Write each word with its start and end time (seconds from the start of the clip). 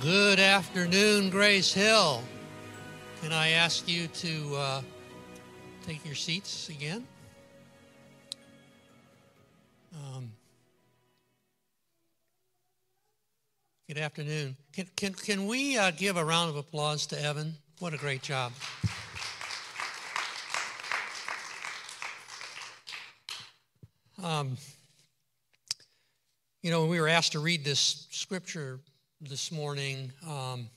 Good 0.00 0.40
afternoon, 0.40 1.30
Grace 1.30 1.72
Hill. 1.72 2.20
Can 3.22 3.32
I 3.32 3.50
ask 3.50 3.88
you 3.88 4.08
to 4.08 4.56
uh, 4.56 4.82
take 5.86 6.04
your 6.04 6.16
seats 6.16 6.68
again? 6.68 7.06
Um, 9.94 10.32
good 13.86 13.98
afternoon. 13.98 14.56
Can, 14.72 14.88
can, 14.96 15.14
can 15.14 15.46
we 15.46 15.78
uh, 15.78 15.92
give 15.92 16.16
a 16.16 16.24
round 16.24 16.50
of 16.50 16.56
applause 16.56 17.06
to 17.06 17.22
Evan? 17.22 17.54
What 17.78 17.94
a 17.94 17.96
great 17.96 18.22
job. 18.22 18.50
Um, 24.20 24.56
you 26.64 26.72
know, 26.72 26.86
we 26.86 27.00
were 27.00 27.06
asked 27.06 27.32
to 27.32 27.38
read 27.38 27.64
this 27.64 28.08
scripture 28.10 28.80
this 29.20 29.50
morning. 29.50 30.12
Um, 30.28 30.68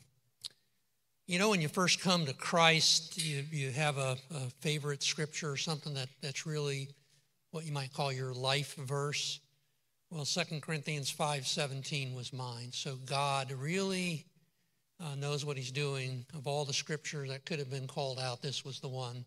you 1.28 1.40
know, 1.40 1.50
when 1.50 1.62
you 1.62 1.68
first 1.68 2.00
come 2.00 2.26
to 2.26 2.34
Christ, 2.34 3.24
you, 3.24 3.44
you 3.52 3.72
have 3.72 3.98
a, 3.98 4.18
a, 4.34 4.40
favorite 4.62 5.04
scripture 5.04 5.52
or 5.52 5.58
something 5.58 5.94
that, 5.94 6.08
that's 6.22 6.46
really 6.46 6.90
what 7.52 7.66
you 7.66 7.72
might 7.72 7.94
call 7.94 8.12
your 8.12 8.34
life 8.34 8.76
verse. 8.76 9.40
Well, 10.10 10.26
2 10.26 10.60
Corinthians 10.62 11.14
5.17 11.14 12.16
was 12.16 12.32
mine. 12.34 12.70
So 12.72 12.96
God 13.06 13.52
really 13.52 14.26
uh, 15.00 15.16
knows 15.16 15.46
what 15.46 15.58
he's 15.58 15.72
doing. 15.72 16.26
Of 16.34 16.48
all 16.48 16.66
the 16.66 16.74
scripture 16.74 17.28
that 17.28 17.46
could 17.46 17.60
have 17.60 17.70
been 17.70 17.88
called 17.88 18.20
out, 18.20 18.42
this 18.42 18.64
was 18.64 18.80
the 18.80 18.88
one 18.88 19.26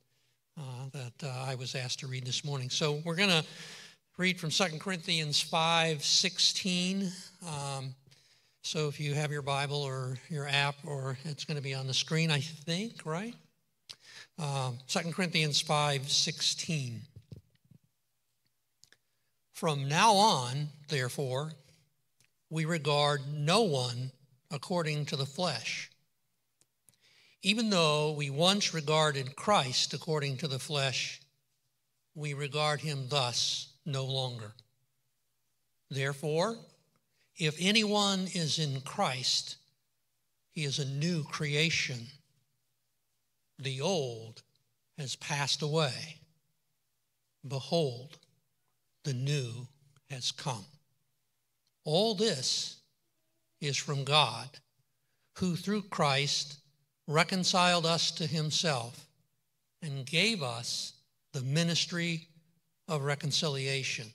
uh, 0.58 0.88
that 0.92 1.28
uh, 1.28 1.44
I 1.46 1.54
was 1.54 1.74
asked 1.74 2.00
to 2.00 2.06
read 2.06 2.24
this 2.24 2.44
morning. 2.44 2.70
So 2.70 3.00
we're 3.04 3.16
going 3.16 3.28
to 3.28 3.44
read 4.16 4.40
from 4.40 4.50
2 4.50 4.78
Corinthians 4.78 5.42
5.16. 5.44 7.12
Um, 7.46 7.94
so 8.62 8.88
if 8.88 9.00
you 9.00 9.14
have 9.14 9.32
your 9.32 9.42
Bible 9.42 9.82
or 9.82 10.18
your 10.28 10.46
app, 10.46 10.76
or 10.84 11.18
it's 11.24 11.44
going 11.44 11.56
to 11.56 11.62
be 11.62 11.74
on 11.74 11.88
the 11.88 11.94
screen, 11.94 12.30
I 12.30 12.40
think, 12.40 13.04
right? 13.04 13.34
Uh, 14.38 14.72
2 14.86 15.12
Corinthians 15.12 15.60
5:16. 15.62 17.00
From 19.52 19.88
now 19.88 20.14
on, 20.14 20.68
therefore, 20.88 21.52
we 22.50 22.64
regard 22.64 23.20
no 23.32 23.62
one 23.62 24.12
according 24.50 25.06
to 25.06 25.16
the 25.16 25.26
flesh. 25.26 25.90
Even 27.42 27.70
though 27.70 28.12
we 28.12 28.30
once 28.30 28.72
regarded 28.72 29.34
Christ 29.34 29.92
according 29.92 30.36
to 30.38 30.48
the 30.48 30.58
flesh, 30.58 31.20
we 32.14 32.34
regard 32.34 32.80
him 32.80 33.08
thus 33.08 33.72
no 33.84 34.04
longer. 34.04 34.52
Therefore, 35.90 36.56
if 37.36 37.56
anyone 37.60 38.28
is 38.34 38.58
in 38.58 38.80
Christ, 38.82 39.56
he 40.50 40.64
is 40.64 40.78
a 40.78 40.84
new 40.84 41.24
creation. 41.24 42.06
The 43.58 43.80
old 43.80 44.42
has 44.98 45.16
passed 45.16 45.62
away. 45.62 46.18
Behold, 47.46 48.18
the 49.04 49.14
new 49.14 49.66
has 50.10 50.30
come. 50.30 50.64
All 51.84 52.14
this 52.14 52.76
is 53.60 53.76
from 53.76 54.04
God, 54.04 54.48
who 55.38 55.56
through 55.56 55.82
Christ 55.82 56.58
reconciled 57.08 57.86
us 57.86 58.10
to 58.12 58.26
himself 58.26 59.08
and 59.80 60.06
gave 60.06 60.42
us 60.42 60.92
the 61.32 61.42
ministry 61.42 62.28
of 62.88 63.02
reconciliation. 63.02 64.12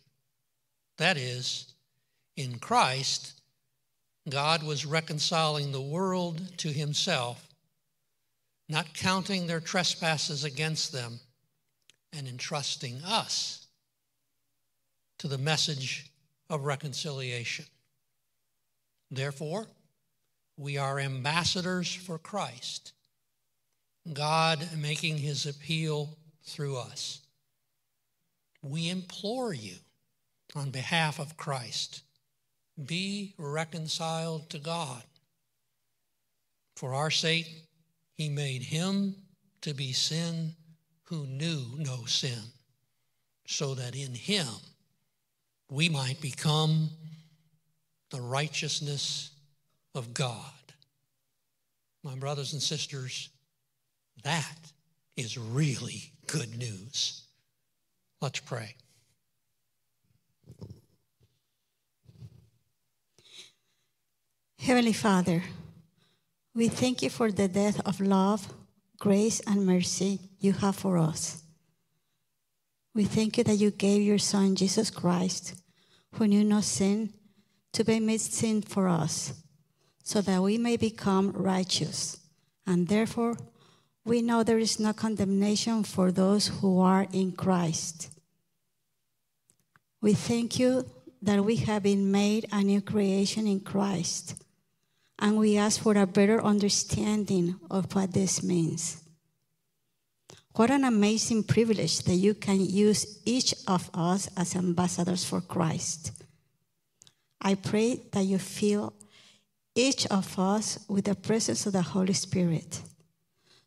That 0.97 1.17
is, 1.17 1.73
in 2.37 2.59
Christ, 2.59 3.33
God 4.29 4.61
was 4.61 4.85
reconciling 4.85 5.71
the 5.71 5.81
world 5.81 6.57
to 6.59 6.69
himself, 6.69 7.49
not 8.69 8.93
counting 8.93 9.47
their 9.47 9.59
trespasses 9.59 10.43
against 10.43 10.91
them, 10.91 11.19
and 12.13 12.27
entrusting 12.27 13.01
us 13.03 13.67
to 15.17 15.27
the 15.27 15.37
message 15.37 16.11
of 16.49 16.63
reconciliation. 16.63 17.65
Therefore, 19.09 19.67
we 20.57 20.77
are 20.77 20.99
ambassadors 20.99 21.93
for 21.93 22.17
Christ, 22.17 22.93
God 24.13 24.69
making 24.77 25.17
his 25.17 25.45
appeal 25.45 26.17
through 26.43 26.77
us. 26.77 27.21
We 28.61 28.89
implore 28.89 29.53
you 29.53 29.75
on 30.55 30.71
behalf 30.71 31.19
of 31.19 31.37
Christ 31.37 32.03
be 32.85 33.33
reconciled 33.37 34.49
to 34.51 34.59
God. 34.59 35.03
For 36.75 36.93
our 36.93 37.09
sake, 37.09 37.47
he 38.13 38.29
made 38.29 38.61
him 38.61 39.15
to 39.61 39.73
be 39.73 39.93
sin 39.93 40.53
who 41.03 41.25
knew 41.25 41.65
no 41.77 42.05
sin, 42.05 42.41
so 43.45 43.75
that 43.75 43.95
in 43.95 44.13
him 44.13 44.47
we 45.69 45.89
might 45.89 46.21
become 46.21 46.89
the 48.11 48.21
righteousness 48.21 49.31
of 49.95 50.13
God. 50.13 50.43
My 52.03 52.15
brothers 52.15 52.53
and 52.53 52.61
sisters, 52.61 53.29
that 54.23 54.71
is 55.15 55.37
really 55.37 56.11
good 56.27 56.57
news. 56.57 57.23
Let's 58.21 58.39
pray. 58.39 58.75
Heavenly 64.67 64.91
Father, 64.91 65.43
we 66.53 66.67
thank 66.67 67.01
you 67.01 67.09
for 67.09 67.31
the 67.31 67.47
death 67.47 67.79
of 67.87 68.01
love, 68.01 68.51
grace, 68.99 69.39
and 69.47 69.65
mercy 69.65 70.19
you 70.39 70.51
have 70.51 70.75
for 70.75 70.97
us. 70.97 71.41
We 72.93 73.05
thank 73.05 73.37
you 73.37 73.45
that 73.45 73.55
you 73.55 73.71
gave 73.71 74.01
your 74.01 74.17
Son, 74.17 74.57
Jesus 74.57 74.89
Christ, 74.89 75.55
who 76.15 76.27
knew 76.27 76.43
no 76.43 76.59
sin, 76.59 77.13
to 77.71 77.85
be 77.85 78.01
made 78.01 78.19
sin 78.19 78.61
for 78.61 78.89
us, 78.89 79.41
so 80.03 80.19
that 80.19 80.41
we 80.41 80.57
may 80.57 80.75
become 80.75 81.31
righteous. 81.31 82.17
And 82.65 82.89
therefore, 82.89 83.37
we 84.03 84.21
know 84.21 84.43
there 84.43 84.59
is 84.59 84.81
no 84.81 84.91
condemnation 84.91 85.85
for 85.85 86.11
those 86.11 86.47
who 86.59 86.81
are 86.81 87.07
in 87.13 87.31
Christ. 87.31 88.09
We 90.01 90.13
thank 90.13 90.59
you 90.59 90.83
that 91.21 91.45
we 91.45 91.55
have 91.55 91.83
been 91.83 92.11
made 92.11 92.47
a 92.51 92.61
new 92.63 92.81
creation 92.81 93.47
in 93.47 93.61
Christ 93.61 94.43
and 95.19 95.37
we 95.37 95.57
ask 95.57 95.81
for 95.81 95.95
a 95.97 96.05
better 96.05 96.43
understanding 96.43 97.55
of 97.69 97.93
what 97.95 98.13
this 98.13 98.43
means. 98.43 99.03
What 100.55 100.71
an 100.71 100.83
amazing 100.83 101.43
privilege 101.43 101.99
that 102.03 102.15
you 102.15 102.33
can 102.33 102.63
use 102.63 103.19
each 103.25 103.53
of 103.67 103.89
us 103.93 104.29
as 104.35 104.55
ambassadors 104.55 105.23
for 105.23 105.41
Christ. 105.41 106.11
I 107.39 107.55
pray 107.55 108.01
that 108.11 108.25
you 108.25 108.39
fill 108.39 108.93
each 109.75 110.07
of 110.07 110.37
us 110.39 110.79
with 110.89 111.05
the 111.05 111.15
presence 111.15 111.65
of 111.67 111.73
the 111.73 111.83
Holy 111.83 112.13
Spirit 112.13 112.81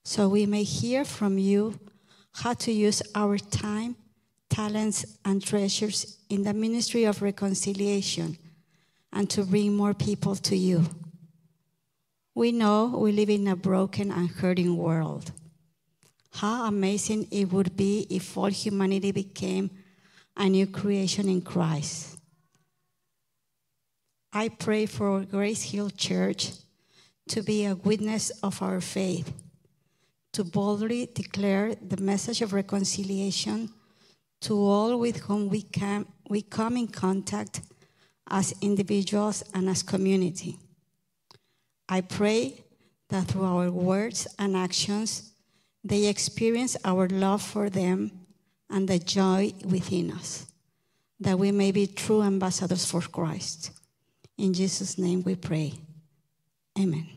so 0.05 0.29
we 0.29 0.47
may 0.47 0.63
hear 0.63 1.05
from 1.05 1.39
you 1.39 1.79
how 2.33 2.55
to 2.55 2.73
use 2.73 3.03
our 3.15 3.39
time, 3.39 3.97
talents, 4.49 5.05
and 5.25 5.45
treasures 5.45 6.19
in 6.29 6.43
the 6.43 6.55
ministry 6.55 7.05
of 7.05 7.23
reconciliation 7.23 8.37
and 9.13 9.29
to 9.31 9.45
bring 9.45 9.77
more 9.77 9.95
people 9.95 10.35
to 10.37 10.57
you. 10.57 10.85
We 12.41 12.53
know 12.53 12.87
we 12.87 13.13
live 13.13 13.29
in 13.29 13.49
a 13.49 13.55
broken 13.55 14.11
and 14.11 14.31
hurting 14.31 14.75
world. 14.75 15.31
How 16.33 16.65
amazing 16.69 17.29
it 17.31 17.53
would 17.53 17.77
be 17.77 18.07
if 18.09 18.35
all 18.35 18.47
humanity 18.47 19.13
became 19.13 19.69
a 20.39 20.49
new 20.49 20.67
creation 20.67 21.29
in 21.29 21.43
Christ. 21.43 22.17
I 24.33 24.49
pray 24.49 24.87
for 24.87 25.21
Grace 25.27 25.65
Hill 25.65 25.91
Church 25.91 26.53
to 27.29 27.43
be 27.43 27.67
a 27.67 27.75
witness 27.75 28.31
of 28.43 28.63
our 28.63 28.81
faith, 28.81 29.31
to 30.33 30.43
boldly 30.43 31.11
declare 31.13 31.75
the 31.75 32.01
message 32.01 32.41
of 32.41 32.55
reconciliation 32.55 33.69
to 34.41 34.55
all 34.55 34.99
with 34.99 35.19
whom 35.25 35.51
we, 35.51 35.61
can, 35.61 36.07
we 36.31 36.41
come 36.41 36.79
in 36.79 36.89
contact 36.89 37.61
as 38.31 38.55
individuals 38.63 39.45
and 39.53 39.69
as 39.69 39.83
community. 39.83 40.57
I 41.93 42.03
pray 42.03 42.63
that 43.09 43.27
through 43.27 43.45
our 43.45 43.69
words 43.69 44.29
and 44.39 44.57
actions, 44.57 45.33
they 45.83 46.07
experience 46.07 46.77
our 46.85 47.09
love 47.09 47.43
for 47.43 47.69
them 47.69 48.13
and 48.71 48.87
the 48.87 49.01
joy 49.01 49.53
within 49.65 50.13
us, 50.13 50.47
that 51.19 51.37
we 51.37 51.51
may 51.51 51.73
be 51.73 51.89
true 51.89 52.23
ambassadors 52.23 52.89
for 52.89 53.01
Christ. 53.01 53.73
In 54.39 54.55
Jesus' 54.55 54.99
name 54.99 55.25
we 55.25 55.35
pray. 55.35 55.73
Amen. 56.79 57.09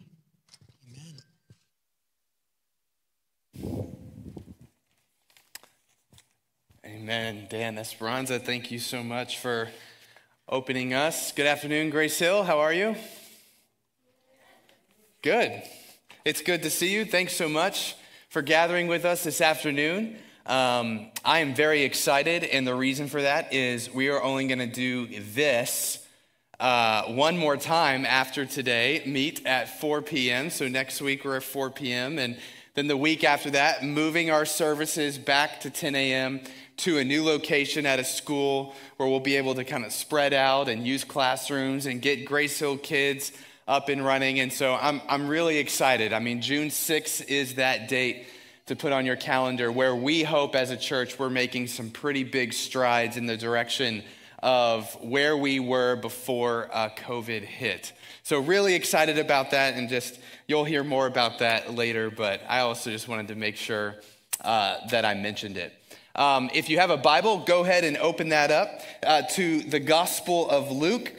Amen. 3.63 3.95
Amen. 6.83 7.47
Dan 7.47 7.77
Esperanza, 7.77 8.39
thank 8.39 8.71
you 8.71 8.79
so 8.79 9.03
much 9.03 9.37
for 9.37 9.69
opening 10.49 10.95
us. 10.95 11.31
Good 11.31 11.45
afternoon, 11.45 11.91
Grace 11.91 12.17
Hill. 12.17 12.43
How 12.43 12.59
are 12.59 12.73
you? 12.73 12.95
Good. 15.23 15.63
It's 16.25 16.41
good 16.41 16.63
to 16.63 16.69
see 16.69 16.93
you. 16.93 17.05
Thanks 17.05 17.33
so 17.33 17.47
much 17.47 17.95
for 18.27 18.41
gathering 18.41 18.87
with 18.87 19.05
us 19.05 19.23
this 19.23 19.39
afternoon. 19.39 20.17
Um, 20.45 21.11
I 21.23 21.39
am 21.39 21.55
very 21.55 21.83
excited, 21.83 22.43
and 22.43 22.67
the 22.67 22.75
reason 22.75 23.07
for 23.07 23.21
that 23.21 23.53
is 23.53 23.89
we 23.89 24.09
are 24.09 24.21
only 24.21 24.47
going 24.47 24.59
to 24.59 24.67
do 24.67 25.07
this 25.21 26.05
uh, 26.59 27.03
one 27.03 27.37
more 27.37 27.55
time 27.55 28.05
after 28.05 28.45
today, 28.45 29.01
meet 29.05 29.45
at 29.45 29.79
4 29.79 30.01
p.m. 30.01 30.49
So 30.49 30.67
next 30.67 31.01
week 31.01 31.23
we're 31.23 31.37
at 31.37 31.43
4 31.43 31.69
p.m. 31.69 32.19
And 32.19 32.37
then 32.73 32.87
the 32.87 32.97
week 32.97 33.23
after 33.23 33.49
that, 33.51 33.81
moving 33.81 34.29
our 34.29 34.45
services 34.45 35.17
back 35.17 35.61
to 35.61 35.69
10 35.69 35.95
a.m. 35.95 36.41
to 36.77 36.97
a 36.97 37.03
new 37.05 37.23
location 37.23 37.85
at 37.85 37.97
a 37.97 38.03
school 38.03 38.75
where 38.97 39.07
we'll 39.07 39.21
be 39.21 39.37
able 39.37 39.55
to 39.55 39.63
kind 39.63 39.85
of 39.85 39.93
spread 39.93 40.33
out 40.33 40.67
and 40.67 40.85
use 40.85 41.05
classrooms 41.05 41.85
and 41.85 42.01
get 42.01 42.25
Grace 42.25 42.59
Hill 42.59 42.77
kids 42.77 43.31
up 43.68 43.89
and 43.89 44.04
running. 44.04 44.39
And 44.39 44.51
so 44.51 44.75
I'm, 44.80 45.01
I'm 45.07 45.27
really 45.27 45.57
excited. 45.57 46.13
I 46.13 46.19
mean, 46.19 46.42
June 46.42 46.69
6th 46.69 47.27
is 47.27 47.56
that 47.56 47.88
date 47.88 48.27
to 48.65 48.75
put 48.75 48.92
on 48.92 49.06
your 49.06 49.15
calendar 49.15 49.71
where 49.71 49.95
we 49.95 50.24
hope 50.24 50.56
as 50.56 50.71
a 50.71 50.77
church 50.77 51.19
we're 51.19 51.30
making 51.30 51.68
some 51.68 51.89
pretty 51.89 52.24
big 52.24 52.54
strides 52.54 53.18
in 53.18 53.25
the 53.25 53.38
direction 53.38 54.04
of 54.44 54.94
where 55.01 55.38
we 55.38 55.60
were 55.60 55.95
before 55.95 56.69
uh, 56.74 56.89
COVID 56.98 57.44
hit. 57.44 57.94
So, 58.24 58.39
really 58.39 58.75
excited 58.75 59.18
about 59.18 59.51
that, 59.51 59.75
and 59.75 59.88
just 59.89 60.19
you'll 60.48 60.66
hear 60.66 60.83
more 60.83 61.07
about 61.07 61.39
that 61.39 61.74
later, 61.74 62.12
but 62.12 62.42
I 62.48 62.59
also 62.59 62.92
just 62.92 63.07
wanted 63.07 63.30
to 63.30 63.36
make 63.36 63.56
sure 63.56 63.95
uh, 64.42 64.77
that 64.92 65.06
I 65.06 65.13
mentioned 65.13 65.57
it. 65.57 65.74
Um, 66.16 66.50
if 66.54 66.69
you 66.69 66.80
have 66.80 66.89
a 66.89 66.98
Bible, 66.98 67.39
go 67.39 67.63
ahead 67.63 67.83
and 67.86 67.98
open 67.98 68.30
that 68.30 68.51
up 68.51 68.81
uh, 69.01 69.21
to 69.33 69.62
the 69.62 69.80
Gospel 69.80 70.50
of 70.50 70.71
Luke. 70.71 71.12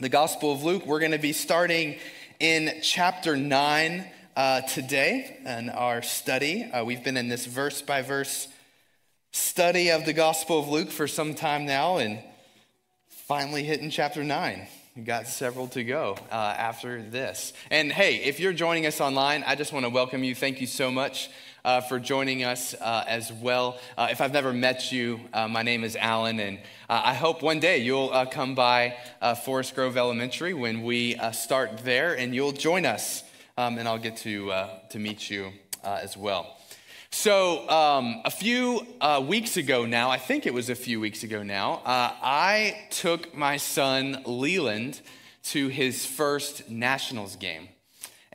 The 0.00 0.08
Gospel 0.08 0.50
of 0.50 0.64
Luke, 0.64 0.86
we're 0.86 0.98
going 0.98 1.12
to 1.12 1.18
be 1.18 1.32
starting 1.32 1.98
in 2.40 2.80
chapter 2.82 3.36
9 3.36 4.04
uh, 4.34 4.62
today 4.62 5.38
in 5.46 5.70
our 5.70 6.02
study. 6.02 6.64
Uh, 6.64 6.84
we've 6.84 7.04
been 7.04 7.16
in 7.16 7.28
this 7.28 7.46
verse 7.46 7.80
by 7.80 8.02
verse 8.02 8.48
study 9.30 9.92
of 9.92 10.04
the 10.04 10.12
Gospel 10.12 10.58
of 10.58 10.68
Luke 10.68 10.90
for 10.90 11.06
some 11.06 11.32
time 11.32 11.64
now, 11.64 11.98
and 11.98 12.18
finally 13.08 13.62
hitting 13.62 13.88
chapter 13.88 14.24
9. 14.24 14.66
We 14.96 15.02
got 15.02 15.28
several 15.28 15.68
to 15.68 15.84
go 15.84 16.16
uh, 16.28 16.34
after 16.34 17.00
this. 17.00 17.52
And 17.70 17.92
hey, 17.92 18.16
if 18.16 18.40
you're 18.40 18.52
joining 18.52 18.86
us 18.86 19.00
online, 19.00 19.44
I 19.46 19.54
just 19.54 19.72
want 19.72 19.86
to 19.86 19.90
welcome 19.90 20.24
you. 20.24 20.34
Thank 20.34 20.60
you 20.60 20.66
so 20.66 20.90
much 20.90 21.30
uh, 21.64 21.80
for 21.80 21.98
joining 21.98 22.44
us 22.44 22.74
uh, 22.74 23.04
as 23.06 23.32
well. 23.32 23.78
Uh, 23.96 24.08
if 24.10 24.20
I've 24.20 24.32
never 24.32 24.52
met 24.52 24.92
you, 24.92 25.20
uh, 25.32 25.48
my 25.48 25.62
name 25.62 25.84
is 25.84 25.96
Alan, 25.96 26.40
and 26.40 26.58
uh, 26.88 27.02
I 27.04 27.14
hope 27.14 27.42
one 27.42 27.60
day 27.60 27.78
you'll 27.78 28.10
come 28.26 28.54
by 28.54 28.96
Forest 29.44 29.74
Grove 29.74 29.96
Elementary 29.96 30.54
when 30.54 30.82
we 30.82 31.18
start 31.32 31.78
there, 31.78 32.14
and 32.14 32.34
you'll 32.34 32.52
join 32.52 32.86
us 32.86 33.24
um, 33.56 33.78
and 33.78 33.88
I'll 33.88 33.98
get 33.98 34.16
to, 34.18 34.50
uh, 34.50 34.78
to 34.90 34.98
meet 34.98 35.30
you 35.30 35.52
uh, 35.82 36.00
as 36.02 36.16
well. 36.16 36.56
So, 37.10 37.68
um, 37.68 38.22
a 38.24 38.30
few 38.30 38.84
uh, 39.00 39.22
weeks 39.26 39.56
ago 39.56 39.86
now, 39.86 40.10
I 40.10 40.18
think 40.18 40.46
it 40.46 40.54
was 40.54 40.68
a 40.68 40.74
few 40.74 40.98
weeks 40.98 41.22
ago 41.22 41.44
now, 41.44 41.74
uh, 41.84 42.10
I 42.20 42.86
took 42.90 43.36
my 43.36 43.56
son 43.56 44.22
Leland 44.26 45.00
to 45.44 45.68
his 45.68 46.04
first 46.04 46.68
Nationals 46.68 47.36
game. 47.36 47.68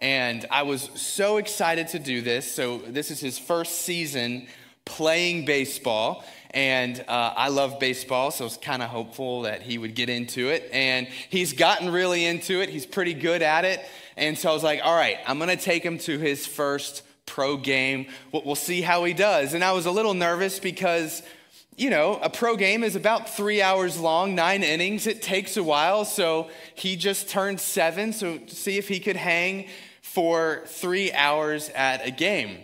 And 0.01 0.46
I 0.50 0.63
was 0.63 0.90
so 0.96 1.38
excited 1.38 1.90
to 1.90 2.00
do 2.00 2.22
this. 2.22 2.50
So, 2.50 2.78
this 2.80 3.12
is 3.12 3.19
his 3.19 3.38
first 3.38 3.81
season 3.81 4.48
playing 4.86 5.46
baseball. 5.46 6.24
And 6.51 7.00
uh, 7.07 7.34
I 7.36 7.50
love 7.50 7.80
baseball, 7.80 8.31
so 8.31 8.44
I 8.44 8.48
was 8.48 8.57
kind 8.57 8.81
of 8.81 8.90
hopeful 8.90 9.44
that 9.44 9.62
he 9.62 9.78
would 9.78 9.94
get 9.94 10.10
into 10.10 10.50
it. 10.50 10.68
And 10.74 11.07
he's 11.30 11.54
gotten 11.54 11.92
really 11.92 12.25
into 12.25 12.62
it, 12.62 12.69
he's 12.69 12.88
pretty 12.88 13.13
good 13.13 13.44
at 13.44 13.66
it. 13.66 13.86
And 14.18 14.38
so 14.38 14.50
I 14.50 14.54
was 14.54 14.63
like, 14.63 14.81
all 14.84 14.96
right, 14.96 15.18
I'm 15.28 15.38
going 15.38 15.56
to 15.56 15.63
take 15.63 15.84
him 15.84 16.00
to 16.00 16.18
his 16.18 16.48
first 16.48 17.04
pro 17.28 17.56
game. 17.56 18.07
We'll 18.31 18.56
see 18.56 18.81
how 18.81 19.04
he 19.04 19.13
does. 19.13 19.54
And 19.54 19.63
I 19.63 19.74
was 19.74 19.86
a 19.86 19.92
little 19.92 20.16
nervous 20.16 20.60
because, 20.60 21.22
you 21.78 21.92
know, 21.92 22.19
a 22.24 22.30
pro 22.30 22.56
game 22.56 22.84
is 22.84 22.96
about 22.96 23.30
three 23.30 23.62
hours 23.62 24.00
long, 24.00 24.34
nine 24.34 24.63
innings. 24.63 25.06
It 25.06 25.22
takes 25.22 25.56
a 25.56 25.63
while. 25.63 26.04
So 26.04 26.50
he 26.74 26.96
just 26.96 27.30
turned 27.30 27.60
seven. 27.60 28.12
So 28.12 28.40
see 28.48 28.80
if 28.80 28.88
he 28.88 29.00
could 29.00 29.16
hang 29.16 29.68
for 30.19 30.63
three 30.66 31.13
hours 31.13 31.69
at 31.69 32.06
a 32.06 32.12
game. 32.12 32.57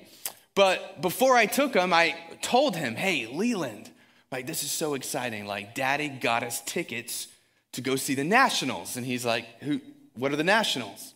But 0.56 1.02
before 1.02 1.38
I 1.38 1.46
took 1.46 1.74
him, 1.74 1.94
I 1.94 2.18
told 2.42 2.76
him, 2.76 2.96
hey, 2.96 3.28
Leland, 3.28 3.90
like, 4.30 4.46
this 4.46 4.64
is 4.64 4.72
so 4.72 4.94
exciting. 4.94 5.46
Like, 5.46 5.74
daddy 5.74 6.10
got 6.10 6.44
us 6.44 6.60
tickets 6.66 7.30
to 7.72 7.80
go 7.80 7.96
see 7.96 8.14
the 8.14 8.26
Nationals. 8.26 8.98
And 8.98 9.06
he's 9.06 9.26
like, 9.26 9.46
who, 9.62 9.80
what 10.16 10.34
are 10.34 10.36
the 10.36 10.44
Nationals? 10.44 11.14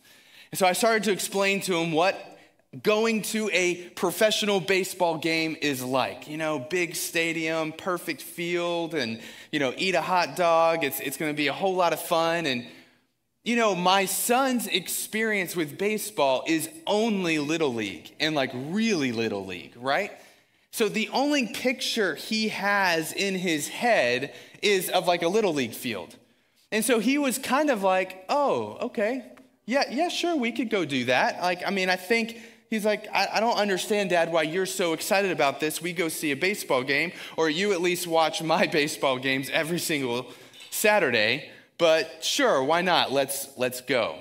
And 0.50 0.58
so 0.58 0.66
I 0.66 0.72
started 0.72 1.04
to 1.04 1.12
explain 1.12 1.60
to 1.60 1.76
him 1.76 1.92
what 1.92 2.18
going 2.82 3.20
to 3.20 3.50
a 3.52 3.74
professional 3.90 4.60
baseball 4.60 5.18
game 5.18 5.58
is 5.60 5.84
like. 5.84 6.26
You 6.26 6.38
know, 6.38 6.58
big 6.58 6.96
stadium, 6.96 7.72
perfect 7.72 8.22
field, 8.22 8.94
and, 8.94 9.20
you 9.52 9.58
know, 9.58 9.74
eat 9.76 9.94
a 9.94 10.00
hot 10.00 10.36
dog. 10.36 10.84
It's, 10.84 11.00
it's 11.00 11.18
going 11.18 11.32
to 11.32 11.36
be 11.36 11.48
a 11.48 11.52
whole 11.52 11.74
lot 11.74 11.92
of 11.92 12.00
fun. 12.00 12.46
And, 12.46 12.66
you 13.42 13.56
know, 13.56 13.74
my 13.74 14.04
son's 14.04 14.66
experience 14.66 15.56
with 15.56 15.78
baseball 15.78 16.44
is 16.46 16.68
only 16.86 17.38
Little 17.38 17.72
League 17.72 18.14
and 18.20 18.34
like 18.34 18.50
really 18.54 19.12
Little 19.12 19.46
League, 19.46 19.74
right? 19.76 20.12
So 20.72 20.88
the 20.88 21.08
only 21.08 21.46
picture 21.48 22.14
he 22.14 22.48
has 22.48 23.12
in 23.12 23.34
his 23.34 23.68
head 23.68 24.34
is 24.62 24.88
of 24.90 25.06
like 25.06 25.22
a 25.22 25.28
Little 25.28 25.54
League 25.54 25.72
field. 25.72 26.16
And 26.70 26.84
so 26.84 27.00
he 27.00 27.18
was 27.18 27.38
kind 27.38 27.70
of 27.70 27.82
like, 27.82 28.24
oh, 28.28 28.78
okay, 28.82 29.24
yeah, 29.66 29.84
yeah, 29.90 30.08
sure, 30.08 30.36
we 30.36 30.52
could 30.52 30.70
go 30.70 30.84
do 30.84 31.06
that. 31.06 31.40
Like, 31.40 31.62
I 31.66 31.70
mean, 31.70 31.88
I 31.88 31.96
think 31.96 32.38
he's 32.70 32.84
like, 32.84 33.08
I, 33.12 33.28
I, 33.34 33.40
don't 33.40 33.56
understand, 33.56 34.10
Dad, 34.10 34.32
why 34.32 34.42
you're 34.42 34.66
so 34.66 34.92
excited 34.92 35.30
about 35.30 35.60
this. 35.60 35.80
We 35.80 35.92
go 35.92 36.08
see 36.08 36.32
a 36.32 36.36
baseball 36.36 36.82
game, 36.82 37.12
or 37.36 37.48
you 37.48 37.72
at 37.72 37.80
least 37.80 38.06
watch 38.06 38.42
my 38.42 38.66
baseball 38.72 39.18
games 39.18 39.48
every 39.50 39.78
single 39.78 40.26
Saturday. 40.70 41.50
But 41.80 42.22
sure, 42.22 42.62
why 42.62 42.82
not? 42.82 43.10
Let's 43.10 43.48
let's 43.56 43.80
go. 43.80 44.18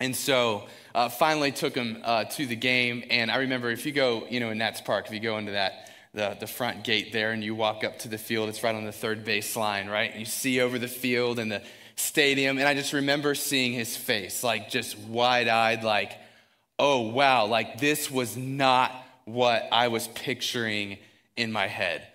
And 0.00 0.14
so 0.14 0.66
uh, 0.94 1.08
finally 1.08 1.50
took 1.50 1.74
him 1.74 2.02
uh, 2.04 2.24
to 2.24 2.44
the 2.44 2.56
game. 2.56 3.04
And 3.08 3.30
I 3.30 3.36
remember 3.36 3.70
if 3.70 3.86
you 3.86 3.92
go, 3.92 4.26
you 4.28 4.38
know, 4.38 4.50
in 4.50 4.58
Nats 4.58 4.82
Park, 4.82 5.06
if 5.06 5.14
you 5.14 5.18
go 5.18 5.38
into 5.38 5.52
that 5.52 5.90
the, 6.12 6.36
the 6.38 6.46
front 6.46 6.84
gate 6.84 7.10
there 7.10 7.32
and 7.32 7.42
you 7.42 7.54
walk 7.54 7.84
up 7.84 8.00
to 8.00 8.08
the 8.08 8.18
field, 8.18 8.50
it's 8.50 8.62
right 8.62 8.74
on 8.74 8.84
the 8.84 8.92
third 8.92 9.24
base 9.24 9.56
line, 9.56 9.88
right? 9.88 10.10
And 10.10 10.20
you 10.20 10.26
see 10.26 10.60
over 10.60 10.78
the 10.78 10.86
field 10.86 11.38
and 11.38 11.50
the 11.50 11.62
stadium. 11.96 12.58
And 12.58 12.68
I 12.68 12.74
just 12.74 12.92
remember 12.92 13.34
seeing 13.34 13.72
his 13.72 13.96
face, 13.96 14.44
like 14.44 14.68
just 14.68 14.98
wide 14.98 15.48
eyed, 15.48 15.84
like, 15.84 16.12
oh, 16.78 17.00
wow, 17.00 17.46
like 17.46 17.78
this 17.78 18.10
was 18.10 18.36
not 18.36 18.92
what 19.24 19.66
I 19.72 19.88
was 19.88 20.06
picturing 20.08 20.98
in 21.34 21.50
my 21.50 21.66
head. 21.66 22.06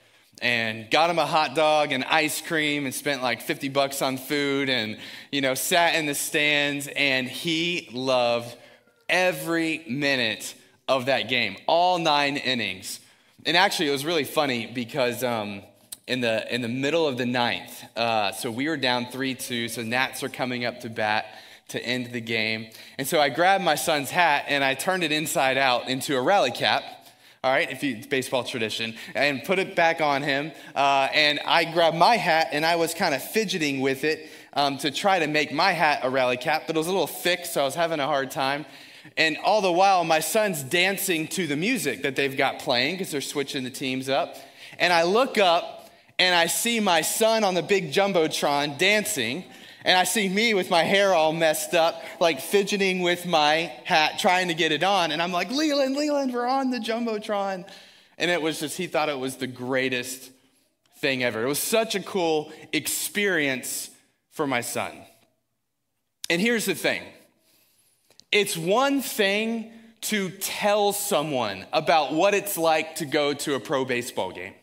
And 0.41 0.89
got 0.89 1.09
him 1.09 1.19
a 1.19 1.25
hot 1.25 1.53
dog 1.53 1.91
and 1.91 2.03
ice 2.05 2.41
cream 2.41 2.85
and 2.85 2.95
spent 2.95 3.21
like 3.21 3.41
50 3.41 3.69
bucks 3.69 4.01
on 4.01 4.17
food 4.17 4.69
and, 4.69 4.97
you 5.31 5.41
know, 5.41 5.53
sat 5.53 5.95
in 5.95 6.05
the 6.05 6.15
stands. 6.15 6.87
And 6.87 7.27
he 7.27 7.89
loved 7.91 8.55
every 9.09 9.83
minute 9.87 10.55
of 10.87 11.05
that 11.05 11.29
game, 11.29 11.57
all 11.67 11.99
nine 11.99 12.37
innings. 12.37 12.99
And 13.45 13.55
actually, 13.55 13.89
it 13.89 13.91
was 13.91 14.05
really 14.05 14.23
funny 14.23 14.65
because 14.65 15.23
um, 15.23 15.61
in 16.09 16.21
the 16.21 16.53
in 16.53 16.61
the 16.61 16.67
middle 16.67 17.07
of 17.07 17.17
the 17.17 17.25
ninth. 17.25 17.83
Uh, 17.95 18.31
so 18.31 18.51
we 18.51 18.67
were 18.67 18.75
down 18.75 19.05
three 19.05 19.35
two. 19.35 19.69
So 19.69 19.83
Nats 19.83 20.23
are 20.23 20.29
coming 20.29 20.65
up 20.65 20.81
to 20.81 20.89
bat 20.89 21.25
to 21.69 21.81
end 21.85 22.11
the 22.11 22.19
game, 22.19 22.67
and 22.97 23.07
so 23.07 23.21
I 23.21 23.29
grabbed 23.29 23.63
my 23.63 23.75
son's 23.75 24.09
hat 24.09 24.45
and 24.47 24.63
I 24.63 24.73
turned 24.73 25.03
it 25.03 25.11
inside 25.11 25.57
out 25.57 25.87
into 25.87 26.17
a 26.17 26.21
rally 26.21 26.51
cap. 26.51 26.83
All 27.41 27.51
right, 27.51 27.71
if 27.71 27.83
you 27.83 28.05
baseball 28.09 28.43
tradition, 28.43 28.95
and 29.15 29.41
put 29.45 29.59
it 29.59 29.73
back 29.73 30.01
on 30.01 30.23
him. 30.23 30.51
Uh, 30.75 31.07
and 31.13 31.39
I 31.45 31.63
grabbed 31.63 31.95
my 31.95 32.17
hat 32.17 32.49
and 32.51 32.65
I 32.65 32.75
was 32.75 32.93
kind 32.93 33.15
of 33.15 33.23
fidgeting 33.23 33.79
with 33.79 34.03
it 34.03 34.29
um, 34.51 34.77
to 34.79 34.91
try 34.91 35.19
to 35.19 35.27
make 35.27 35.53
my 35.53 35.71
hat 35.71 36.01
a 36.03 36.09
rally 36.09 36.35
cap, 36.35 36.63
but 36.67 36.75
it 36.75 36.79
was 36.79 36.87
a 36.87 36.91
little 36.91 37.07
thick, 37.07 37.45
so 37.45 37.61
I 37.61 37.63
was 37.63 37.75
having 37.75 38.01
a 38.01 38.05
hard 38.05 38.29
time. 38.29 38.65
And 39.15 39.37
all 39.37 39.61
the 39.61 39.71
while, 39.71 40.03
my 40.03 40.19
son's 40.19 40.63
dancing 40.63 41.29
to 41.29 41.47
the 41.47 41.55
music 41.55 42.01
that 42.01 42.17
they've 42.17 42.35
got 42.35 42.59
playing 42.59 42.95
because 42.95 43.11
they're 43.11 43.21
switching 43.21 43.63
the 43.63 43.69
teams 43.69 44.09
up. 44.09 44.35
And 44.77 44.91
I 44.91 45.03
look 45.03 45.37
up 45.37 45.89
and 46.19 46.35
I 46.35 46.47
see 46.47 46.81
my 46.81 46.99
son 46.99 47.45
on 47.45 47.53
the 47.53 47.63
big 47.63 47.93
Jumbotron 47.93 48.77
dancing, 48.77 49.45
and 49.85 49.97
I 49.97 50.03
see 50.03 50.27
me 50.27 50.53
with 50.53 50.69
my 50.69 50.83
hair 50.83 51.13
all 51.13 51.31
messed 51.33 51.73
up, 51.73 52.01
like 52.19 52.41
fidgeting 52.41 53.01
with 53.01 53.25
my 53.25 53.73
hat, 53.85 54.19
trying 54.19 54.49
to 54.49 54.53
get 54.53 54.71
it 54.71 54.83
on. 54.83 55.11
And 55.11 55.21
I'm 55.21 55.31
like, 55.31 55.51
Leland, 55.51 55.95
Leland, 55.95 56.33
we're 56.33 56.47
on 56.47 56.69
the 56.69 56.79
Jumbotron. 56.79 57.67
And 58.17 58.31
it 58.31 58.41
was 58.41 58.59
just, 58.59 58.77
he 58.77 58.87
thought 58.87 59.09
it 59.09 59.17
was 59.17 59.37
the 59.37 59.47
greatest 59.47 60.31
thing 60.97 61.23
ever. 61.23 61.43
It 61.43 61.47
was 61.47 61.59
such 61.59 61.95
a 61.95 62.01
cool 62.01 62.51
experience 62.73 63.89
for 64.31 64.45
my 64.45 64.61
son. 64.61 64.91
And 66.29 66.41
here's 66.41 66.65
the 66.65 66.75
thing 66.75 67.03
it's 68.31 68.57
one 68.57 69.01
thing 69.01 69.71
to 70.01 70.29
tell 70.29 70.93
someone 70.93 71.65
about 71.73 72.13
what 72.13 72.33
it's 72.33 72.57
like 72.57 72.95
to 72.95 73.05
go 73.05 73.33
to 73.33 73.55
a 73.55 73.59
pro 73.59 73.85
baseball 73.85 74.31
game 74.31 74.53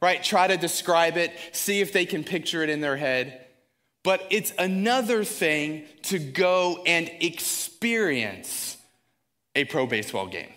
right? 0.00 0.22
Try 0.22 0.46
to 0.46 0.56
describe 0.56 1.16
it, 1.16 1.32
see 1.52 1.80
if 1.80 1.92
they 1.92 2.06
can 2.06 2.24
picture 2.24 2.62
it 2.62 2.70
in 2.70 2.80
their 2.80 2.96
head. 2.96 3.46
But 4.02 4.26
it's 4.30 4.52
another 4.58 5.24
thing 5.24 5.84
to 6.04 6.18
go 6.18 6.82
and 6.86 7.10
experience 7.20 8.76
a 9.54 9.64
pro 9.64 9.86
baseball 9.86 10.26
game. 10.26 10.52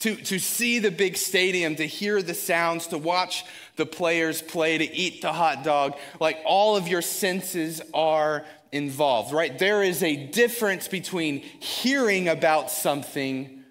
To, 0.00 0.16
to 0.16 0.38
see 0.38 0.78
the 0.78 0.90
big 0.90 1.18
stadium, 1.18 1.76
to 1.76 1.86
hear 1.86 2.22
the 2.22 2.32
sounds, 2.32 2.86
to 2.88 2.98
watch 2.98 3.44
the 3.76 3.84
players 3.84 4.40
play, 4.40 4.78
to 4.78 4.96
eat 4.96 5.20
the 5.20 5.32
hot 5.32 5.62
dog, 5.62 5.96
like 6.18 6.38
all 6.46 6.74
of 6.76 6.88
your 6.88 7.02
senses 7.02 7.82
are 7.92 8.46
involved, 8.72 9.32
right? 9.32 9.58
There 9.58 9.82
is 9.82 10.02
a 10.02 10.16
difference 10.28 10.88
between 10.88 11.40
hearing 11.40 12.28
about 12.28 12.70
something 12.70 13.62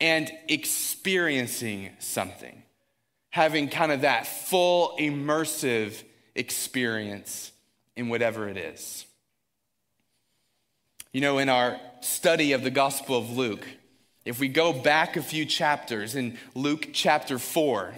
and 0.00 0.30
experiencing 0.48 1.90
something, 2.00 2.62
having 3.30 3.68
kind 3.68 3.92
of 3.92 4.00
that 4.00 4.26
full 4.26 4.96
immersive 4.98 6.02
experience 6.34 7.49
in 8.00 8.08
whatever 8.08 8.48
it 8.48 8.56
is. 8.56 9.04
You 11.12 11.20
know, 11.20 11.38
in 11.38 11.48
our 11.48 11.78
study 12.00 12.52
of 12.52 12.64
the 12.64 12.70
Gospel 12.70 13.16
of 13.18 13.30
Luke, 13.36 13.66
if 14.24 14.40
we 14.40 14.48
go 14.48 14.72
back 14.72 15.16
a 15.16 15.22
few 15.22 15.44
chapters 15.44 16.14
in 16.14 16.38
Luke 16.54 16.88
chapter 16.92 17.38
4, 17.38 17.94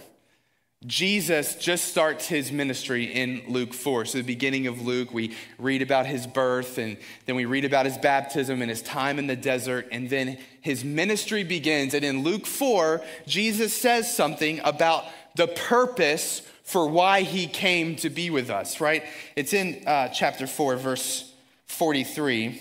Jesus 0.85 1.55
just 1.55 1.85
starts 1.85 2.27
his 2.27 2.51
ministry 2.51 3.05
in 3.05 3.43
Luke 3.47 3.73
4. 3.73 4.03
So, 4.03 4.17
the 4.17 4.25
beginning 4.25 4.67
of 4.67 4.81
Luke, 4.81 5.13
we 5.13 5.35
read 5.57 5.81
about 5.81 6.05
his 6.05 6.27
birth, 6.27 6.77
and 6.77 6.97
then 7.25 7.37
we 7.37 7.45
read 7.45 7.63
about 7.63 7.85
his 7.85 7.97
baptism 7.97 8.61
and 8.61 8.69
his 8.69 8.81
time 8.81 9.19
in 9.19 9.27
the 9.27 9.37
desert, 9.37 9.87
and 9.89 10.09
then 10.09 10.37
his 10.59 10.83
ministry 10.83 11.45
begins. 11.45 11.93
And 11.93 12.03
in 12.03 12.23
Luke 12.23 12.45
4, 12.45 13.01
Jesus 13.25 13.73
says 13.73 14.13
something 14.13 14.59
about 14.65 15.05
the 15.35 15.47
purpose 15.47 16.41
for 16.73 16.87
why 16.87 17.21
he 17.21 17.45
came 17.45 17.95
to 17.95 18.09
be 18.09 18.31
with 18.31 18.49
us, 18.49 18.81
right? 18.81 19.03
It's 19.35 19.53
in 19.53 19.83
uh, 19.85 20.07
chapter 20.07 20.47
4, 20.47 20.75
verse 20.77 21.31
43. 21.67 22.59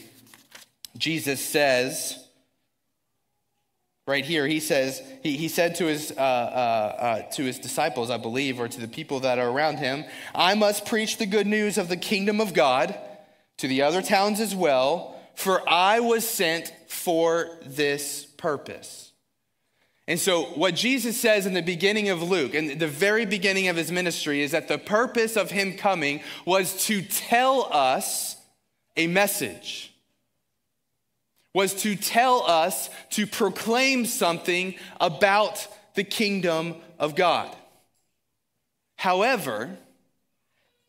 Jesus 0.99 1.40
says, 1.40 2.19
right 4.07 4.26
here 4.26 4.47
he 4.47 4.61
says 4.61 5.00
he, 5.23 5.38
he 5.38 5.49
said 5.49 5.76
to 5.76 5.87
his 5.87 6.12
uh, 6.12 6.21
uh, 6.21 6.21
uh, 6.21 7.23
to 7.31 7.45
his 7.45 7.61
disciples 7.61 8.11
i 8.11 8.16
believe 8.16 8.59
or 8.59 8.66
to 8.66 8.81
the 8.81 8.88
people 8.88 9.21
that 9.21 9.38
are 9.38 9.49
around 9.49 9.76
him 9.76 10.04
i 10.35 10.54
must 10.54 10.85
preach 10.87 11.19
the 11.19 11.25
good 11.25 11.47
news 11.47 11.78
of 11.78 11.88
the 11.88 11.97
kingdom 11.97 12.40
of 12.40 12.52
god 12.52 12.99
to 13.59 13.69
the 13.69 13.81
other 13.81 14.02
towns 14.02 14.40
as 14.40 14.57
well 14.57 15.16
for 15.37 15.62
i 15.71 16.00
was 16.00 16.28
sent 16.28 16.75
for 16.88 17.49
this 17.64 18.26
purpose 18.37 19.12
and 20.09 20.18
so 20.18 20.42
what 20.42 20.75
jesus 20.75 21.21
says 21.21 21.47
in 21.47 21.54
the 21.54 21.62
beginning 21.62 22.09
of 22.09 22.23
luke 22.23 22.54
in 22.54 22.78
the 22.78 22.88
very 22.88 23.25
beginning 23.26 23.68
of 23.68 23.76
his 23.76 23.92
ministry 23.92 24.42
is 24.42 24.50
that 24.50 24.68
the 24.68 24.78
purpose 24.78 25.37
of 25.37 25.50
him 25.50 25.76
coming 25.76 26.21
was 26.44 26.87
to 26.87 27.02
tell 27.02 27.68
us 27.73 28.37
a 28.97 29.06
message 29.06 29.92
was 31.54 31.75
to 31.75 31.97
tell 31.97 32.42
us 32.44 32.88
to 33.11 33.26
proclaim 33.26 34.06
something 34.06 34.75
about 35.00 35.66
the 35.94 36.04
kingdom 36.04 36.76
of 36.99 37.14
God. 37.14 37.54
However, 38.97 39.76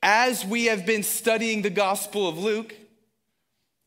as 0.02 0.46
we 0.46 0.66
have 0.66 0.86
been 0.86 1.04
studying 1.04 1.62
the 1.62 1.70
Gospel 1.70 2.28
of 2.28 2.38
Luke, 2.38 2.76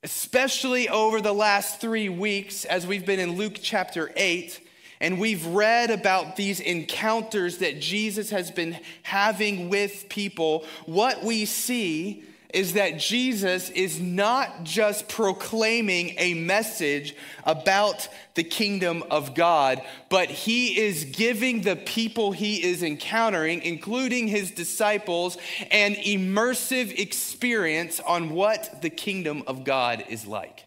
especially 0.02 0.88
over 0.88 1.20
the 1.20 1.32
last 1.32 1.80
three 1.80 2.08
weeks, 2.08 2.64
as 2.64 2.86
we've 2.86 3.06
been 3.06 3.20
in 3.20 3.36
Luke 3.36 3.58
chapter 3.60 4.12
8, 4.14 4.60
and 5.00 5.20
we've 5.20 5.46
read 5.46 5.90
about 5.90 6.36
these 6.36 6.60
encounters 6.60 7.58
that 7.58 7.80
Jesus 7.80 8.30
has 8.30 8.50
been 8.50 8.78
having 9.02 9.68
with 9.68 10.08
people, 10.08 10.64
what 10.86 11.22
we 11.22 11.44
see 11.44 12.24
is 12.54 12.74
that 12.74 12.98
Jesus 12.98 13.68
is 13.70 14.00
not 14.00 14.64
just 14.64 15.08
proclaiming 15.08 16.14
a 16.16 16.32
message 16.32 17.14
about 17.44 18.08
the 18.34 18.44
kingdom 18.44 19.02
of 19.10 19.34
God, 19.34 19.82
but 20.08 20.28
he 20.30 20.78
is 20.78 21.04
giving 21.04 21.60
the 21.60 21.76
people 21.76 22.32
he 22.32 22.62
is 22.62 22.82
encountering, 22.82 23.60
including 23.62 24.28
his 24.28 24.52
disciples, 24.52 25.36
an 25.70 25.96
immersive 25.96 26.98
experience 26.98 28.00
on 28.00 28.30
what 28.30 28.80
the 28.80 28.90
kingdom 28.90 29.42
of 29.46 29.64
God 29.64 30.04
is 30.08 30.26
like. 30.26 30.66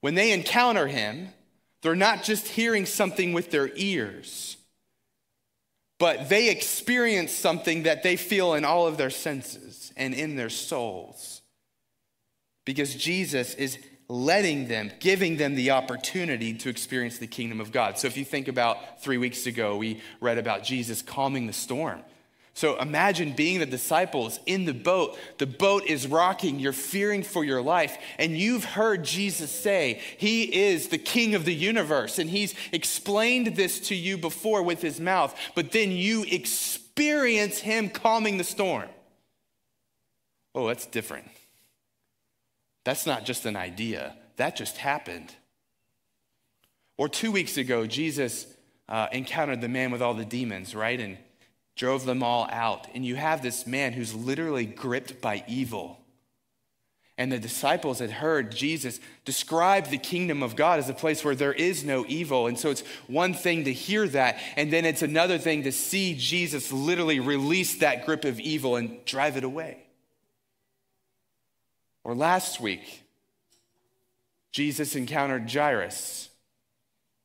When 0.00 0.14
they 0.14 0.32
encounter 0.32 0.86
him, 0.86 1.28
they're 1.82 1.94
not 1.94 2.22
just 2.22 2.48
hearing 2.48 2.86
something 2.86 3.32
with 3.32 3.50
their 3.50 3.70
ears 3.74 4.56
but 6.02 6.28
they 6.28 6.48
experience 6.48 7.30
something 7.30 7.84
that 7.84 8.02
they 8.02 8.16
feel 8.16 8.54
in 8.54 8.64
all 8.64 8.88
of 8.88 8.96
their 8.96 9.08
senses 9.08 9.92
and 9.96 10.14
in 10.14 10.34
their 10.34 10.50
souls. 10.50 11.42
Because 12.64 12.96
Jesus 12.96 13.54
is 13.54 13.78
letting 14.08 14.66
them, 14.66 14.90
giving 14.98 15.36
them 15.36 15.54
the 15.54 15.70
opportunity 15.70 16.54
to 16.54 16.68
experience 16.68 17.18
the 17.18 17.28
kingdom 17.28 17.60
of 17.60 17.70
God. 17.70 17.98
So 17.98 18.08
if 18.08 18.16
you 18.16 18.24
think 18.24 18.48
about 18.48 19.00
three 19.00 19.16
weeks 19.16 19.46
ago, 19.46 19.76
we 19.76 20.02
read 20.20 20.38
about 20.38 20.64
Jesus 20.64 21.02
calming 21.02 21.46
the 21.46 21.52
storm. 21.52 22.02
So 22.54 22.78
imagine 22.78 23.32
being 23.32 23.60
the 23.60 23.66
disciples 23.66 24.38
in 24.44 24.66
the 24.66 24.74
boat. 24.74 25.16
The 25.38 25.46
boat 25.46 25.84
is 25.86 26.06
rocking. 26.06 26.60
You're 26.60 26.74
fearing 26.74 27.22
for 27.22 27.44
your 27.44 27.62
life. 27.62 27.96
And 28.18 28.36
you've 28.36 28.64
heard 28.64 29.04
Jesus 29.04 29.50
say, 29.50 30.00
He 30.18 30.42
is 30.64 30.88
the 30.88 30.98
King 30.98 31.34
of 31.34 31.46
the 31.46 31.54
universe. 31.54 32.18
And 32.18 32.28
He's 32.28 32.54
explained 32.70 33.56
this 33.56 33.80
to 33.88 33.94
you 33.94 34.18
before 34.18 34.62
with 34.62 34.82
His 34.82 35.00
mouth. 35.00 35.34
But 35.54 35.72
then 35.72 35.92
you 35.92 36.24
experience 36.24 37.58
Him 37.58 37.88
calming 37.88 38.36
the 38.36 38.44
storm. 38.44 38.88
Oh, 40.54 40.68
that's 40.68 40.86
different. 40.86 41.28
That's 42.84 43.06
not 43.06 43.24
just 43.24 43.46
an 43.46 43.56
idea, 43.56 44.14
that 44.36 44.56
just 44.56 44.76
happened. 44.76 45.34
Or 46.98 47.08
two 47.08 47.32
weeks 47.32 47.56
ago, 47.56 47.86
Jesus 47.86 48.46
uh, 48.88 49.06
encountered 49.12 49.60
the 49.60 49.68
man 49.68 49.90
with 49.90 50.02
all 50.02 50.14
the 50.14 50.24
demons, 50.24 50.74
right? 50.74 51.00
And 51.00 51.16
drove 51.76 52.04
them 52.04 52.22
all 52.22 52.48
out. 52.50 52.86
And 52.94 53.04
you 53.04 53.16
have 53.16 53.42
this 53.42 53.66
man 53.66 53.92
who's 53.92 54.14
literally 54.14 54.66
gripped 54.66 55.20
by 55.20 55.44
evil. 55.46 55.98
And 57.18 57.30
the 57.30 57.38
disciples 57.38 57.98
had 57.98 58.10
heard 58.10 58.50
Jesus 58.50 58.98
describe 59.24 59.86
the 59.86 59.98
kingdom 59.98 60.42
of 60.42 60.56
God 60.56 60.78
as 60.78 60.88
a 60.88 60.94
place 60.94 61.24
where 61.24 61.34
there 61.34 61.52
is 61.52 61.84
no 61.84 62.04
evil. 62.08 62.46
And 62.46 62.58
so 62.58 62.70
it's 62.70 62.82
one 63.06 63.34
thing 63.34 63.64
to 63.64 63.72
hear 63.72 64.08
that, 64.08 64.40
and 64.56 64.72
then 64.72 64.84
it's 64.84 65.02
another 65.02 65.38
thing 65.38 65.62
to 65.64 65.72
see 65.72 66.14
Jesus 66.14 66.72
literally 66.72 67.20
release 67.20 67.76
that 67.76 68.06
grip 68.06 68.24
of 68.24 68.40
evil 68.40 68.76
and 68.76 69.04
drive 69.04 69.36
it 69.36 69.44
away. 69.44 69.84
Or 72.02 72.14
last 72.14 72.60
week, 72.60 73.02
Jesus 74.50 74.96
encountered 74.96 75.50
Jairus, 75.50 76.28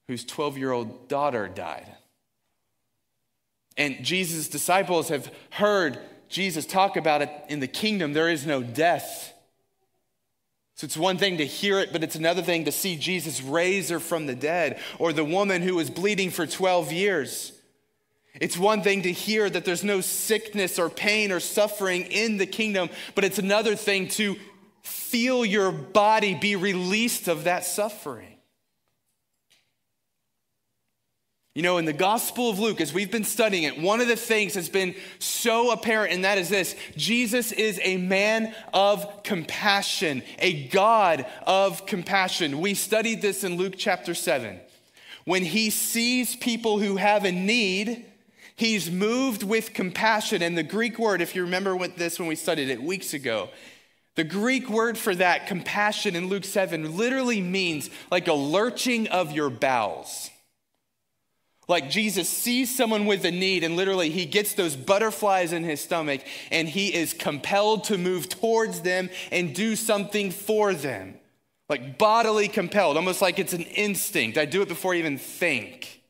whose 0.08 0.24
12 0.26 0.58
year 0.58 0.72
old 0.72 1.08
daughter 1.08 1.48
died. 1.48 1.88
And 3.78 4.04
Jesus' 4.04 4.48
disciples 4.48 5.10
have 5.10 5.32
heard 5.52 6.00
Jesus 6.30 6.66
talk 6.66 6.98
about 6.98 7.22
it 7.22 7.32
in 7.50 7.60
the 7.60 7.68
kingdom, 7.68 8.14
there 8.14 8.30
is 8.30 8.46
no 8.46 8.62
death. 8.62 9.34
So 10.76 10.86
it's 10.86 10.98
one 10.98 11.18
thing 11.18 11.38
to 11.38 11.46
hear 11.46 11.80
it, 11.80 11.92
but 11.92 12.04
it's 12.04 12.16
another 12.16 12.44
thing 12.44 12.66
to 12.66 12.72
see 12.72 12.98
Jesus 12.98 13.42
raise 13.42 13.90
her 13.90 14.00
from 14.00 14.28
the 14.28 14.36
dead, 14.36 14.80
or 15.00 15.12
the 15.12 15.26
woman 15.26 15.62
who 15.62 15.76
was 15.76 15.90
bleeding 15.90 16.30
for 16.30 16.46
12 16.46 16.92
years. 16.92 17.52
It's 18.40 18.58
one 18.58 18.84
thing 18.84 19.02
to 19.02 19.12
hear 19.12 19.50
that 19.50 19.66
there's 19.66 19.84
no 19.84 20.02
sickness 20.02 20.78
or 20.78 20.90
pain 20.90 21.32
or 21.32 21.40
suffering 21.40 22.04
in 22.04 22.38
the 22.38 22.46
kingdom, 22.46 22.90
but 23.16 23.24
it's 23.24 23.40
another 23.40 23.76
thing 23.76 24.08
to 24.10 24.36
feel 24.84 25.44
your 25.44 25.72
body 25.72 26.36
be 26.36 26.56
released 26.56 27.28
of 27.28 27.46
that 27.46 27.66
suffering. 27.66 28.37
You 31.58 31.64
know, 31.64 31.80
in 31.80 31.86
the 31.86 31.92
Gospel 31.92 32.52
of 32.52 32.60
Luke, 32.60 32.80
as 32.82 32.94
we've 32.94 33.10
been 33.10 33.24
studying 33.24 33.64
it, 33.64 33.82
one 33.82 34.00
of 34.00 34.08
the 34.08 34.16
things 34.16 34.54
that's 34.54 34.70
been 34.70 34.94
so 35.18 35.72
apparent, 35.72 36.14
and 36.14 36.24
that 36.24 36.38
is 36.38 36.50
this 36.50 36.76
Jesus 36.96 37.52
is 37.52 37.80
a 37.82 37.98
man 37.98 38.54
of 38.76 39.24
compassion, 39.24 40.22
a 40.38 40.68
God 40.68 41.26
of 41.48 41.88
compassion. 41.88 42.62
We 42.62 42.76
studied 42.76 43.24
this 43.24 43.44
in 43.44 43.58
Luke 43.58 43.74
chapter 43.76 44.14
7. 44.14 44.60
When 45.26 45.44
he 45.44 45.72
sees 45.72 46.36
people 46.36 46.78
who 46.78 46.98
have 46.98 47.26
a 47.26 47.32
need, 47.32 48.06
he's 48.56 48.92
moved 48.92 49.42
with 49.42 49.74
compassion. 49.74 50.44
And 50.44 50.56
the 50.56 50.62
Greek 50.62 51.00
word, 51.00 51.22
if 51.22 51.36
you 51.36 51.42
remember 51.42 51.76
what 51.76 51.98
this 51.98 52.20
when 52.20 52.28
we 52.28 52.36
studied 52.36 52.70
it 52.70 52.84
weeks 52.84 53.16
ago, 53.16 53.50
the 54.14 54.24
Greek 54.24 54.70
word 54.70 54.96
for 54.96 55.16
that, 55.16 55.48
compassion 55.48 56.16
in 56.16 56.30
Luke 56.30 56.46
7, 56.46 56.96
literally 56.96 57.42
means 57.42 57.90
like 58.12 58.28
a 58.28 58.34
lurching 58.34 59.08
of 59.08 59.32
your 59.32 59.50
bowels. 59.50 60.30
Like 61.68 61.90
Jesus 61.90 62.30
sees 62.30 62.74
someone 62.74 63.06
with 63.06 63.26
a 63.26 63.32
need, 63.32 63.64
and 63.64 63.76
literally 63.76 64.10
he 64.10 64.26
gets 64.26 64.54
those 64.54 64.76
butterflies 64.76 65.52
in 65.52 65.64
his 65.64 65.82
stomach, 65.82 66.22
and 66.50 66.68
he 66.70 66.94
is 66.94 67.14
compelled 67.14 67.84
to 67.86 67.98
move 67.98 68.30
towards 68.30 68.82
them 68.82 69.10
and 69.32 69.54
do 69.54 69.76
something 69.76 70.32
for 70.32 70.74
them. 70.74 71.16
Like 71.70 71.98
bodily 71.98 72.48
compelled, 72.48 72.96
almost 72.96 73.22
like 73.22 73.40
it's 73.40 73.52
an 73.52 73.64
instinct. 73.64 74.38
I 74.38 74.46
do 74.46 74.62
it 74.62 74.70
before 74.70 74.94
I 74.94 74.98
even 74.98 75.18
think. 75.18 76.02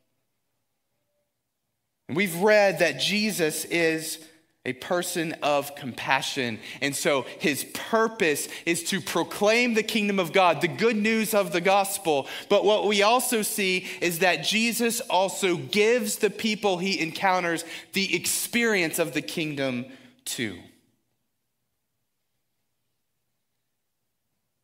And 2.08 2.16
we've 2.16 2.36
read 2.36 2.80
that 2.80 3.00
Jesus 3.00 3.66
is 3.66 4.20
a 4.68 4.74
person 4.74 5.34
of 5.42 5.76
compassion. 5.76 6.60
And 6.82 6.94
so 6.94 7.26
his 7.40 7.64
purpose 7.74 8.50
is 8.66 8.84
to 8.86 9.00
proclaim 9.00 9.74
the 9.74 9.82
kingdom 9.82 10.20
of 10.20 10.34
God, 10.34 10.60
the 10.60 10.68
good 10.68 10.98
news 10.98 11.34
of 11.34 11.54
the 11.54 11.62
gospel. 11.62 12.28
But 12.50 12.66
what 12.66 12.86
we 12.86 13.02
also 13.02 13.42
see 13.42 13.88
is 14.02 14.20
that 14.20 14.44
Jesus 14.44 15.00
also 15.00 15.56
gives 15.56 16.18
the 16.18 16.30
people 16.30 16.78
he 16.78 17.00
encounters 17.00 17.64
the 17.94 18.14
experience 18.14 19.00
of 19.00 19.14
the 19.14 19.22
kingdom 19.22 19.86
too. 20.26 20.60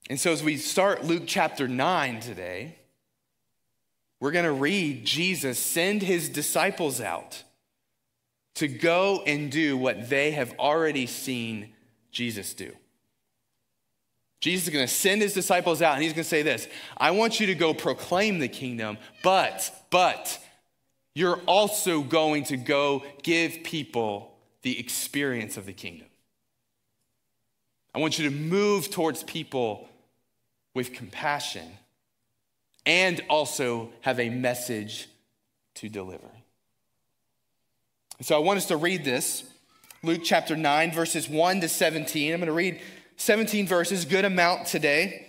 And 0.10 0.20
so 0.20 0.34
as 0.34 0.44
we 0.44 0.58
start 0.58 1.06
Luke 1.06 1.24
chapter 1.26 1.70
9 1.70 2.20
today, 2.20 2.76
we're 4.20 4.32
going 4.32 4.44
to 4.44 4.52
read 4.52 5.06
Jesus 5.06 5.58
send 5.58 6.02
his 6.02 6.28
disciples 6.28 7.00
out 7.00 7.44
to 8.56 8.68
go 8.68 9.24
and 9.26 9.52
do 9.52 9.78
what 9.78 10.10
they 10.10 10.32
have 10.32 10.54
already 10.60 11.08
seen 11.08 11.74
Jesus 12.12 12.54
do. 12.54 12.72
Jesus 14.40 14.68
is 14.68 14.74
going 14.74 14.86
to 14.86 14.94
send 14.94 15.22
his 15.22 15.34
disciples 15.34 15.82
out 15.82 15.94
and 15.94 16.04
he's 16.04 16.12
going 16.12 16.24
to 16.24 16.30
say 16.30 16.42
this 16.42 16.68
I 16.98 17.12
want 17.12 17.40
you 17.40 17.48
to 17.48 17.56
go 17.56 17.74
proclaim 17.74 18.40
the 18.40 18.50
kingdom, 18.50 18.98
but, 19.24 19.72
but, 19.90 20.40
you're 21.16 21.40
also 21.46 22.02
going 22.02 22.44
to 22.46 22.58
go 22.58 23.04
give 23.22 23.64
people 23.64 24.36
the 24.64 24.80
experience 24.80 25.58
of 25.58 25.66
the 25.66 25.74
kingdom. 25.74 26.08
I 27.94 28.00
want 28.00 28.18
you 28.18 28.30
to 28.30 28.36
move 28.36 28.90
towards 28.90 29.24
people 29.24 29.88
with 30.74 30.94
compassion 30.94 31.68
and 32.86 33.22
also 33.30 33.92
have 34.02 34.20
a 34.20 34.30
message 34.30 35.08
to 35.76 35.88
deliver. 35.88 36.30
So 38.24 38.38
I 38.38 38.40
want 38.40 38.56
us 38.56 38.68
to 38.68 38.78
read 38.78 39.04
this 39.04 39.44
Luke 40.02 40.22
chapter 40.24 40.56
9, 40.56 40.94
verses 40.94 41.28
1 41.28 41.60
to 41.60 41.68
17. 41.68 42.32
I'm 42.32 42.40
going 42.40 42.48
to 42.48 42.54
read 42.54 42.80
17 43.18 43.68
verses, 43.68 44.06
good 44.06 44.24
amount 44.24 44.66
today. 44.66 45.28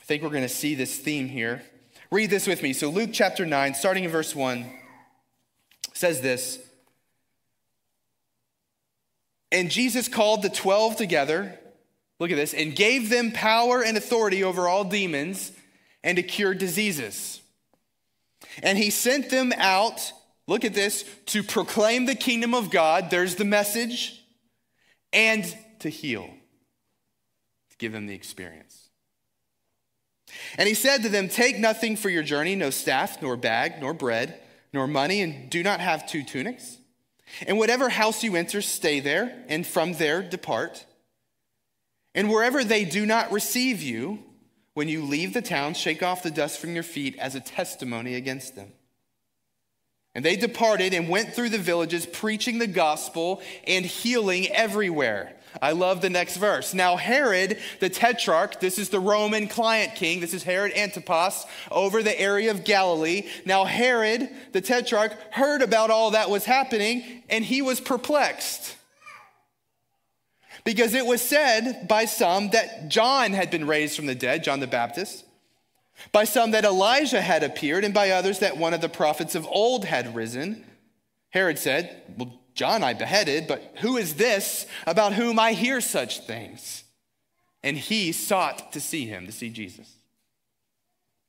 I 0.00 0.02
think 0.04 0.24
we're 0.24 0.30
going 0.30 0.42
to 0.42 0.48
see 0.48 0.74
this 0.74 0.98
theme 0.98 1.28
here. 1.28 1.62
Read 2.10 2.30
this 2.30 2.48
with 2.48 2.60
me. 2.60 2.72
So, 2.72 2.90
Luke 2.90 3.10
chapter 3.12 3.46
9, 3.46 3.74
starting 3.74 4.02
in 4.02 4.10
verse 4.10 4.34
1, 4.34 4.68
says 5.92 6.20
this 6.20 6.58
And 9.52 9.70
Jesus 9.70 10.08
called 10.08 10.42
the 10.42 10.50
12 10.50 10.96
together, 10.96 11.56
look 12.18 12.32
at 12.32 12.36
this, 12.36 12.52
and 12.52 12.74
gave 12.74 13.10
them 13.10 13.30
power 13.30 13.80
and 13.80 13.96
authority 13.96 14.42
over 14.42 14.66
all 14.66 14.82
demons 14.82 15.52
and 16.02 16.16
to 16.16 16.24
cure 16.24 16.52
diseases. 16.52 17.40
And 18.60 18.76
he 18.76 18.90
sent 18.90 19.30
them 19.30 19.52
out 19.56 20.12
Look 20.46 20.64
at 20.64 20.74
this 20.74 21.04
to 21.26 21.42
proclaim 21.42 22.06
the 22.06 22.14
kingdom 22.14 22.54
of 22.54 22.70
God, 22.70 23.10
there's 23.10 23.36
the 23.36 23.44
message, 23.44 24.22
and 25.12 25.44
to 25.80 25.88
heal, 25.88 26.26
to 27.70 27.76
give 27.78 27.92
them 27.92 28.06
the 28.06 28.14
experience. 28.14 28.88
And 30.58 30.68
he 30.68 30.74
said 30.74 31.02
to 31.02 31.08
them, 31.08 31.28
Take 31.28 31.58
nothing 31.58 31.96
for 31.96 32.10
your 32.10 32.22
journey, 32.22 32.56
no 32.56 32.70
staff, 32.70 33.22
nor 33.22 33.36
bag, 33.36 33.80
nor 33.80 33.94
bread, 33.94 34.40
nor 34.72 34.86
money, 34.86 35.22
and 35.22 35.48
do 35.50 35.62
not 35.62 35.80
have 35.80 36.06
two 36.06 36.22
tunics. 36.22 36.78
And 37.46 37.58
whatever 37.58 37.88
house 37.88 38.22
you 38.22 38.36
enter, 38.36 38.60
stay 38.60 39.00
there, 39.00 39.44
and 39.48 39.66
from 39.66 39.94
there 39.94 40.22
depart. 40.22 40.84
And 42.14 42.30
wherever 42.30 42.62
they 42.62 42.84
do 42.84 43.06
not 43.06 43.32
receive 43.32 43.82
you, 43.82 44.20
when 44.74 44.88
you 44.88 45.04
leave 45.04 45.32
the 45.32 45.42
town, 45.42 45.74
shake 45.74 46.02
off 46.02 46.22
the 46.22 46.30
dust 46.30 46.58
from 46.58 46.74
your 46.74 46.82
feet 46.82 47.16
as 47.18 47.34
a 47.34 47.40
testimony 47.40 48.14
against 48.14 48.56
them. 48.56 48.72
And 50.14 50.24
they 50.24 50.36
departed 50.36 50.94
and 50.94 51.08
went 51.08 51.34
through 51.34 51.48
the 51.48 51.58
villages, 51.58 52.06
preaching 52.06 52.58
the 52.58 52.66
gospel 52.66 53.42
and 53.66 53.84
healing 53.84 54.48
everywhere. 54.48 55.34
I 55.62 55.72
love 55.72 56.00
the 56.00 56.10
next 56.10 56.36
verse. 56.36 56.74
Now, 56.74 56.96
Herod 56.96 57.58
the 57.80 57.88
Tetrarch, 57.88 58.60
this 58.60 58.78
is 58.78 58.88
the 58.88 59.00
Roman 59.00 59.46
client 59.48 59.94
king, 59.94 60.20
this 60.20 60.34
is 60.34 60.42
Herod 60.42 60.72
Antipas 60.74 61.46
over 61.70 62.02
the 62.02 62.18
area 62.18 62.50
of 62.50 62.64
Galilee. 62.64 63.28
Now, 63.44 63.64
Herod 63.64 64.28
the 64.52 64.60
Tetrarch 64.60 65.16
heard 65.32 65.62
about 65.62 65.90
all 65.90 66.12
that 66.12 66.30
was 66.30 66.44
happening 66.44 67.22
and 67.28 67.44
he 67.44 67.62
was 67.62 67.80
perplexed. 67.80 68.76
Because 70.64 70.94
it 70.94 71.06
was 71.06 71.20
said 71.20 71.86
by 71.88 72.06
some 72.06 72.50
that 72.50 72.88
John 72.88 73.32
had 73.32 73.50
been 73.50 73.66
raised 73.66 73.96
from 73.96 74.06
the 74.06 74.14
dead, 74.14 74.42
John 74.42 74.60
the 74.60 74.66
Baptist. 74.66 75.23
By 76.12 76.24
some 76.24 76.50
that 76.52 76.64
Elijah 76.64 77.20
had 77.20 77.42
appeared, 77.42 77.84
and 77.84 77.94
by 77.94 78.10
others 78.10 78.40
that 78.40 78.56
one 78.56 78.74
of 78.74 78.80
the 78.80 78.88
prophets 78.88 79.34
of 79.34 79.46
old 79.46 79.84
had 79.84 80.14
risen. 80.14 80.64
Herod 81.30 81.58
said, 81.58 82.02
Well, 82.16 82.40
John 82.54 82.82
I 82.82 82.94
beheaded, 82.94 83.46
but 83.48 83.74
who 83.80 83.96
is 83.96 84.14
this 84.14 84.66
about 84.86 85.12
whom 85.12 85.38
I 85.38 85.52
hear 85.52 85.80
such 85.80 86.20
things? 86.20 86.84
And 87.62 87.76
he 87.76 88.12
sought 88.12 88.72
to 88.72 88.80
see 88.80 89.06
him, 89.06 89.26
to 89.26 89.32
see 89.32 89.50
Jesus. 89.50 89.90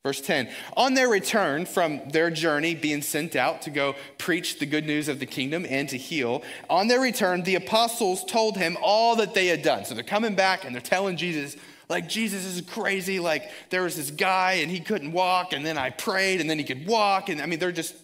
Verse 0.06 0.22
10 0.22 0.50
On 0.78 0.94
their 0.94 1.10
return 1.10 1.66
from 1.66 2.10
their 2.10 2.30
journey, 2.30 2.76
being 2.76 3.02
sent 3.02 3.36
out 3.36 3.64
to 3.64 3.72
go 3.72 3.96
preach 4.20 4.60
the 4.60 4.68
good 4.68 4.86
news 4.86 5.08
of 5.08 5.20
the 5.20 5.26
kingdom 5.26 5.66
and 5.68 5.90
to 5.90 5.98
heal, 5.98 6.44
on 6.70 6.88
their 6.88 7.00
return, 7.00 7.42
the 7.42 7.56
apostles 7.56 8.24
told 8.24 8.56
him 8.56 8.78
all 8.84 9.16
that 9.16 9.34
they 9.34 9.48
had 9.48 9.64
done. 9.64 9.84
So 9.84 9.96
they're 9.96 10.04
coming 10.04 10.36
back 10.36 10.64
and 10.64 10.76
they're 10.76 10.82
telling 10.82 11.18
Jesus, 11.18 11.58
like, 11.90 12.10
Jesus 12.10 12.46
is 12.46 12.62
crazy. 12.62 13.20
Like, 13.20 13.50
there 13.70 13.84
was 13.84 13.96
this 13.96 14.12
guy 14.12 14.54
and 14.54 14.72
he 14.72 14.80
couldn't 14.80 15.12
walk, 15.12 15.54
and 15.54 15.66
then 15.66 15.78
I 15.78 15.90
prayed 15.90 16.42
and 16.42 16.50
then 16.50 16.58
he 16.58 16.66
could 16.66 16.88
walk. 16.88 17.30
And 17.30 17.42
I 17.42 17.46
mean, 17.46 17.60
they're 17.60 17.72
just, 17.72 17.96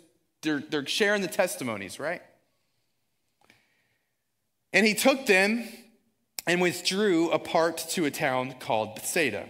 they're, 0.41 0.59
they're 0.59 0.85
sharing 0.85 1.21
the 1.21 1.27
testimonies, 1.27 1.99
right? 1.99 2.21
And 4.73 4.85
he 4.85 4.93
took 4.93 5.25
them 5.25 5.67
and 6.47 6.61
withdrew 6.61 7.29
apart 7.31 7.77
to 7.91 8.05
a 8.05 8.11
town 8.11 8.55
called 8.59 8.95
Bethsaida. 8.95 9.49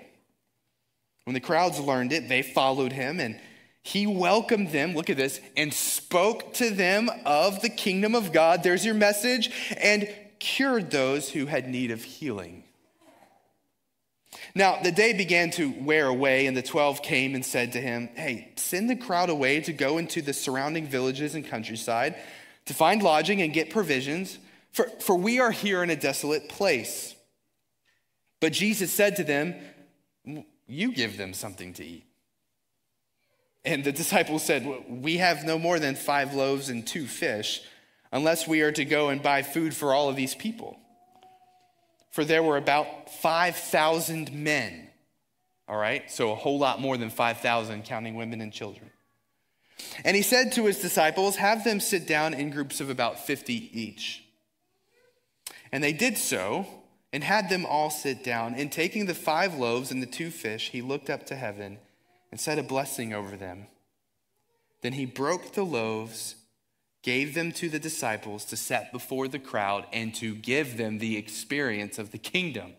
When 1.26 1.34
the 1.34 1.40
crowds 1.40 1.80
learned 1.80 2.12
it, 2.12 2.28
they 2.28 2.42
followed 2.42 2.92
him 2.92 3.20
and 3.20 3.40
he 3.84 4.06
welcomed 4.06 4.72
them, 4.72 4.94
look 4.94 5.10
at 5.10 5.18
this, 5.18 5.40
and 5.58 5.74
spoke 5.74 6.54
to 6.56 6.70
them 6.70 7.10
of 7.26 7.62
the 7.62 7.70
kingdom 7.70 8.14
of 8.14 8.32
God. 8.32 8.62
There's 8.62 8.86
your 8.86 8.94
message, 8.94 9.52
and 9.78 10.08
cured 10.38 10.92
those 10.92 11.30
who 11.30 11.48
had 11.48 11.68
need 11.68 11.90
of 11.90 12.04
healing. 12.04 12.61
Now, 14.54 14.80
the 14.82 14.92
day 14.92 15.14
began 15.14 15.50
to 15.52 15.74
wear 15.80 16.08
away, 16.08 16.46
and 16.46 16.58
the 16.58 16.62
twelve 16.62 17.02
came 17.02 17.36
and 17.36 17.46
said 17.46 17.72
to 17.74 17.82
him, 17.82 18.10
Hey, 18.16 18.52
send 18.58 18.90
the 18.90 18.96
crowd 18.96 19.30
away 19.30 19.62
to 19.62 19.72
go 19.72 19.98
into 19.98 20.22
the 20.22 20.34
surrounding 20.34 20.88
villages 20.88 21.36
and 21.36 21.48
countryside 21.48 22.16
to 22.66 22.74
find 22.74 23.02
lodging 23.02 23.42
and 23.42 23.54
get 23.54 23.70
provisions, 23.70 24.38
for, 24.72 24.88
for 25.00 25.16
we 25.16 25.40
are 25.40 25.52
here 25.52 25.84
in 25.84 25.90
a 25.90 25.96
desolate 25.96 26.50
place. 26.50 27.16
But 28.40 28.54
Jesus 28.54 28.92
said 28.92 29.16
to 29.18 29.24
them, 29.24 29.56
You 30.68 30.94
give 30.94 31.18
them 31.18 31.34
something 31.34 31.74
to 31.76 31.86
eat. 31.86 32.06
And 33.64 33.84
the 33.84 33.92
disciples 33.92 34.44
said, 34.44 34.68
We 34.90 35.18
have 35.18 35.46
no 35.46 35.58
more 35.58 35.80
than 35.80 35.96
five 35.96 36.34
loaves 36.34 36.70
and 36.70 36.86
two 36.86 37.06
fish, 37.06 37.62
unless 38.12 38.48
we 38.48 38.62
are 38.62 38.72
to 38.74 38.84
go 38.84 39.10
and 39.10 39.24
buy 39.24 39.44
food 39.44 39.74
for 39.74 39.94
all 39.94 40.10
of 40.10 40.16
these 40.16 40.36
people 40.36 40.78
for 42.12 42.24
there 42.24 42.44
were 42.44 42.58
about 42.58 43.10
5,000 43.10 44.32
men. 44.32 44.90
All 45.68 45.78
right, 45.78 46.12
so 46.12 46.32
a 46.32 46.36
whole 46.36 46.60
lot 46.60 46.80
more 46.82 46.98
than 46.98 47.10
5,000, 47.10 47.84
counting 47.86 48.16
women 48.16 48.42
and 48.42 48.52
children. 48.52 48.92
And 50.04 50.16
he 50.16 50.22
said 50.22 50.52
to 50.54 50.66
his 50.66 50.80
disciples, 50.80 51.38
Have 51.38 51.64
them 51.64 51.80
sit 51.80 52.06
down 52.06 52.34
in 52.34 52.52
groups 52.52 52.82
of 52.82 52.90
about 52.90 53.20
50 53.20 53.80
each. 53.80 54.24
And 55.72 55.84
they 55.84 55.94
did 55.94 56.18
so 56.18 56.68
and 57.14 57.24
had 57.24 57.50
them 57.50 57.66
all 57.66 57.90
sit 57.90 58.24
down. 58.24 58.54
And 58.56 58.72
taking 58.72 59.06
the 59.06 59.16
five 59.16 59.56
loaves 59.56 59.90
and 59.92 60.02
the 60.02 60.08
two 60.08 60.30
fish, 60.30 60.70
he 60.72 60.82
looked 60.82 61.10
up 61.10 61.26
to 61.28 61.36
heaven 61.36 61.80
and 62.30 62.40
said 62.40 62.60
a 62.60 62.64
blessing 62.64 63.14
over 63.14 63.36
them. 63.36 63.68
Then 64.82 64.94
he 64.94 65.06
broke 65.06 65.54
the 65.54 65.64
loaves 65.64 66.36
gave 67.04 67.34
them 67.34 67.52
to 67.52 67.70
the 67.70 67.80
disciples 67.80 68.46
to 68.46 68.56
set 68.56 68.92
before 68.92 69.28
the 69.28 69.40
crowd 69.40 69.86
and 69.92 70.14
to 70.16 70.36
give 70.36 70.78
them 70.78 71.00
the 71.00 71.18
experience 71.18 71.98
of 71.98 72.12
the 72.12 72.18
kingdom. 72.18 72.74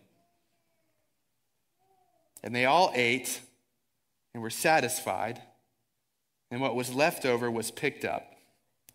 And 2.41 2.55
they 2.55 2.65
all 2.65 2.91
ate 2.95 3.41
and 4.33 4.41
were 4.41 4.49
satisfied, 4.49 5.41
and 6.49 6.61
what 6.61 6.75
was 6.75 6.93
left 6.93 7.25
over 7.25 7.51
was 7.51 7.71
picked 7.71 8.05
up 8.05 8.33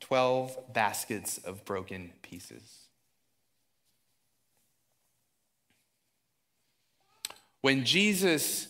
12 0.01 0.73
baskets 0.73 1.39
of 1.39 1.65
broken 1.65 2.13
pieces. 2.23 2.89
When 7.61 7.85
Jesus 7.85 8.69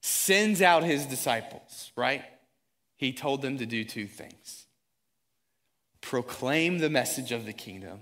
sends 0.00 0.60
out 0.60 0.82
his 0.82 1.06
disciples, 1.06 1.92
right, 1.96 2.24
he 2.96 3.12
told 3.12 3.42
them 3.42 3.58
to 3.58 3.66
do 3.66 3.84
two 3.84 4.06
things 4.06 4.59
proclaim 6.00 6.78
the 6.78 6.90
message 6.90 7.32
of 7.32 7.46
the 7.46 7.52
kingdom, 7.52 8.00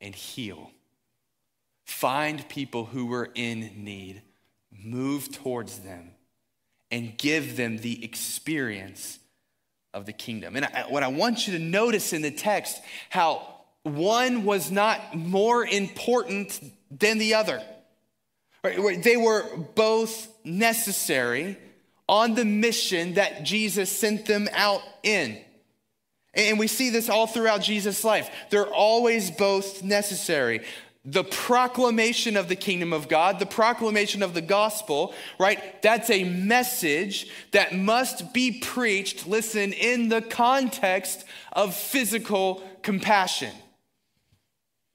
and 0.00 0.14
heal. 0.14 0.70
Find 1.84 2.48
people 2.48 2.86
who 2.86 3.06
were 3.06 3.30
in 3.34 3.84
need, 3.84 4.22
move 4.70 5.32
towards 5.32 5.78
them, 5.80 6.10
and 6.90 7.16
give 7.16 7.56
them 7.56 7.78
the 7.78 8.04
experience 8.04 9.18
of 9.94 10.06
the 10.06 10.12
kingdom. 10.12 10.56
And 10.56 10.66
I, 10.66 10.86
what 10.88 11.02
I 11.02 11.08
want 11.08 11.46
you 11.46 11.56
to 11.56 11.62
notice 11.62 12.12
in 12.12 12.22
the 12.22 12.30
text, 12.30 12.80
how 13.08 13.54
one 13.82 14.44
was 14.44 14.70
not 14.70 15.16
more 15.16 15.64
important 15.64 16.60
than 16.90 17.18
the 17.18 17.34
other. 17.34 17.62
They 18.62 19.16
were 19.16 19.44
both 19.74 20.28
necessary 20.44 21.56
on 22.08 22.34
the 22.34 22.44
mission 22.44 23.14
that 23.14 23.44
Jesus 23.44 23.90
sent 23.90 24.26
them 24.26 24.48
out 24.52 24.82
in. 25.02 25.38
And 26.36 26.58
we 26.58 26.66
see 26.66 26.90
this 26.90 27.08
all 27.08 27.26
throughout 27.26 27.62
Jesus' 27.62 28.04
life. 28.04 28.30
They're 28.50 28.66
always 28.66 29.30
both 29.30 29.82
necessary. 29.82 30.60
The 31.04 31.24
proclamation 31.24 32.36
of 32.36 32.48
the 32.48 32.56
kingdom 32.56 32.92
of 32.92 33.08
God, 33.08 33.38
the 33.38 33.46
proclamation 33.46 34.22
of 34.22 34.34
the 34.34 34.42
gospel, 34.42 35.14
right? 35.38 35.80
That's 35.80 36.10
a 36.10 36.24
message 36.24 37.30
that 37.52 37.74
must 37.74 38.34
be 38.34 38.58
preached, 38.60 39.26
listen, 39.26 39.72
in 39.72 40.08
the 40.08 40.20
context 40.20 41.24
of 41.52 41.74
physical 41.74 42.62
compassion. 42.82 43.52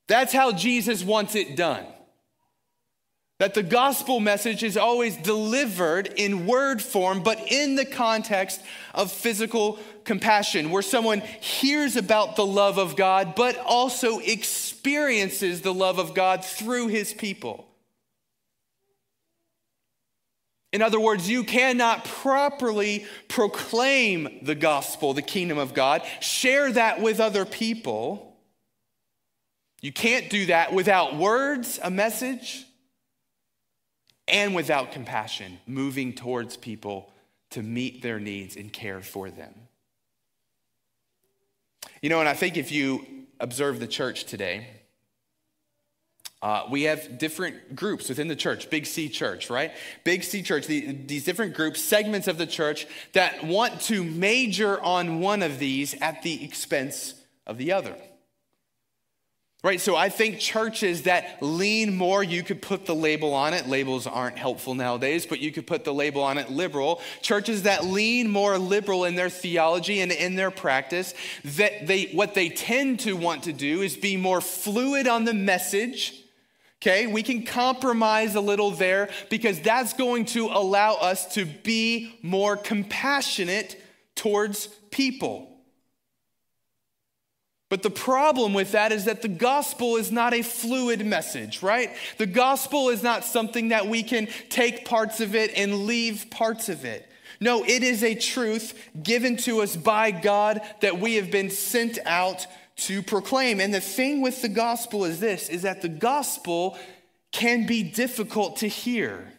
That's 0.07 0.33
how 0.33 0.51
Jesus 0.51 1.03
wants 1.03 1.35
it 1.35 1.55
done. 1.55 1.85
That 3.39 3.53
the 3.55 3.63
gospel 3.63 4.19
message 4.19 4.61
is 4.61 4.77
always 4.77 5.17
delivered 5.17 6.07
in 6.15 6.45
word 6.45 6.79
form, 6.79 7.23
but 7.23 7.39
in 7.51 7.75
the 7.75 7.85
context 7.85 8.61
of 8.93 9.11
physical 9.11 9.79
compassion, 10.03 10.71
where 10.71 10.81
someone 10.81 11.21
hears 11.21 11.95
about 11.95 12.35
the 12.35 12.45
love 12.45 12.77
of 12.77 12.95
God, 12.95 13.35
but 13.35 13.57
also 13.57 14.19
experiences 14.19 15.61
the 15.61 15.73
love 15.73 15.99
of 15.99 16.13
God 16.13 16.43
through 16.43 16.87
his 16.87 17.13
people. 17.13 17.67
In 20.73 20.81
other 20.81 20.99
words, 20.99 21.29
you 21.29 21.43
cannot 21.43 22.05
properly 22.05 23.05
proclaim 23.27 24.39
the 24.41 24.55
gospel, 24.55 25.13
the 25.13 25.21
kingdom 25.21 25.57
of 25.57 25.73
God, 25.73 26.01
share 26.21 26.71
that 26.71 27.01
with 27.01 27.19
other 27.19 27.45
people. 27.45 28.37
You 29.81 29.91
can't 29.91 30.29
do 30.29 30.45
that 30.45 30.73
without 30.73 31.17
words, 31.17 31.79
a 31.83 31.91
message 31.91 32.65
and 34.27 34.55
without 34.55 34.93
compassion, 34.93 35.59
moving 35.67 36.13
towards 36.13 36.55
people 36.55 37.11
to 37.49 37.61
meet 37.61 38.01
their 38.01 38.19
needs 38.19 38.55
and 38.55 38.71
care 38.71 39.01
for 39.01 39.29
them. 39.29 39.53
You 42.01 42.09
know, 42.09 42.19
and 42.19 42.27
I 42.27 42.33
think 42.33 42.57
if 42.57 42.71
you 42.71 43.05
observe 43.39 43.79
the 43.79 43.87
church 43.87 44.25
today, 44.25 44.67
uh, 46.41 46.63
we 46.71 46.83
have 46.83 47.19
different 47.19 47.75
groups 47.75 48.09
within 48.09 48.27
the 48.27 48.35
church, 48.35 48.71
Big 48.71 48.87
C 48.87 49.07
Church, 49.07 49.51
right? 49.51 49.71
Big 50.03 50.23
C 50.23 50.41
Church, 50.41 50.65
the, 50.65 50.91
these 50.91 51.23
different 51.23 51.53
groups, 51.53 51.79
segments 51.79 52.27
of 52.27 52.39
the 52.39 52.47
church 52.47 52.87
that 53.13 53.43
want 53.43 53.81
to 53.81 54.03
major 54.03 54.81
on 54.81 55.19
one 55.19 55.43
of 55.43 55.59
these 55.59 55.93
at 56.01 56.23
the 56.23 56.43
expense 56.43 57.13
of 57.45 57.59
the 57.59 57.71
other. 57.73 57.95
Right, 59.63 59.79
so 59.79 59.95
I 59.95 60.09
think 60.09 60.39
churches 60.39 61.03
that 61.03 61.37
lean 61.39 61.95
more, 61.95 62.23
you 62.23 62.41
could 62.41 62.63
put 62.63 62.87
the 62.87 62.95
label 62.95 63.35
on 63.35 63.53
it. 63.53 63.67
Labels 63.67 64.07
aren't 64.07 64.39
helpful 64.39 64.73
nowadays, 64.73 65.27
but 65.27 65.39
you 65.39 65.51
could 65.51 65.67
put 65.67 65.83
the 65.83 65.93
label 65.93 66.23
on 66.23 66.39
it 66.39 66.49
liberal. 66.49 66.99
Churches 67.21 67.61
that 67.63 67.85
lean 67.85 68.27
more 68.27 68.57
liberal 68.57 69.05
in 69.05 69.13
their 69.13 69.29
theology 69.29 70.01
and 70.01 70.11
in 70.11 70.35
their 70.35 70.49
practice, 70.49 71.13
that 71.43 71.85
they 71.85 72.05
what 72.05 72.33
they 72.33 72.49
tend 72.49 73.01
to 73.01 73.13
want 73.15 73.43
to 73.43 73.53
do 73.53 73.83
is 73.83 73.95
be 73.95 74.17
more 74.17 74.41
fluid 74.41 75.07
on 75.07 75.25
the 75.25 75.33
message. 75.33 76.23
Okay, 76.81 77.05
we 77.05 77.21
can 77.21 77.43
compromise 77.45 78.33
a 78.33 78.41
little 78.41 78.71
there 78.71 79.11
because 79.29 79.59
that's 79.59 79.93
going 79.93 80.25
to 80.25 80.47
allow 80.47 80.95
us 80.95 81.35
to 81.35 81.45
be 81.45 82.17
more 82.23 82.57
compassionate 82.57 83.79
towards 84.15 84.65
people. 84.89 85.50
But 87.71 87.83
the 87.83 87.89
problem 87.89 88.53
with 88.53 88.73
that 88.73 88.91
is 88.91 89.05
that 89.05 89.21
the 89.21 89.29
gospel 89.29 89.95
is 89.95 90.11
not 90.11 90.33
a 90.33 90.41
fluid 90.41 91.05
message, 91.05 91.63
right? 91.63 91.91
The 92.17 92.25
gospel 92.25 92.89
is 92.89 93.01
not 93.01 93.23
something 93.23 93.69
that 93.69 93.87
we 93.87 94.03
can 94.03 94.27
take 94.49 94.83
parts 94.83 95.21
of 95.21 95.35
it 95.35 95.53
and 95.55 95.85
leave 95.85 96.29
parts 96.29 96.67
of 96.67 96.83
it. 96.83 97.09
No, 97.39 97.63
it 97.63 97.81
is 97.81 98.03
a 98.03 98.13
truth 98.13 98.77
given 99.01 99.37
to 99.37 99.61
us 99.61 99.77
by 99.77 100.11
God 100.11 100.59
that 100.81 100.99
we 100.99 101.15
have 101.15 101.31
been 101.31 101.49
sent 101.49 101.97
out 102.05 102.45
to 102.75 103.01
proclaim. 103.01 103.61
And 103.61 103.73
the 103.73 103.79
thing 103.79 104.19
with 104.19 104.41
the 104.41 104.49
gospel 104.49 105.05
is 105.05 105.21
this 105.21 105.47
is 105.47 105.61
that 105.61 105.81
the 105.81 105.87
gospel 105.87 106.77
can 107.31 107.65
be 107.65 107.83
difficult 107.83 108.57
to 108.57 108.67
hear 108.67 109.31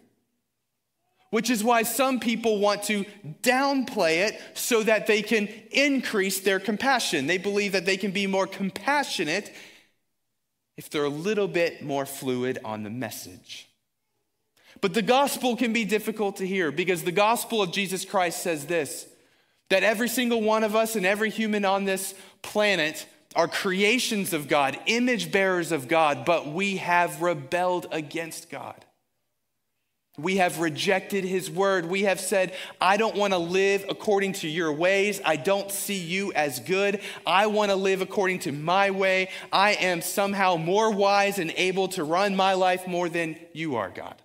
which 1.32 1.48
is 1.48 1.64
why 1.64 1.82
some 1.82 2.20
people 2.20 2.58
want 2.58 2.82
to 2.82 3.06
downplay 3.42 4.28
it 4.28 4.38
so 4.52 4.82
that 4.82 5.06
they 5.06 5.22
can 5.22 5.48
increase 5.70 6.40
their 6.40 6.60
compassion. 6.60 7.26
They 7.26 7.38
believe 7.38 7.72
that 7.72 7.86
they 7.86 7.96
can 7.96 8.10
be 8.10 8.26
more 8.26 8.46
compassionate 8.46 9.50
if 10.76 10.90
they're 10.90 11.04
a 11.04 11.08
little 11.08 11.48
bit 11.48 11.82
more 11.82 12.04
fluid 12.04 12.58
on 12.66 12.82
the 12.82 12.90
message. 12.90 13.66
But 14.82 14.92
the 14.92 15.00
gospel 15.00 15.56
can 15.56 15.72
be 15.72 15.86
difficult 15.86 16.36
to 16.36 16.46
hear 16.46 16.70
because 16.70 17.02
the 17.02 17.12
gospel 17.12 17.62
of 17.62 17.72
Jesus 17.72 18.04
Christ 18.04 18.42
says 18.42 18.66
this 18.66 19.06
that 19.70 19.82
every 19.82 20.10
single 20.10 20.42
one 20.42 20.64
of 20.64 20.76
us 20.76 20.96
and 20.96 21.06
every 21.06 21.30
human 21.30 21.64
on 21.64 21.86
this 21.86 22.14
planet 22.42 23.06
are 23.34 23.48
creations 23.48 24.34
of 24.34 24.48
God, 24.48 24.78
image 24.84 25.32
bearers 25.32 25.72
of 25.72 25.88
God, 25.88 26.26
but 26.26 26.48
we 26.48 26.76
have 26.76 27.22
rebelled 27.22 27.86
against 27.90 28.50
God. 28.50 28.84
We 30.18 30.36
have 30.36 30.60
rejected 30.60 31.24
his 31.24 31.50
word. 31.50 31.86
We 31.86 32.02
have 32.02 32.20
said, 32.20 32.52
I 32.80 32.98
don't 32.98 33.16
want 33.16 33.32
to 33.32 33.38
live 33.38 33.86
according 33.88 34.34
to 34.34 34.48
your 34.48 34.70
ways. 34.70 35.22
I 35.24 35.36
don't 35.36 35.70
see 35.70 35.98
you 35.98 36.34
as 36.34 36.60
good. 36.60 37.00
I 37.26 37.46
want 37.46 37.70
to 37.70 37.76
live 37.76 38.02
according 38.02 38.40
to 38.40 38.52
my 38.52 38.90
way. 38.90 39.30
I 39.50 39.72
am 39.72 40.02
somehow 40.02 40.56
more 40.56 40.90
wise 40.90 41.38
and 41.38 41.50
able 41.56 41.88
to 41.88 42.04
run 42.04 42.36
my 42.36 42.52
life 42.52 42.86
more 42.86 43.08
than 43.08 43.36
you 43.54 43.76
are, 43.76 43.88
God. 43.88 44.20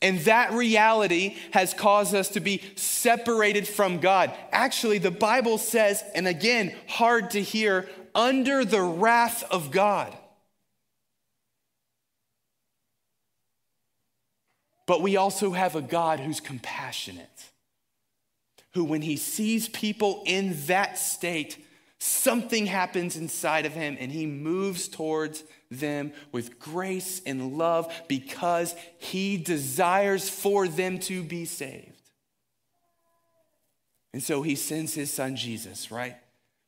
And 0.00 0.20
that 0.20 0.52
reality 0.52 1.36
has 1.52 1.74
caused 1.74 2.14
us 2.14 2.30
to 2.30 2.40
be 2.40 2.62
separated 2.74 3.68
from 3.68 3.98
God. 3.98 4.32
Actually, 4.50 4.98
the 4.98 5.10
Bible 5.10 5.58
says, 5.58 6.02
and 6.14 6.26
again, 6.26 6.74
hard 6.88 7.30
to 7.32 7.42
hear, 7.42 7.88
under 8.14 8.64
the 8.64 8.80
wrath 8.80 9.44
of 9.50 9.70
God. 9.70 10.16
But 14.92 15.00
we 15.00 15.16
also 15.16 15.52
have 15.52 15.74
a 15.74 15.80
God 15.80 16.20
who's 16.20 16.40
compassionate, 16.40 17.50
who, 18.74 18.84
when 18.84 19.00
he 19.00 19.16
sees 19.16 19.66
people 19.66 20.22
in 20.26 20.54
that 20.66 20.98
state, 20.98 21.64
something 21.98 22.66
happens 22.66 23.16
inside 23.16 23.64
of 23.64 23.72
him 23.72 23.96
and 23.98 24.12
he 24.12 24.26
moves 24.26 24.88
towards 24.88 25.44
them 25.70 26.12
with 26.30 26.58
grace 26.58 27.22
and 27.24 27.56
love 27.56 27.90
because 28.06 28.74
he 28.98 29.38
desires 29.38 30.28
for 30.28 30.68
them 30.68 30.98
to 30.98 31.22
be 31.22 31.46
saved. 31.46 32.10
And 34.12 34.22
so 34.22 34.42
he 34.42 34.56
sends 34.56 34.92
his 34.92 35.10
son 35.10 35.36
Jesus, 35.36 35.90
right? 35.90 36.16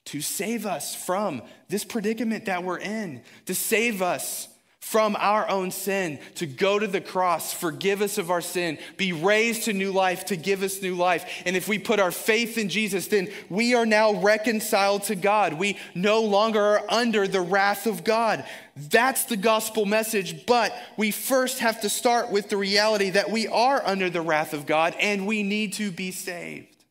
To 0.06 0.22
save 0.22 0.64
us 0.64 0.94
from 0.94 1.42
this 1.68 1.84
predicament 1.84 2.46
that 2.46 2.64
we're 2.64 2.78
in, 2.78 3.20
to 3.44 3.54
save 3.54 4.00
us 4.00 4.48
from 4.84 5.16
our 5.18 5.48
own 5.48 5.70
sin, 5.70 6.18
to 6.34 6.46
go 6.46 6.78
to 6.78 6.86
the 6.86 7.00
cross, 7.00 7.54
forgive 7.54 8.02
us 8.02 8.18
of 8.18 8.30
our 8.30 8.42
sin, 8.42 8.78
be 8.98 9.12
raised 9.12 9.64
to 9.64 9.72
new 9.72 9.90
life, 9.90 10.26
to 10.26 10.36
give 10.36 10.62
us 10.62 10.82
new 10.82 10.94
life. 10.94 11.24
And 11.46 11.56
if 11.56 11.66
we 11.66 11.78
put 11.78 11.98
our 11.98 12.10
faith 12.10 12.58
in 12.58 12.68
Jesus, 12.68 13.06
then 13.06 13.32
we 13.48 13.74
are 13.74 13.86
now 13.86 14.12
reconciled 14.20 15.04
to 15.04 15.16
God. 15.16 15.54
We 15.54 15.78
no 15.94 16.20
longer 16.20 16.60
are 16.60 16.82
under 16.90 17.26
the 17.26 17.40
wrath 17.40 17.86
of 17.86 18.04
God. 18.04 18.44
That's 18.76 19.24
the 19.24 19.38
gospel 19.38 19.86
message, 19.86 20.44
but 20.44 20.76
we 20.98 21.10
first 21.10 21.60
have 21.60 21.80
to 21.80 21.88
start 21.88 22.30
with 22.30 22.50
the 22.50 22.58
reality 22.58 23.08
that 23.10 23.30
we 23.30 23.48
are 23.48 23.82
under 23.84 24.10
the 24.10 24.20
wrath 24.20 24.52
of 24.52 24.66
God 24.66 24.94
and 25.00 25.26
we 25.26 25.42
need 25.42 25.72
to 25.72 25.90
be 25.92 26.10
saved, 26.10 26.84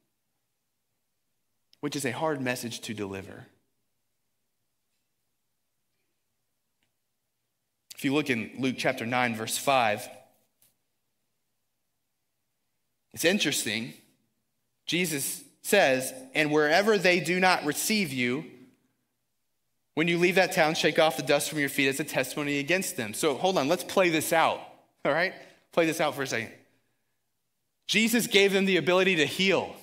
which 1.80 1.96
is 1.96 2.06
a 2.06 2.12
hard 2.12 2.42
message 2.42 2.82
to 2.82 2.96
deliver. 2.96 3.46
If 8.04 8.08
you 8.08 8.14
look 8.14 8.30
in 8.30 8.52
Luke 8.60 8.76
chapter 8.78 9.06
9, 9.06 9.34
verse 9.34 9.58
5, 9.58 10.10
it's 13.14 13.24
interesting. 13.24 13.94
Jesus 14.86 15.42
says, 15.62 16.14
And 16.36 16.52
wherever 16.52 16.98
they 16.98 17.22
do 17.22 17.40
not 17.40 17.64
receive 17.64 18.12
you, 18.12 18.44
when 19.94 20.10
you 20.10 20.18
leave 20.18 20.36
that 20.36 20.52
town, 20.52 20.76
shake 20.76 21.00
off 21.00 21.16
the 21.16 21.24
dust 21.24 21.50
from 21.50 21.60
your 21.60 21.70
feet 21.70 21.88
as 21.88 22.02
a 22.02 22.04
testimony 22.04 22.60
against 22.60 22.98
them. 22.98 23.14
So 23.14 23.36
hold 23.36 23.58
on, 23.58 23.70
let's 23.70 23.86
play 23.86 24.10
this 24.10 24.34
out. 24.34 24.60
All 25.06 25.14
right? 25.14 25.32
Play 25.72 25.86
this 25.86 26.02
out 26.02 26.14
for 26.14 26.24
a 26.24 26.28
second. 26.28 26.52
Jesus 27.88 28.28
gave 28.28 28.52
them 28.52 28.66
the 28.66 28.76
ability 28.76 29.16
to 29.16 29.26
heal 29.26 29.78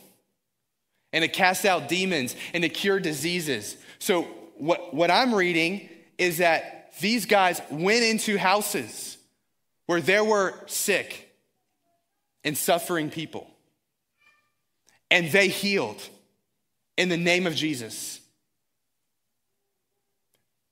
and 1.14 1.22
to 1.22 1.28
cast 1.28 1.64
out 1.64 1.88
demons 1.88 2.36
and 2.52 2.64
to 2.64 2.68
cure 2.68 3.00
diseases. 3.00 3.78
So, 3.98 4.24
what, 4.58 4.92
what 4.92 5.10
I'm 5.10 5.34
reading 5.34 5.88
is 6.18 6.36
that 6.36 6.79
these 7.00 7.26
guys 7.26 7.60
went 7.70 8.04
into 8.04 8.38
houses 8.38 9.18
where 9.86 10.00
there 10.00 10.24
were 10.24 10.54
sick 10.66 11.34
and 12.44 12.56
suffering 12.56 13.10
people, 13.10 13.50
and 15.10 15.30
they 15.32 15.48
healed 15.48 16.00
in 16.96 17.08
the 17.08 17.16
name 17.16 17.46
of 17.46 17.54
Jesus. 17.54 18.20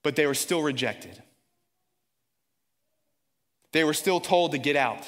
but 0.03 0.15
they 0.15 0.25
were 0.25 0.33
still 0.33 0.61
rejected. 0.61 1.21
They 3.71 3.83
were 3.83 3.93
still 3.93 4.19
told 4.19 4.51
to 4.53 4.57
get 4.57 4.75
out. 4.75 5.05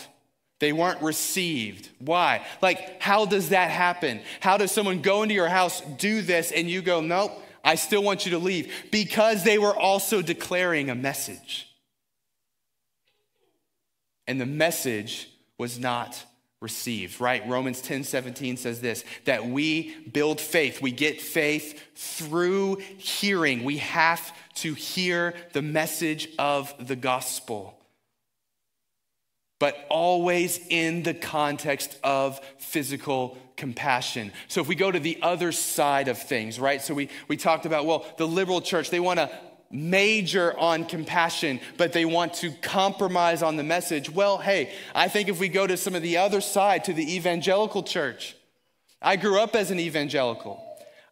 They 0.59 0.73
weren't 0.73 1.01
received. 1.01 1.89
Why? 1.99 2.45
Like, 2.61 3.01
how 3.01 3.25
does 3.25 3.49
that 3.49 3.71
happen? 3.71 4.21
How 4.39 4.57
does 4.57 4.71
someone 4.71 5.01
go 5.01 5.23
into 5.23 5.33
your 5.33 5.47
house, 5.47 5.81
do 5.97 6.21
this, 6.21 6.51
and 6.51 6.69
you 6.69 6.81
go, 6.81 7.01
nope, 7.01 7.31
I 7.63 7.75
still 7.75 8.03
want 8.03 8.25
you 8.25 8.31
to 8.31 8.39
leave? 8.39 8.71
Because 8.91 9.43
they 9.43 9.57
were 9.57 9.75
also 9.75 10.21
declaring 10.21 10.89
a 10.89 10.95
message. 10.95 11.67
And 14.27 14.39
the 14.39 14.45
message 14.45 15.29
was 15.57 15.79
not 15.79 16.23
received, 16.61 17.19
right? 17.19 17.47
Romans 17.47 17.81
10 17.81 18.03
17 18.03 18.57
says 18.57 18.81
this 18.81 19.03
that 19.25 19.45
we 19.45 19.95
build 20.11 20.39
faith. 20.39 20.81
We 20.81 20.91
get 20.91 21.19
faith 21.19 21.81
through 21.95 22.77
hearing. 22.97 23.63
We 23.63 23.77
have 23.77 24.35
to 24.55 24.73
hear 24.73 25.33
the 25.53 25.61
message 25.61 26.29
of 26.37 26.73
the 26.87 26.95
gospel 26.95 27.80
but 29.61 29.85
always 29.89 30.59
in 30.69 31.03
the 31.03 31.13
context 31.13 31.95
of 32.03 32.41
physical 32.57 33.37
compassion. 33.57 34.31
So 34.47 34.59
if 34.59 34.67
we 34.67 34.73
go 34.73 34.89
to 34.89 34.99
the 34.99 35.19
other 35.21 35.51
side 35.51 36.07
of 36.07 36.17
things, 36.17 36.59
right? 36.59 36.81
So 36.81 36.95
we, 36.95 37.09
we 37.27 37.37
talked 37.37 37.67
about, 37.67 37.85
well, 37.85 38.03
the 38.17 38.27
liberal 38.27 38.61
church, 38.61 38.89
they 38.89 38.99
want 38.99 39.19
to 39.19 39.29
major 39.69 40.57
on 40.57 40.85
compassion, 40.85 41.59
but 41.77 41.93
they 41.93 42.05
want 42.05 42.33
to 42.33 42.49
compromise 42.63 43.43
on 43.43 43.55
the 43.55 43.63
message. 43.63 44.09
Well, 44.09 44.39
hey, 44.39 44.73
I 44.95 45.09
think 45.09 45.29
if 45.29 45.39
we 45.39 45.47
go 45.47 45.67
to 45.67 45.77
some 45.77 45.93
of 45.93 46.01
the 46.01 46.17
other 46.17 46.41
side, 46.41 46.85
to 46.85 46.93
the 46.93 47.15
evangelical 47.15 47.83
church, 47.83 48.35
I 48.99 49.15
grew 49.15 49.39
up 49.39 49.55
as 49.55 49.69
an 49.69 49.79
evangelical. 49.79 50.59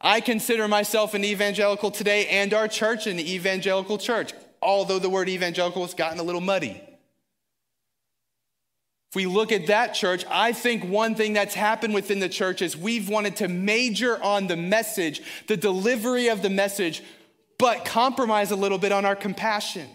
I 0.01 0.21
consider 0.21 0.67
myself 0.67 1.13
an 1.13 1.23
evangelical 1.23 1.91
today 1.91 2.25
and 2.25 2.51
our 2.55 2.67
church 2.67 3.05
an 3.05 3.19
evangelical 3.19 3.99
church, 3.99 4.33
although 4.59 4.97
the 4.97 5.07
word 5.07 5.29
evangelical 5.29 5.83
has 5.83 5.93
gotten 5.93 6.17
a 6.17 6.23
little 6.23 6.41
muddy. 6.41 6.88
If 9.09 9.15
we 9.15 9.25
look 9.25 9.51
at 9.51 9.67
that 9.67 9.95
church, 9.95 10.23
I 10.29 10.51
think 10.51 10.83
one 10.83 11.15
thing 11.15 11.33
that's 11.33 11.55
happened 11.55 11.95
within 11.95 12.19
the 12.19 12.29
church 12.29 12.61
is 12.61 12.77
we've 12.77 13.09
wanted 13.09 13.37
to 13.37 13.47
major 13.47 14.21
on 14.21 14.45
the 14.45 14.55
message, 14.55 15.23
the 15.47 15.57
delivery 15.57 16.27
of 16.27 16.43
the 16.43 16.49
message, 16.51 17.01
but 17.57 17.85
compromise 17.85 18.51
a 18.51 18.55
little 18.55 18.77
bit 18.77 18.91
on 18.91 19.05
our 19.05 19.15
compassion. 19.15 19.87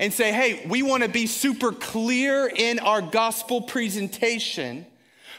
And 0.00 0.10
say, 0.10 0.32
hey, 0.32 0.66
we 0.66 0.82
want 0.82 1.02
to 1.02 1.08
be 1.08 1.26
super 1.26 1.70
clear 1.70 2.46
in 2.46 2.78
our 2.78 3.02
gospel 3.02 3.60
presentation, 3.60 4.86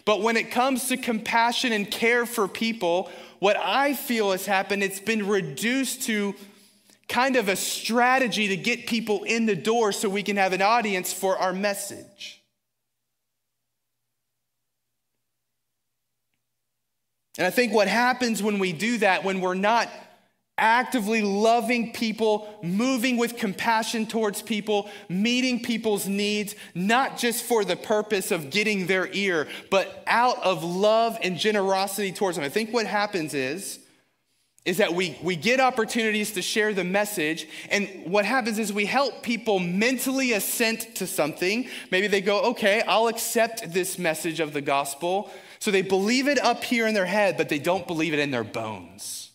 but 0.05 0.21
when 0.21 0.37
it 0.37 0.51
comes 0.51 0.87
to 0.89 0.97
compassion 0.97 1.73
and 1.73 1.89
care 1.89 2.27
for 2.27 2.47
people, 2.47 3.09
what 3.39 3.57
I 3.57 3.95
feel 3.95 4.31
has 4.31 4.45
happened, 4.45 4.83
it's 4.83 4.99
been 4.99 5.27
reduced 5.27 6.03
to 6.03 6.35
kind 7.07 7.35
of 7.35 7.49
a 7.49 7.55
strategy 7.55 8.47
to 8.49 8.57
get 8.57 8.87
people 8.87 9.23
in 9.23 9.45
the 9.45 9.55
door 9.55 9.91
so 9.91 10.09
we 10.09 10.23
can 10.23 10.37
have 10.37 10.53
an 10.53 10.61
audience 10.61 11.13
for 11.13 11.37
our 11.37 11.53
message. 11.53 12.41
And 17.37 17.45
I 17.45 17.49
think 17.49 17.73
what 17.73 17.87
happens 17.87 18.41
when 18.41 18.59
we 18.59 18.71
do 18.71 18.97
that, 18.99 19.23
when 19.23 19.41
we're 19.41 19.55
not 19.55 19.89
actively 20.57 21.21
loving 21.21 21.91
people, 21.91 22.47
moving 22.63 23.17
with 23.17 23.35
compassion 23.35 24.07
towards 24.07 24.41
people, 24.41 24.89
meeting 25.09 25.61
people's 25.61 26.07
needs, 26.07 26.55
not 26.73 27.17
just 27.17 27.43
for 27.43 27.65
the 27.65 27.75
purpose 27.75 28.31
of 28.31 28.49
getting 28.49 28.87
their 28.87 29.07
ear, 29.11 29.49
but 29.69 30.01
out 30.07 30.41
of 30.43 30.63
love 30.63 31.17
and 31.21 31.37
generosity 31.37 32.13
towards 32.13 32.37
them. 32.37 32.45
I 32.45 32.49
think 32.49 32.73
what 32.73 32.85
happens 32.85 33.33
is, 33.33 33.79
is 34.65 34.77
that 34.77 34.93
we, 34.93 35.15
we 35.21 35.35
get 35.35 35.59
opportunities 35.59 36.31
to 36.31 36.41
share 36.41 36.73
the 36.73 36.83
message. 36.83 37.47
And 37.69 37.87
what 38.05 38.25
happens 38.25 38.57
is 38.57 38.73
we 38.73 38.85
help 38.85 39.21
people 39.21 39.59
mentally 39.59 40.33
assent 40.33 40.95
to 40.95 41.05
something. 41.05 41.69
Maybe 41.91 42.07
they 42.07 42.21
go, 42.21 42.41
okay, 42.49 42.81
I'll 42.87 43.07
accept 43.07 43.71
this 43.71 43.99
message 43.99 44.39
of 44.39 44.53
the 44.53 44.61
gospel. 44.61 45.29
So 45.59 45.69
they 45.69 45.83
believe 45.83 46.27
it 46.27 46.39
up 46.39 46.63
here 46.63 46.87
in 46.87 46.95
their 46.95 47.05
head, 47.05 47.37
but 47.37 47.47
they 47.47 47.59
don't 47.59 47.85
believe 47.85 48.13
it 48.13 48.19
in 48.19 48.31
their 48.31 48.43
bones. 48.43 49.31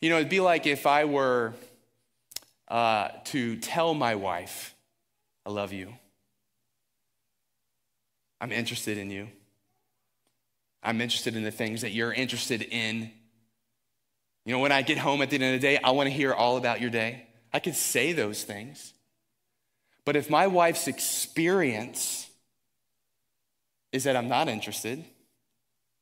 You 0.00 0.10
know, 0.10 0.16
it'd 0.16 0.28
be 0.28 0.40
like 0.40 0.66
if 0.66 0.86
I 0.86 1.04
were 1.04 1.54
uh, 2.66 3.08
to 3.26 3.56
tell 3.56 3.94
my 3.94 4.16
wife, 4.16 4.74
I 5.46 5.50
love 5.50 5.72
you, 5.72 5.94
I'm 8.40 8.52
interested 8.52 8.98
in 8.98 9.10
you. 9.10 9.28
I'm 10.82 11.00
interested 11.00 11.36
in 11.36 11.44
the 11.44 11.50
things 11.50 11.82
that 11.82 11.92
you're 11.92 12.12
interested 12.12 12.62
in. 12.62 13.10
You 14.44 14.52
know, 14.54 14.60
when 14.60 14.72
I 14.72 14.82
get 14.82 14.98
home 14.98 15.22
at 15.22 15.30
the 15.30 15.36
end 15.36 15.44
of 15.44 15.60
the 15.60 15.66
day, 15.66 15.78
I 15.78 15.90
want 15.90 16.08
to 16.08 16.12
hear 16.12 16.32
all 16.32 16.56
about 16.56 16.80
your 16.80 16.90
day. 16.90 17.26
I 17.52 17.58
could 17.58 17.74
say 17.74 18.12
those 18.12 18.44
things. 18.44 18.94
But 20.04 20.16
if 20.16 20.30
my 20.30 20.46
wife's 20.46 20.88
experience 20.88 22.30
is 23.92 24.04
that 24.04 24.16
I'm 24.16 24.28
not 24.28 24.48
interested, 24.48 25.04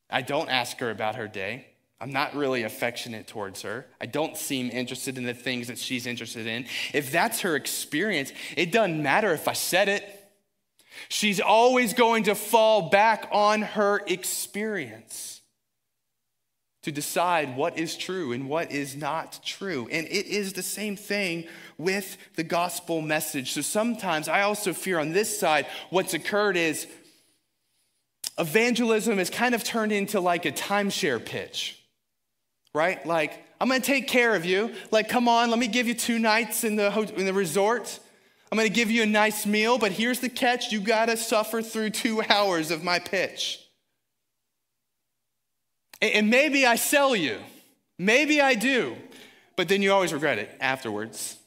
I 0.09 0.23
don't 0.23 0.49
ask 0.49 0.79
her 0.79 0.91
about 0.91 1.17
her 1.17 1.27
day, 1.27 1.67
I'm 2.01 2.12
not 2.12 2.35
really 2.35 2.62
affectionate 2.62 3.27
towards 3.27 3.62
her. 3.62 3.87
I 4.01 4.07
don't 4.07 4.37
seem 4.37 4.71
interested 4.71 5.17
in 5.17 5.25
the 5.25 5.35
things 5.35 5.69
that 5.69 5.79
she's 5.79 6.07
interested 6.07 6.47
in. 6.47 6.67
If 6.93 7.11
that's 7.11 7.41
her 7.41 7.57
experience, 7.57 8.33
it 8.57 8.71
doesn't 8.71 9.03
matter 9.03 9.33
if 9.33 9.49
I 9.49 9.55
said 9.55 9.89
it. 9.89 10.15
She's 11.09 11.40
always 11.40 11.94
going 11.94 12.24
to 12.24 12.35
fall 12.35 12.90
back 12.90 13.28
on 13.32 13.62
her 13.62 14.02
experience 14.06 15.40
to 16.87 16.92
decide 16.92 17.56
what 17.56 17.76
is 17.76 17.96
true 17.96 18.30
and 18.30 18.48
what 18.48 18.70
is 18.70 18.94
not 18.94 19.40
true. 19.44 19.88
And 19.90 20.06
it 20.06 20.26
is 20.26 20.52
the 20.52 20.62
same 20.62 20.94
thing 20.94 21.48
with 21.78 22.16
the 22.37 22.44
gospel 22.44 23.02
message. 23.02 23.52
So 23.52 23.61
sometimes 23.61 24.28
I 24.28 24.42
also 24.42 24.72
fear 24.72 25.00
on 25.00 25.11
this 25.11 25.37
side, 25.37 25.66
what's 25.90 26.14
occurred 26.14 26.56
is 26.56 26.87
evangelism 28.38 29.18
has 29.18 29.30
kind 29.30 29.52
of 29.52 29.64
turned 29.64 29.90
into 29.90 30.20
like 30.20 30.44
a 30.44 30.52
timeshare 30.52 31.24
pitch, 31.24 31.82
right? 32.72 33.04
Like, 33.04 33.44
I'm 33.61 33.68
gonna 33.68 33.80
take 33.80 34.06
care 34.06 34.37
of 34.37 34.44
you. 34.44 34.72
Like, 34.90 35.09
come 35.09 35.28
on, 35.28 35.50
let 35.50 35.59
me 35.59 35.66
give 35.66 35.88
you 35.88 35.94
two 35.94 36.20
nights 36.20 36.62
in 36.62 36.76
the, 36.76 36.96
in 37.16 37.26
the 37.26 37.32
resort. 37.32 37.98
I'm 38.50 38.56
going 38.56 38.68
to 38.68 38.74
give 38.74 38.90
you 38.90 39.02
a 39.02 39.06
nice 39.06 39.44
meal, 39.44 39.76
but 39.78 39.92
here's 39.92 40.20
the 40.20 40.28
catch 40.28 40.70
you 40.70 40.80
got 40.80 41.06
to 41.06 41.16
suffer 41.16 41.62
through 41.62 41.90
two 41.90 42.22
hours 42.28 42.70
of 42.70 42.85
my 42.85 42.98
pitch. 42.98 43.61
And 46.00 46.30
maybe 46.30 46.66
I 46.66 46.76
sell 46.76 47.16
you. 47.16 47.38
Maybe 47.98 48.40
I 48.40 48.54
do. 48.54 48.96
But 49.56 49.68
then 49.68 49.82
you 49.82 49.92
always 49.92 50.12
regret 50.12 50.38
it 50.38 50.50
afterwards. 50.61 51.38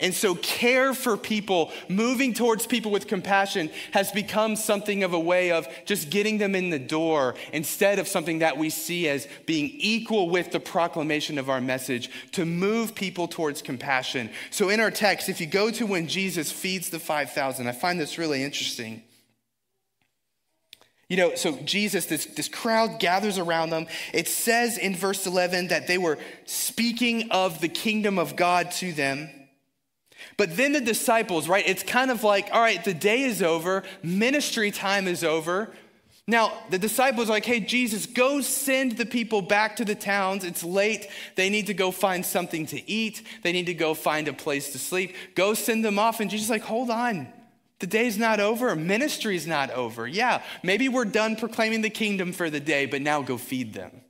And 0.00 0.14
so, 0.14 0.34
care 0.34 0.94
for 0.94 1.16
people, 1.16 1.70
moving 1.88 2.32
towards 2.32 2.66
people 2.66 2.90
with 2.90 3.06
compassion, 3.06 3.70
has 3.92 4.10
become 4.12 4.56
something 4.56 5.04
of 5.04 5.12
a 5.12 5.20
way 5.20 5.52
of 5.52 5.68
just 5.84 6.08
getting 6.08 6.38
them 6.38 6.54
in 6.54 6.70
the 6.70 6.78
door 6.78 7.34
instead 7.52 7.98
of 7.98 8.08
something 8.08 8.38
that 8.38 8.56
we 8.56 8.70
see 8.70 9.08
as 9.08 9.28
being 9.46 9.70
equal 9.74 10.30
with 10.30 10.52
the 10.52 10.60
proclamation 10.60 11.38
of 11.38 11.50
our 11.50 11.60
message 11.60 12.10
to 12.32 12.46
move 12.46 12.94
people 12.94 13.28
towards 13.28 13.60
compassion. 13.60 14.30
So, 14.50 14.70
in 14.70 14.80
our 14.80 14.90
text, 14.90 15.28
if 15.28 15.40
you 15.40 15.46
go 15.46 15.70
to 15.70 15.86
when 15.86 16.08
Jesus 16.08 16.50
feeds 16.50 16.88
the 16.88 16.98
5,000, 16.98 17.66
I 17.68 17.72
find 17.72 18.00
this 18.00 18.16
really 18.16 18.42
interesting. 18.42 19.02
You 21.10 21.16
know, 21.16 21.34
so 21.34 21.56
Jesus, 21.64 22.06
this, 22.06 22.24
this 22.24 22.48
crowd 22.48 23.00
gathers 23.00 23.36
around 23.36 23.70
them. 23.70 23.88
It 24.14 24.28
says 24.28 24.78
in 24.78 24.94
verse 24.94 25.26
11 25.26 25.68
that 25.68 25.88
they 25.88 25.98
were 25.98 26.18
speaking 26.46 27.32
of 27.32 27.60
the 27.60 27.68
kingdom 27.68 28.16
of 28.16 28.36
God 28.36 28.70
to 28.72 28.92
them. 28.92 29.28
But 30.36 30.56
then 30.56 30.72
the 30.72 30.80
disciples, 30.80 31.48
right? 31.48 31.64
It's 31.66 31.82
kind 31.82 32.10
of 32.10 32.24
like, 32.24 32.48
all 32.52 32.60
right, 32.60 32.82
the 32.82 32.94
day 32.94 33.22
is 33.22 33.42
over, 33.42 33.82
ministry 34.02 34.70
time 34.70 35.06
is 35.06 35.24
over. 35.24 35.70
Now, 36.26 36.52
the 36.70 36.78
disciples 36.78 37.28
are 37.28 37.32
like, 37.32 37.44
hey, 37.44 37.60
Jesus, 37.60 38.06
go 38.06 38.40
send 38.40 38.92
the 38.92 39.06
people 39.06 39.42
back 39.42 39.76
to 39.76 39.84
the 39.84 39.96
towns. 39.96 40.44
It's 40.44 40.62
late. 40.62 41.08
They 41.34 41.50
need 41.50 41.66
to 41.66 41.74
go 41.74 41.90
find 41.90 42.24
something 42.24 42.66
to 42.66 42.88
eat. 42.88 43.22
They 43.42 43.50
need 43.50 43.66
to 43.66 43.74
go 43.74 43.94
find 43.94 44.28
a 44.28 44.32
place 44.32 44.70
to 44.72 44.78
sleep. 44.78 45.16
Go 45.34 45.54
send 45.54 45.84
them 45.84 45.98
off. 45.98 46.20
And 46.20 46.30
Jesus 46.30 46.46
is 46.46 46.50
like, 46.50 46.62
hold 46.62 46.88
on. 46.88 47.26
The 47.80 47.88
day's 47.88 48.16
not 48.16 48.38
over. 48.38 48.76
Ministry's 48.76 49.46
not 49.46 49.70
over. 49.70 50.06
Yeah, 50.06 50.42
maybe 50.62 50.88
we're 50.88 51.06
done 51.06 51.34
proclaiming 51.34 51.80
the 51.80 51.90
kingdom 51.90 52.32
for 52.32 52.48
the 52.48 52.60
day, 52.60 52.86
but 52.86 53.02
now 53.02 53.22
go 53.22 53.36
feed 53.36 53.72
them 53.72 54.02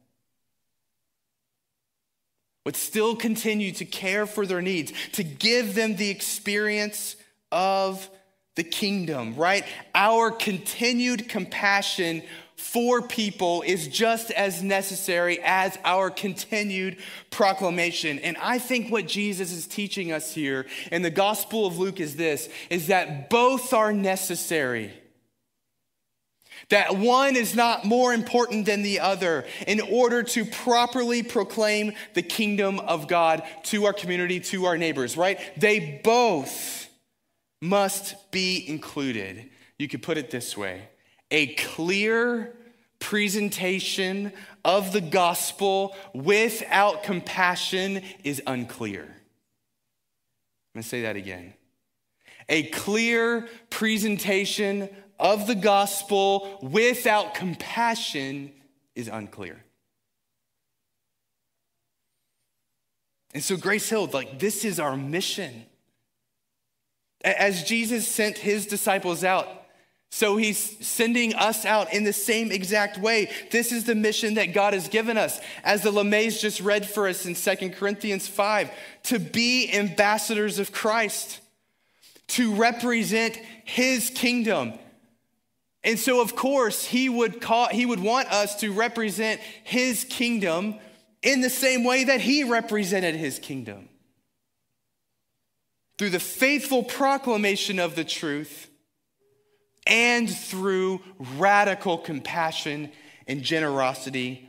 would 2.64 2.76
still 2.76 3.16
continue 3.16 3.72
to 3.72 3.84
care 3.84 4.26
for 4.26 4.46
their 4.46 4.62
needs, 4.62 4.92
to 5.12 5.24
give 5.24 5.74
them 5.74 5.96
the 5.96 6.10
experience 6.10 7.16
of 7.50 8.08
the 8.56 8.62
kingdom, 8.64 9.34
right? 9.36 9.64
Our 9.94 10.30
continued 10.30 11.28
compassion 11.28 12.22
for 12.56 13.00
people 13.00 13.62
is 13.62 13.88
just 13.88 14.30
as 14.32 14.62
necessary 14.62 15.40
as 15.42 15.78
our 15.82 16.10
continued 16.10 16.98
proclamation. 17.30 18.18
And 18.18 18.36
I 18.36 18.58
think 18.58 18.92
what 18.92 19.08
Jesus 19.08 19.50
is 19.50 19.66
teaching 19.66 20.12
us 20.12 20.34
here 20.34 20.66
in 20.92 21.00
the 21.00 21.10
Gospel 21.10 21.66
of 21.66 21.78
Luke 21.78 22.00
is 22.00 22.16
this 22.16 22.50
is 22.68 22.88
that 22.88 23.30
both 23.30 23.72
are 23.72 23.94
necessary. 23.94 24.92
That 26.70 26.96
one 26.96 27.36
is 27.36 27.54
not 27.54 27.84
more 27.84 28.14
important 28.14 28.66
than 28.66 28.82
the 28.82 29.00
other 29.00 29.44
in 29.66 29.80
order 29.80 30.22
to 30.22 30.44
properly 30.44 31.22
proclaim 31.22 31.92
the 32.14 32.22
kingdom 32.22 32.78
of 32.80 33.08
God 33.08 33.42
to 33.64 33.86
our 33.86 33.92
community, 33.92 34.40
to 34.40 34.66
our 34.66 34.78
neighbors, 34.78 35.16
right? 35.16 35.38
They 35.56 36.00
both 36.02 36.88
must 37.60 38.30
be 38.30 38.64
included. 38.68 39.50
You 39.78 39.88
could 39.88 40.02
put 40.02 40.16
it 40.16 40.30
this 40.30 40.56
way 40.56 40.88
a 41.30 41.54
clear 41.54 42.56
presentation 42.98 44.32
of 44.64 44.92
the 44.92 45.00
gospel 45.00 45.96
without 46.14 47.02
compassion 47.02 48.02
is 48.24 48.42
unclear. 48.46 49.02
I'm 50.74 50.82
to 50.82 50.88
say 50.88 51.02
that 51.02 51.16
again. 51.16 51.54
A 52.48 52.64
clear 52.64 53.48
presentation 53.70 54.88
of 55.20 55.46
the 55.46 55.54
gospel 55.54 56.58
without 56.62 57.34
compassion 57.34 58.52
is 58.94 59.08
unclear. 59.08 59.62
And 63.32 63.42
so, 63.42 63.56
Grace 63.56 63.88
Hill, 63.88 64.08
like, 64.12 64.38
this 64.38 64.64
is 64.64 64.80
our 64.80 64.96
mission. 64.96 65.66
As 67.22 67.64
Jesus 67.64 68.08
sent 68.08 68.38
his 68.38 68.66
disciples 68.66 69.22
out, 69.22 69.46
so 70.12 70.36
he's 70.36 70.58
sending 70.84 71.34
us 71.34 71.64
out 71.64 71.92
in 71.94 72.02
the 72.02 72.12
same 72.12 72.50
exact 72.50 72.98
way. 72.98 73.30
This 73.52 73.70
is 73.70 73.84
the 73.84 73.94
mission 73.94 74.34
that 74.34 74.52
God 74.52 74.74
has 74.74 74.88
given 74.88 75.16
us. 75.16 75.40
As 75.62 75.82
the 75.82 75.92
LeMays 75.92 76.40
just 76.40 76.60
read 76.60 76.84
for 76.84 77.06
us 77.06 77.26
in 77.26 77.34
2 77.34 77.70
Corinthians 77.70 78.26
5, 78.26 78.70
to 79.04 79.20
be 79.20 79.72
ambassadors 79.72 80.58
of 80.58 80.72
Christ, 80.72 81.40
to 82.28 82.54
represent 82.54 83.36
his 83.64 84.10
kingdom. 84.10 84.72
And 85.82 85.98
so, 85.98 86.20
of 86.20 86.36
course, 86.36 86.84
he 86.84 87.08
would, 87.08 87.40
call, 87.40 87.68
he 87.68 87.86
would 87.86 88.00
want 88.00 88.30
us 88.30 88.56
to 88.56 88.72
represent 88.72 89.40
his 89.64 90.04
kingdom 90.04 90.76
in 91.22 91.40
the 91.40 91.50
same 91.50 91.84
way 91.84 92.04
that 92.04 92.20
he 92.20 92.44
represented 92.44 93.14
his 93.14 93.38
kingdom. 93.38 93.88
Through 95.96 96.10
the 96.10 96.20
faithful 96.20 96.82
proclamation 96.82 97.78
of 97.78 97.94
the 97.94 98.04
truth 98.04 98.68
and 99.86 100.30
through 100.30 101.00
radical 101.36 101.98
compassion 101.98 102.92
and 103.26 103.42
generosity 103.42 104.48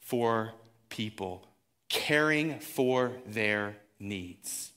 for 0.00 0.52
people, 0.88 1.46
caring 1.88 2.58
for 2.60 3.12
their 3.26 3.76
needs. 3.98 4.72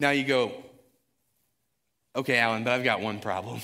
Now 0.00 0.10
you 0.10 0.24
go, 0.24 0.52
okay, 2.18 2.38
Alan, 2.38 2.64
but 2.64 2.72
I've 2.72 2.84
got 2.84 3.00
one 3.00 3.20
problem. 3.20 3.60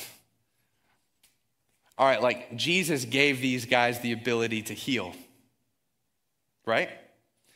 All 1.98 2.06
right, 2.06 2.22
like 2.22 2.56
Jesus 2.56 3.04
gave 3.04 3.40
these 3.40 3.66
guys 3.66 4.00
the 4.00 4.12
ability 4.12 4.62
to 4.62 4.74
heal, 4.74 5.14
right? 6.66 6.88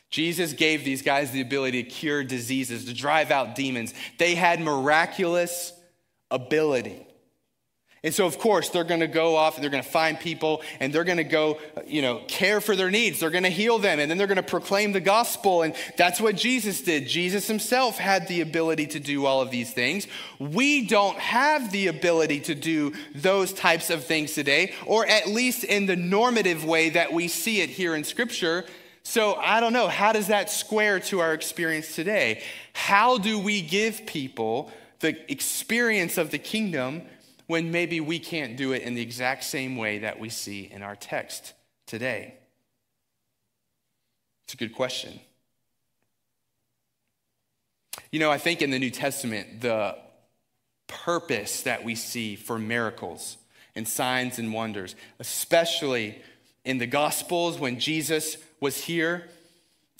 Jesus 0.09 0.53
gave 0.53 0.83
these 0.83 1.01
guys 1.01 1.31
the 1.31 1.41
ability 1.41 1.83
to 1.83 1.89
cure 1.89 2.23
diseases, 2.23 2.85
to 2.85 2.93
drive 2.93 3.31
out 3.31 3.55
demons. 3.55 3.93
They 4.17 4.35
had 4.35 4.59
miraculous 4.59 5.73
ability. 6.31 7.05
And 8.01 8.13
so, 8.13 8.25
of 8.25 8.39
course, 8.39 8.69
they're 8.69 8.85
going 8.85 9.01
to 9.01 9.07
go 9.07 9.35
off 9.35 9.55
and 9.55 9.63
they're 9.63 9.69
going 9.71 9.83
to 9.83 9.89
find 9.89 10.17
people 10.17 10.61
and 10.79 10.93
they're 10.93 11.03
going 11.03 11.17
to 11.17 11.25
go, 11.25 11.59
uh, 11.75 11.81
you 11.85 12.01
know, 12.01 12.21
care 12.29 12.61
for 12.61 12.73
their 12.73 12.89
needs. 12.89 13.19
They're 13.19 13.29
going 13.29 13.43
to 13.43 13.49
heal 13.49 13.77
them 13.77 13.99
and 13.99 14.09
then 14.09 14.17
they're 14.17 14.27
going 14.27 14.37
to 14.37 14.43
proclaim 14.43 14.93
the 14.93 15.01
gospel. 15.01 15.63
And 15.63 15.75
that's 15.97 16.21
what 16.21 16.37
Jesus 16.37 16.81
did. 16.81 17.07
Jesus 17.07 17.47
himself 17.47 17.97
had 17.97 18.29
the 18.29 18.39
ability 18.39 18.87
to 18.87 19.01
do 19.01 19.25
all 19.25 19.41
of 19.41 19.51
these 19.51 19.73
things. 19.73 20.07
We 20.39 20.87
don't 20.87 21.17
have 21.17 21.73
the 21.73 21.87
ability 21.87 22.39
to 22.41 22.55
do 22.55 22.93
those 23.15 23.51
types 23.51 23.89
of 23.89 24.05
things 24.05 24.33
today, 24.33 24.73
or 24.85 25.05
at 25.05 25.27
least 25.27 25.65
in 25.65 25.85
the 25.85 25.97
normative 25.97 26.63
way 26.63 26.91
that 26.91 27.11
we 27.11 27.27
see 27.27 27.59
it 27.59 27.69
here 27.69 27.95
in 27.95 28.05
Scripture. 28.05 28.63
So 29.03 29.35
I 29.35 29.59
don't 29.59 29.73
know, 29.73 29.89
how 29.89 30.13
does 30.13 30.27
that 30.27 30.49
square 30.49 31.01
to 31.01 31.19
our 31.19 31.33
experience 31.33 31.95
today? 31.95 32.43
How 32.71 33.17
do 33.17 33.39
we 33.39 33.61
give 33.61 34.05
people 34.05 34.71
the 34.99 35.31
experience 35.31 36.17
of 36.17 36.31
the 36.31 36.37
kingdom 36.37 37.03
when 37.49 37.71
maybe 37.71 37.99
we 37.99 38.19
can't 38.19 38.55
do 38.57 38.73
it 38.73 38.83
in 38.83 38.93
the 38.93 39.01
exact 39.01 39.43
same 39.43 39.75
way 39.75 39.97
that 39.97 40.19
we 40.19 40.29
see 40.29 40.69
in 40.71 40.83
our 40.83 40.95
text 40.95 41.53
today? 41.87 42.35
It's 44.43 44.53
a 44.53 44.57
good 44.57 44.75
question. 44.75 45.19
You 48.11 48.19
know, 48.19 48.29
I 48.29 48.37
think 48.37 48.61
in 48.61 48.69
the 48.69 48.77
New 48.77 48.91
Testament, 48.91 49.61
the 49.61 49.97
purpose 50.85 51.63
that 51.63 51.83
we 51.83 51.95
see 51.95 52.35
for 52.35 52.59
miracles 52.59 53.37
and 53.75 53.87
signs 53.87 54.37
and 54.37 54.53
wonders, 54.53 54.95
especially 55.17 56.21
in 56.63 56.77
the 56.77 56.85
Gospels 56.85 57.57
when 57.57 57.79
Jesus 57.79 58.37
was 58.59 58.83
here, 58.83 59.27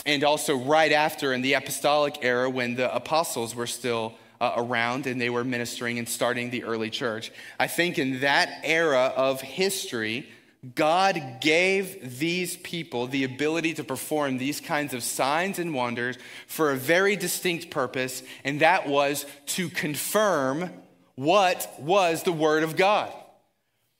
and 0.05 0.23
also 0.23 0.55
right 0.55 0.91
after 0.91 1.33
in 1.33 1.41
the 1.41 1.53
apostolic 1.53 2.19
era 2.21 2.47
when 2.47 2.75
the 2.75 2.93
apostles 2.93 3.55
were 3.55 3.65
still 3.65 4.13
uh, 4.41 4.53
around 4.57 5.07
and 5.07 5.19
they 5.19 5.29
were 5.29 5.43
ministering 5.43 5.99
and 5.99 6.07
starting 6.07 6.49
the 6.49 6.63
early 6.63 6.89
church. 6.89 7.31
I 7.59 7.67
think 7.67 7.97
in 7.97 8.21
that 8.21 8.49
era 8.63 9.13
of 9.15 9.41
history, 9.41 10.29
God 10.75 11.37
gave 11.39 12.19
these 12.19 12.57
people 12.57 13.07
the 13.07 13.23
ability 13.23 13.75
to 13.75 13.83
perform 13.83 14.37
these 14.37 14.59
kinds 14.59 14.93
of 14.93 15.03
signs 15.03 15.57
and 15.57 15.73
wonders 15.73 16.17
for 16.47 16.71
a 16.71 16.75
very 16.75 17.15
distinct 17.15 17.69
purpose, 17.69 18.23
and 18.43 18.59
that 18.59 18.87
was 18.87 19.25
to 19.47 19.69
confirm 19.69 20.69
what 21.15 21.73
was 21.79 22.23
the 22.23 22.33
Word 22.33 22.63
of 22.63 22.75
God. 22.75 23.13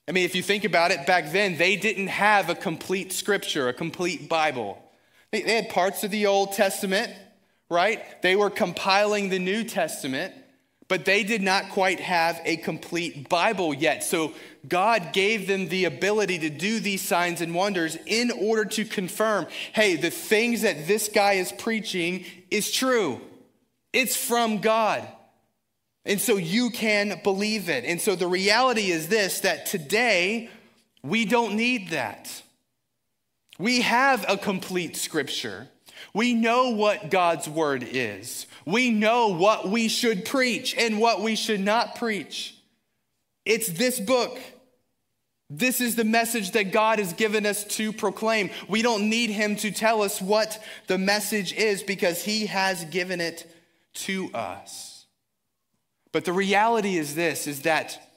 I 0.07 0.11
mean, 0.11 0.25
if 0.25 0.35
you 0.35 0.41
think 0.41 0.65
about 0.65 0.91
it, 0.91 1.05
back 1.05 1.31
then 1.31 1.57
they 1.57 1.75
didn't 1.75 2.07
have 2.07 2.49
a 2.49 2.55
complete 2.55 3.13
scripture, 3.13 3.69
a 3.69 3.73
complete 3.73 4.27
Bible. 4.27 4.81
They, 5.31 5.43
they 5.43 5.55
had 5.55 5.69
parts 5.69 6.03
of 6.03 6.11
the 6.11 6.25
Old 6.25 6.53
Testament, 6.53 7.13
right? 7.69 8.21
They 8.21 8.35
were 8.35 8.49
compiling 8.49 9.29
the 9.29 9.39
New 9.39 9.63
Testament, 9.63 10.33
but 10.87 11.05
they 11.05 11.23
did 11.23 11.41
not 11.41 11.69
quite 11.69 11.99
have 11.99 12.41
a 12.43 12.57
complete 12.57 13.29
Bible 13.29 13.73
yet. 13.73 14.03
So 14.03 14.33
God 14.67 15.13
gave 15.13 15.47
them 15.47 15.69
the 15.69 15.85
ability 15.85 16.39
to 16.39 16.49
do 16.49 16.79
these 16.79 17.01
signs 17.01 17.41
and 17.41 17.53
wonders 17.53 17.97
in 18.07 18.31
order 18.31 18.65
to 18.65 18.85
confirm 18.85 19.47
hey, 19.73 19.95
the 19.95 20.09
things 20.09 20.63
that 20.63 20.87
this 20.87 21.07
guy 21.07 21.33
is 21.33 21.51
preaching 21.51 22.25
is 22.49 22.71
true, 22.71 23.21
it's 23.93 24.17
from 24.17 24.59
God. 24.59 25.07
And 26.05 26.19
so 26.19 26.37
you 26.37 26.71
can 26.71 27.19
believe 27.23 27.69
it. 27.69 27.85
And 27.85 28.01
so 28.01 28.15
the 28.15 28.25
reality 28.25 28.89
is 28.89 29.09
this 29.09 29.41
that 29.41 29.67
today 29.67 30.49
we 31.03 31.25
don't 31.25 31.55
need 31.55 31.89
that. 31.89 32.41
We 33.59 33.81
have 33.81 34.25
a 34.27 34.37
complete 34.37 34.95
scripture. 34.95 35.67
We 36.13 36.33
know 36.33 36.69
what 36.69 37.11
God's 37.11 37.47
word 37.47 37.87
is. 37.89 38.47
We 38.65 38.89
know 38.89 39.27
what 39.27 39.69
we 39.69 39.87
should 39.87 40.25
preach 40.25 40.75
and 40.75 40.99
what 40.99 41.21
we 41.21 41.35
should 41.35 41.59
not 41.59 41.95
preach. 41.95 42.55
It's 43.45 43.67
this 43.67 43.99
book. 43.99 44.39
This 45.49 45.81
is 45.81 45.95
the 45.95 46.03
message 46.03 46.51
that 46.51 46.71
God 46.71 46.99
has 46.99 47.13
given 47.13 47.45
us 47.45 47.63
to 47.75 47.91
proclaim. 47.91 48.51
We 48.67 48.81
don't 48.81 49.09
need 49.09 49.31
Him 49.31 49.55
to 49.57 49.71
tell 49.71 50.03
us 50.03 50.21
what 50.21 50.61
the 50.87 50.97
message 50.97 51.53
is 51.53 51.81
because 51.81 52.23
He 52.23 52.45
has 52.45 52.85
given 52.85 53.19
it 53.19 53.51
to 53.93 54.29
us. 54.33 55.05
But 56.11 56.25
the 56.25 56.33
reality 56.33 56.97
is 56.97 57.15
this 57.15 57.47
is 57.47 57.63
that 57.63 58.09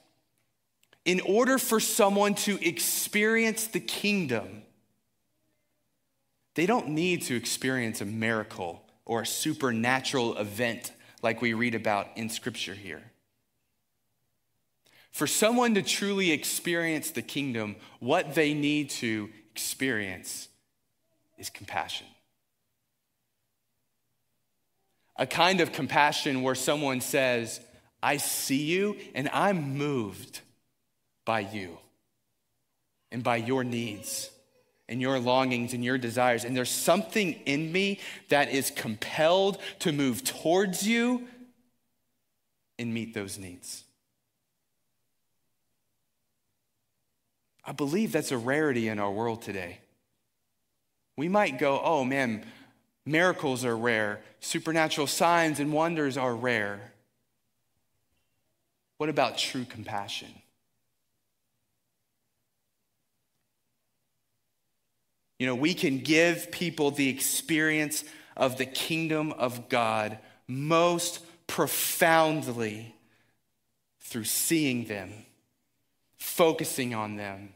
in 1.05 1.21
order 1.21 1.57
for 1.57 1.79
someone 1.79 2.33
to 2.35 2.63
experience 2.65 3.67
the 3.67 3.79
kingdom, 3.79 4.62
they 6.55 6.65
don't 6.65 6.89
need 6.89 7.23
to 7.23 7.35
experience 7.35 8.01
a 8.01 8.05
miracle 8.05 8.83
or 9.05 9.21
a 9.21 9.25
supernatural 9.25 10.37
event 10.37 10.91
like 11.21 11.41
we 11.41 11.53
read 11.53 11.75
about 11.75 12.07
in 12.15 12.29
Scripture 12.29 12.73
here. 12.73 13.01
For 15.11 15.27
someone 15.27 15.75
to 15.75 15.81
truly 15.81 16.31
experience 16.31 17.11
the 17.11 17.21
kingdom, 17.21 17.75
what 17.99 18.35
they 18.35 18.53
need 18.53 18.89
to 18.91 19.29
experience 19.51 20.49
is 21.37 21.49
compassion. 21.49 22.07
A 25.17 25.27
kind 25.27 25.61
of 25.61 25.71
compassion 25.71 26.41
where 26.41 26.55
someone 26.55 26.99
says, 26.99 27.61
I 28.01 28.17
see 28.17 28.63
you 28.63 28.97
and 29.13 29.29
I'm 29.31 29.77
moved 29.77 30.41
by 31.25 31.41
you 31.41 31.77
and 33.11 33.23
by 33.23 33.37
your 33.37 33.63
needs 33.63 34.31
and 34.89 35.01
your 35.01 35.19
longings 35.19 35.73
and 35.73 35.83
your 35.83 35.97
desires. 35.97 36.43
And 36.43 36.55
there's 36.55 36.69
something 36.69 37.33
in 37.45 37.71
me 37.71 37.99
that 38.29 38.51
is 38.51 38.71
compelled 38.71 39.57
to 39.79 39.91
move 39.91 40.23
towards 40.23 40.87
you 40.87 41.27
and 42.77 42.93
meet 42.93 43.13
those 43.13 43.37
needs. 43.37 43.83
I 47.65 47.71
believe 47.71 48.11
that's 48.11 48.31
a 48.31 48.37
rarity 48.37 48.89
in 48.89 48.99
our 48.99 49.11
world 49.11 49.41
today. 49.41 49.79
We 51.15 51.29
might 51.29 51.59
go, 51.59 51.79
oh 51.81 52.03
man, 52.03 52.45
miracles 53.05 53.63
are 53.63 53.77
rare, 53.77 54.19
supernatural 54.41 55.07
signs 55.07 55.59
and 55.59 55.71
wonders 55.71 56.17
are 56.17 56.35
rare. 56.35 56.91
What 58.97 59.09
about 59.09 59.37
true 59.37 59.65
compassion? 59.65 60.29
You 65.43 65.49
know, 65.49 65.55
we 65.55 65.73
can 65.73 65.97
give 65.97 66.53
people 66.53 66.89
the 66.89 67.09
experience 67.09 68.05
of 68.37 68.57
the 68.57 68.65
kingdom 68.65 69.33
of 69.33 69.67
God 69.67 70.17
most 70.47 71.19
profoundly 71.47 72.95
through 73.99 74.23
seeing 74.23 74.85
them, 74.85 75.11
focusing 76.15 76.93
on 76.93 77.17
them, 77.17 77.49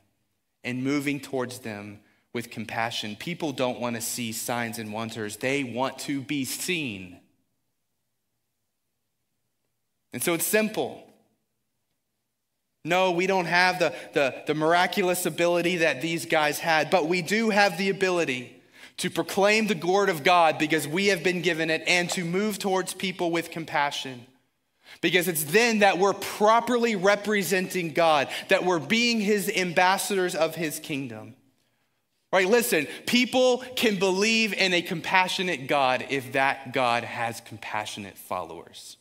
and 0.66 0.84
moving 0.84 1.22
towards 1.22 1.60
them 1.60 2.02
with 2.34 2.52
compassion. 2.52 3.16
People 3.16 3.54
don't 3.54 3.80
want 3.80 3.96
to 3.96 4.02
see 4.02 4.34
signs 4.34 4.80
and 4.80 4.92
wonders, 4.92 5.38
they 5.38 5.64
want 5.64 5.98
to 6.00 6.20
be 6.20 6.44
seen. 6.44 7.22
And 10.12 10.22
so 10.22 10.34
it's 10.34 10.46
simple. 10.46 11.07
No, 12.88 13.12
we 13.12 13.28
don't 13.28 13.46
have 13.46 13.80
the, 13.80 13.94
the, 14.14 14.36
the, 14.48 14.56
miraculous 14.56 15.26
ability 15.26 15.78
that 15.78 16.02
these 16.02 16.26
guys 16.26 16.60
had, 16.60 16.90
but 16.90 17.08
we 17.08 17.22
do 17.22 17.50
have 17.50 17.78
the 17.78 17.90
ability 17.90 18.56
to 18.98 19.10
proclaim 19.10 19.68
the 19.68 19.76
word 19.76 20.10
of 20.10 20.24
God 20.24 20.58
because 20.58 20.88
we 20.88 21.08
have 21.08 21.24
been 21.24 21.42
given 21.42 21.70
it 21.70 21.84
and 21.86 22.10
to 22.12 22.24
move 22.24 22.58
towards 22.58 22.94
people 22.94 23.30
with 23.32 23.52
compassion. 23.52 24.26
Because 25.02 25.28
it's 25.28 25.44
then 25.44 25.80
that 25.80 26.00
we're 26.00 26.14
properly 26.14 26.96
representing 26.96 27.94
God, 27.94 28.30
that 28.48 28.64
we're 28.64 28.80
being 28.80 29.20
his 29.20 29.50
ambassadors 29.50 30.34
of 30.34 30.56
his 30.56 30.80
kingdom. 30.80 31.36
Right? 32.32 32.48
Listen, 32.48 32.88
people 33.06 33.60
can 33.76 34.00
believe 34.00 34.54
in 34.54 34.74
a 34.74 34.82
compassionate 34.82 35.68
God 35.68 36.06
if 36.10 36.34
that 36.34 36.74
God 36.74 37.04
has 37.04 37.40
compassionate 37.42 38.18
followers. 38.18 38.98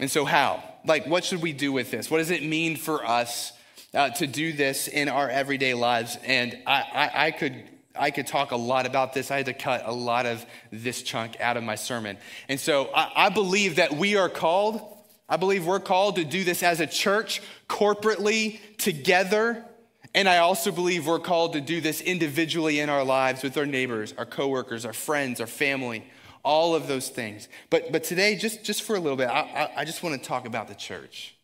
And 0.00 0.10
so, 0.10 0.24
how? 0.24 0.62
Like, 0.84 1.06
what 1.06 1.24
should 1.24 1.40
we 1.40 1.52
do 1.52 1.72
with 1.72 1.90
this? 1.90 2.10
What 2.10 2.18
does 2.18 2.30
it 2.30 2.42
mean 2.42 2.76
for 2.76 3.06
us 3.06 3.52
uh, 3.94 4.10
to 4.10 4.26
do 4.26 4.52
this 4.52 4.88
in 4.88 5.08
our 5.08 5.28
everyday 5.30 5.74
lives? 5.74 6.18
And 6.24 6.58
I, 6.66 6.82
I, 6.94 7.26
I, 7.26 7.30
could. 7.30 7.64
I 7.96 8.10
could 8.10 8.26
talk 8.26 8.50
a 8.50 8.56
lot 8.56 8.86
about 8.86 9.14
this. 9.14 9.30
I 9.30 9.36
had 9.36 9.46
to 9.46 9.54
cut 9.54 9.82
a 9.84 9.92
lot 9.92 10.26
of 10.26 10.44
this 10.72 11.02
chunk 11.02 11.40
out 11.40 11.56
of 11.56 11.62
my 11.62 11.76
sermon. 11.76 12.18
And 12.48 12.58
so 12.58 12.90
I, 12.92 13.26
I 13.26 13.28
believe 13.28 13.76
that 13.76 13.92
we 13.92 14.16
are 14.16 14.28
called, 14.28 14.82
I 15.28 15.36
believe 15.36 15.64
we're 15.64 15.78
called 15.78 16.16
to 16.16 16.24
do 16.24 16.42
this 16.42 16.64
as 16.64 16.80
a 16.80 16.88
church, 16.88 17.40
corporately, 17.68 18.58
together. 18.78 19.64
And 20.12 20.28
I 20.28 20.38
also 20.38 20.72
believe 20.72 21.06
we're 21.06 21.20
called 21.20 21.52
to 21.52 21.60
do 21.60 21.80
this 21.80 22.00
individually 22.00 22.80
in 22.80 22.88
our 22.88 23.04
lives 23.04 23.44
with 23.44 23.56
our 23.56 23.66
neighbors, 23.66 24.12
our 24.18 24.26
coworkers, 24.26 24.84
our 24.84 24.92
friends, 24.92 25.40
our 25.40 25.46
family 25.46 26.04
all 26.44 26.74
of 26.74 26.86
those 26.86 27.08
things. 27.08 27.48
But, 27.70 27.90
but 27.90 28.04
today, 28.04 28.36
just, 28.36 28.64
just 28.64 28.82
for 28.82 28.96
a 28.96 29.00
little 29.00 29.16
bit, 29.16 29.28
I, 29.28 29.40
I, 29.76 29.80
I 29.80 29.84
just 29.84 30.02
want 30.02 30.20
to 30.20 30.28
talk 30.28 30.46
about 30.46 30.68
the 30.68 30.74
church. 30.74 31.34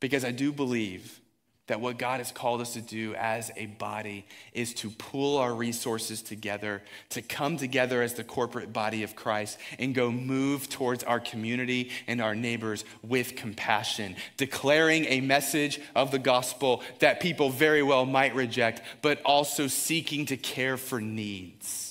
Because 0.00 0.24
I 0.24 0.32
do 0.32 0.52
believe 0.52 1.20
that 1.66 1.80
what 1.80 1.98
God 1.98 2.20
has 2.20 2.30
called 2.30 2.60
us 2.60 2.74
to 2.74 2.80
do 2.80 3.14
as 3.16 3.50
a 3.56 3.66
body 3.66 4.24
is 4.52 4.72
to 4.74 4.90
pool 4.90 5.38
our 5.38 5.52
resources 5.52 6.22
together, 6.22 6.82
to 7.10 7.22
come 7.22 7.56
together 7.56 8.02
as 8.02 8.14
the 8.14 8.22
corporate 8.22 8.72
body 8.72 9.02
of 9.02 9.16
Christ 9.16 9.58
and 9.78 9.94
go 9.94 10.12
move 10.12 10.68
towards 10.68 11.02
our 11.02 11.18
community 11.18 11.90
and 12.06 12.20
our 12.20 12.36
neighbors 12.36 12.84
with 13.02 13.34
compassion, 13.34 14.14
declaring 14.36 15.06
a 15.06 15.20
message 15.20 15.80
of 15.96 16.12
the 16.12 16.20
gospel 16.20 16.82
that 17.00 17.20
people 17.20 17.50
very 17.50 17.82
well 17.82 18.06
might 18.06 18.34
reject, 18.34 18.80
but 19.02 19.20
also 19.24 19.66
seeking 19.66 20.26
to 20.26 20.36
care 20.36 20.76
for 20.76 21.00
needs. 21.00 21.85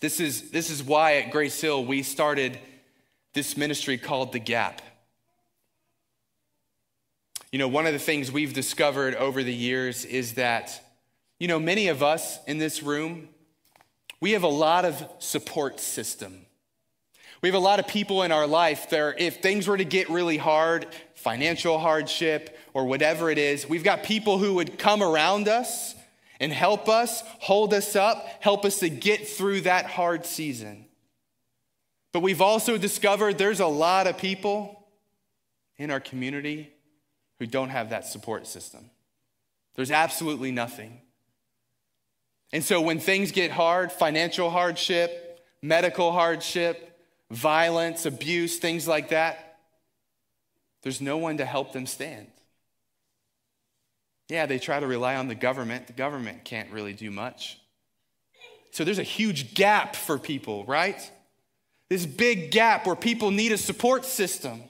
This 0.00 0.20
is, 0.20 0.50
this 0.50 0.70
is 0.70 0.82
why 0.82 1.16
at 1.16 1.32
Grace 1.32 1.60
Hill 1.60 1.84
we 1.84 2.02
started 2.02 2.58
this 3.34 3.56
ministry 3.56 3.98
called 3.98 4.32
The 4.32 4.38
Gap. 4.38 4.80
You 7.50 7.58
know, 7.58 7.68
one 7.68 7.86
of 7.86 7.92
the 7.92 7.98
things 7.98 8.30
we've 8.30 8.52
discovered 8.52 9.14
over 9.16 9.42
the 9.42 9.54
years 9.54 10.04
is 10.04 10.34
that, 10.34 10.84
you 11.40 11.48
know, 11.48 11.58
many 11.58 11.88
of 11.88 12.02
us 12.02 12.38
in 12.44 12.58
this 12.58 12.82
room, 12.82 13.28
we 14.20 14.32
have 14.32 14.42
a 14.44 14.48
lot 14.48 14.84
of 14.84 15.02
support 15.18 15.80
system. 15.80 16.46
We 17.40 17.48
have 17.48 17.56
a 17.56 17.60
lot 17.60 17.80
of 17.80 17.88
people 17.88 18.22
in 18.22 18.32
our 18.32 18.46
life 18.46 18.90
that 18.90 19.20
if 19.20 19.36
things 19.36 19.66
were 19.66 19.76
to 19.76 19.84
get 19.84 20.10
really 20.10 20.36
hard, 20.36 20.86
financial 21.14 21.78
hardship 21.78 22.56
or 22.74 22.84
whatever 22.84 23.30
it 23.30 23.38
is, 23.38 23.68
we've 23.68 23.84
got 23.84 24.02
people 24.02 24.38
who 24.38 24.54
would 24.54 24.78
come 24.78 25.02
around 25.02 25.48
us 25.48 25.94
and 26.40 26.52
help 26.52 26.88
us, 26.88 27.22
hold 27.40 27.74
us 27.74 27.96
up, 27.96 28.26
help 28.40 28.64
us 28.64 28.78
to 28.80 28.88
get 28.88 29.26
through 29.26 29.62
that 29.62 29.86
hard 29.86 30.24
season. 30.24 30.86
But 32.12 32.20
we've 32.20 32.40
also 32.40 32.78
discovered 32.78 33.38
there's 33.38 33.60
a 33.60 33.66
lot 33.66 34.06
of 34.06 34.18
people 34.18 34.88
in 35.76 35.90
our 35.90 36.00
community 36.00 36.72
who 37.38 37.46
don't 37.46 37.68
have 37.68 37.90
that 37.90 38.06
support 38.06 38.46
system. 38.46 38.90
There's 39.74 39.90
absolutely 39.90 40.50
nothing. 40.50 41.00
And 42.52 42.64
so 42.64 42.80
when 42.80 42.98
things 42.98 43.30
get 43.30 43.50
hard, 43.50 43.92
financial 43.92 44.50
hardship, 44.50 45.40
medical 45.62 46.12
hardship, 46.12 46.98
violence, 47.30 48.06
abuse, 48.06 48.58
things 48.58 48.88
like 48.88 49.10
that, 49.10 49.58
there's 50.82 51.00
no 51.00 51.18
one 51.18 51.36
to 51.38 51.44
help 51.44 51.72
them 51.72 51.86
stand. 51.86 52.28
Yeah, 54.28 54.46
they 54.46 54.58
try 54.58 54.78
to 54.78 54.86
rely 54.86 55.16
on 55.16 55.28
the 55.28 55.34
government. 55.34 55.86
The 55.86 55.94
government 55.94 56.44
can't 56.44 56.70
really 56.70 56.92
do 56.92 57.10
much. 57.10 57.58
So 58.72 58.84
there's 58.84 58.98
a 58.98 59.04
huge 59.04 59.54
gap 59.54 59.96
for 59.96 60.18
people, 60.18 60.64
right? 60.66 61.10
This 61.88 62.04
big 62.04 62.50
gap 62.50 62.86
where 62.86 62.96
people 62.96 63.30
need 63.30 63.52
a 63.52 63.58
support 63.58 64.04
system. 64.04 64.62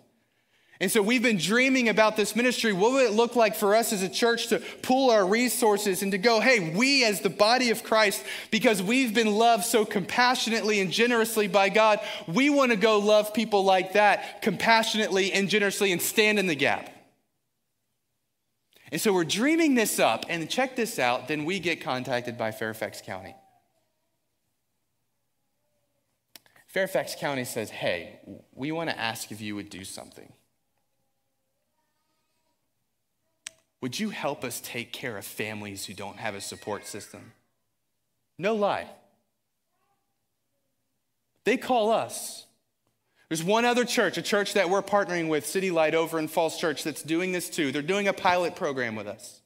And 0.80 0.92
so 0.92 1.02
we've 1.02 1.22
been 1.22 1.38
dreaming 1.38 1.88
about 1.88 2.16
this 2.16 2.36
ministry. 2.36 2.72
What 2.72 2.92
would 2.92 3.06
it 3.06 3.12
look 3.12 3.34
like 3.34 3.56
for 3.56 3.74
us 3.74 3.92
as 3.92 4.02
a 4.02 4.08
church 4.08 4.46
to 4.48 4.60
pool 4.82 5.10
our 5.10 5.26
resources 5.26 6.04
and 6.04 6.12
to 6.12 6.18
go, 6.18 6.38
hey, 6.38 6.72
we 6.76 7.04
as 7.04 7.20
the 7.20 7.30
body 7.30 7.70
of 7.70 7.82
Christ, 7.82 8.24
because 8.52 8.80
we've 8.80 9.12
been 9.12 9.34
loved 9.34 9.64
so 9.64 9.84
compassionately 9.84 10.80
and 10.80 10.92
generously 10.92 11.48
by 11.48 11.68
God, 11.68 11.98
we 12.28 12.48
want 12.48 12.70
to 12.70 12.76
go 12.76 13.00
love 13.00 13.34
people 13.34 13.64
like 13.64 13.94
that 13.94 14.40
compassionately 14.40 15.32
and 15.32 15.48
generously 15.48 15.90
and 15.90 16.00
stand 16.00 16.38
in 16.38 16.46
the 16.46 16.54
gap. 16.54 16.88
And 18.90 19.00
so 19.00 19.12
we're 19.12 19.24
dreaming 19.24 19.74
this 19.74 19.98
up, 19.98 20.24
and 20.28 20.48
check 20.48 20.76
this 20.76 20.98
out, 20.98 21.28
then 21.28 21.44
we 21.44 21.60
get 21.60 21.80
contacted 21.80 22.38
by 22.38 22.52
Fairfax 22.52 23.02
County. 23.02 23.34
Fairfax 26.66 27.14
County 27.14 27.44
says, 27.44 27.70
Hey, 27.70 28.20
we 28.54 28.72
want 28.72 28.90
to 28.90 28.98
ask 28.98 29.30
if 29.30 29.40
you 29.40 29.54
would 29.56 29.70
do 29.70 29.84
something. 29.84 30.32
Would 33.80 33.98
you 33.98 34.10
help 34.10 34.42
us 34.42 34.60
take 34.60 34.92
care 34.92 35.16
of 35.16 35.24
families 35.24 35.86
who 35.86 35.94
don't 35.94 36.16
have 36.16 36.34
a 36.34 36.40
support 36.40 36.86
system? 36.86 37.32
No 38.36 38.54
lie. 38.54 38.88
They 41.44 41.56
call 41.56 41.90
us. 41.90 42.44
There's 43.28 43.44
one 43.44 43.64
other 43.64 43.84
church, 43.84 44.16
a 44.16 44.22
church 44.22 44.54
that 44.54 44.70
we're 44.70 44.82
partnering 44.82 45.28
with, 45.28 45.46
City 45.46 45.70
Light 45.70 45.94
over 45.94 46.18
in 46.18 46.28
Falls 46.28 46.58
Church, 46.58 46.82
that's 46.82 47.02
doing 47.02 47.32
this 47.32 47.50
too. 47.50 47.72
They're 47.72 47.82
doing 47.82 48.08
a 48.08 48.14
pilot 48.14 48.56
program 48.56 48.96
with 48.96 49.06
us. 49.06 49.42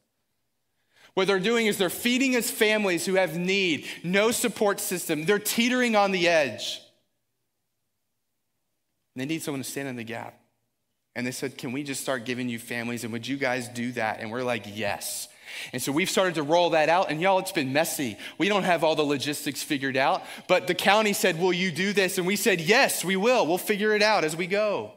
What 1.15 1.27
they're 1.27 1.41
doing 1.41 1.67
is 1.67 1.79
they're 1.79 1.91
feeding 1.91 2.37
us 2.37 2.51
families 2.51 3.05
who 3.05 3.15
have 3.15 3.37
need, 3.37 3.87
no 4.03 4.31
support 4.31 4.81
system. 4.81 5.27
They're 5.27 5.39
teetering 5.39 5.97
on 5.97 6.13
the 6.13 6.29
edge. 6.29 6.81
And 9.15 9.21
They 9.21 9.27
need 9.27 9.43
someone 9.43 9.63
to 9.63 9.69
stand 9.69 9.89
in 9.89 9.97
the 9.97 10.05
gap. 10.05 10.39
And 11.15 11.27
they 11.27 11.33
said, 11.33 11.59
Can 11.59 11.73
we 11.73 11.83
just 11.83 12.01
start 12.01 12.25
giving 12.25 12.49
you 12.49 12.59
families? 12.59 13.05
And 13.05 13.13
would 13.13 13.27
you 13.27 13.37
guys 13.37 13.69
do 13.69 13.93
that? 13.93 14.21
And 14.21 14.31
we're 14.31 14.43
like, 14.43 14.65
Yes. 14.75 15.29
And 15.73 15.81
so 15.81 15.93
we've 15.93 16.11
started 16.11 16.35
to 16.37 16.43
roll 16.43 16.71
that 16.71 16.89
out. 16.89 17.11
And 17.11 17.21
y'all, 17.21 17.39
it's 17.39 17.53
been 17.53 17.73
messy. 17.73 18.17
We 18.39 18.49
don't 18.49 18.65
have 18.65 18.85
all 18.85 18.95
the 18.95 19.03
logistics 19.03 19.63
figured 19.63 19.97
out. 19.97 20.23
But 20.49 20.67
the 20.67 20.75
county 20.75 21.13
said, 21.13 21.39
Will 21.39 21.53
you 21.53 21.71
do 21.71 21.93
this? 21.93 22.19
And 22.19 22.27
we 22.27 22.37
said, 22.37 22.61
Yes, 22.61 23.05
we 23.05 23.17
will. 23.17 23.47
We'll 23.47 23.59
figure 23.59 23.95
it 23.95 24.03
out 24.03 24.25
as 24.25 24.37
we 24.37 24.47
go. 24.47 24.93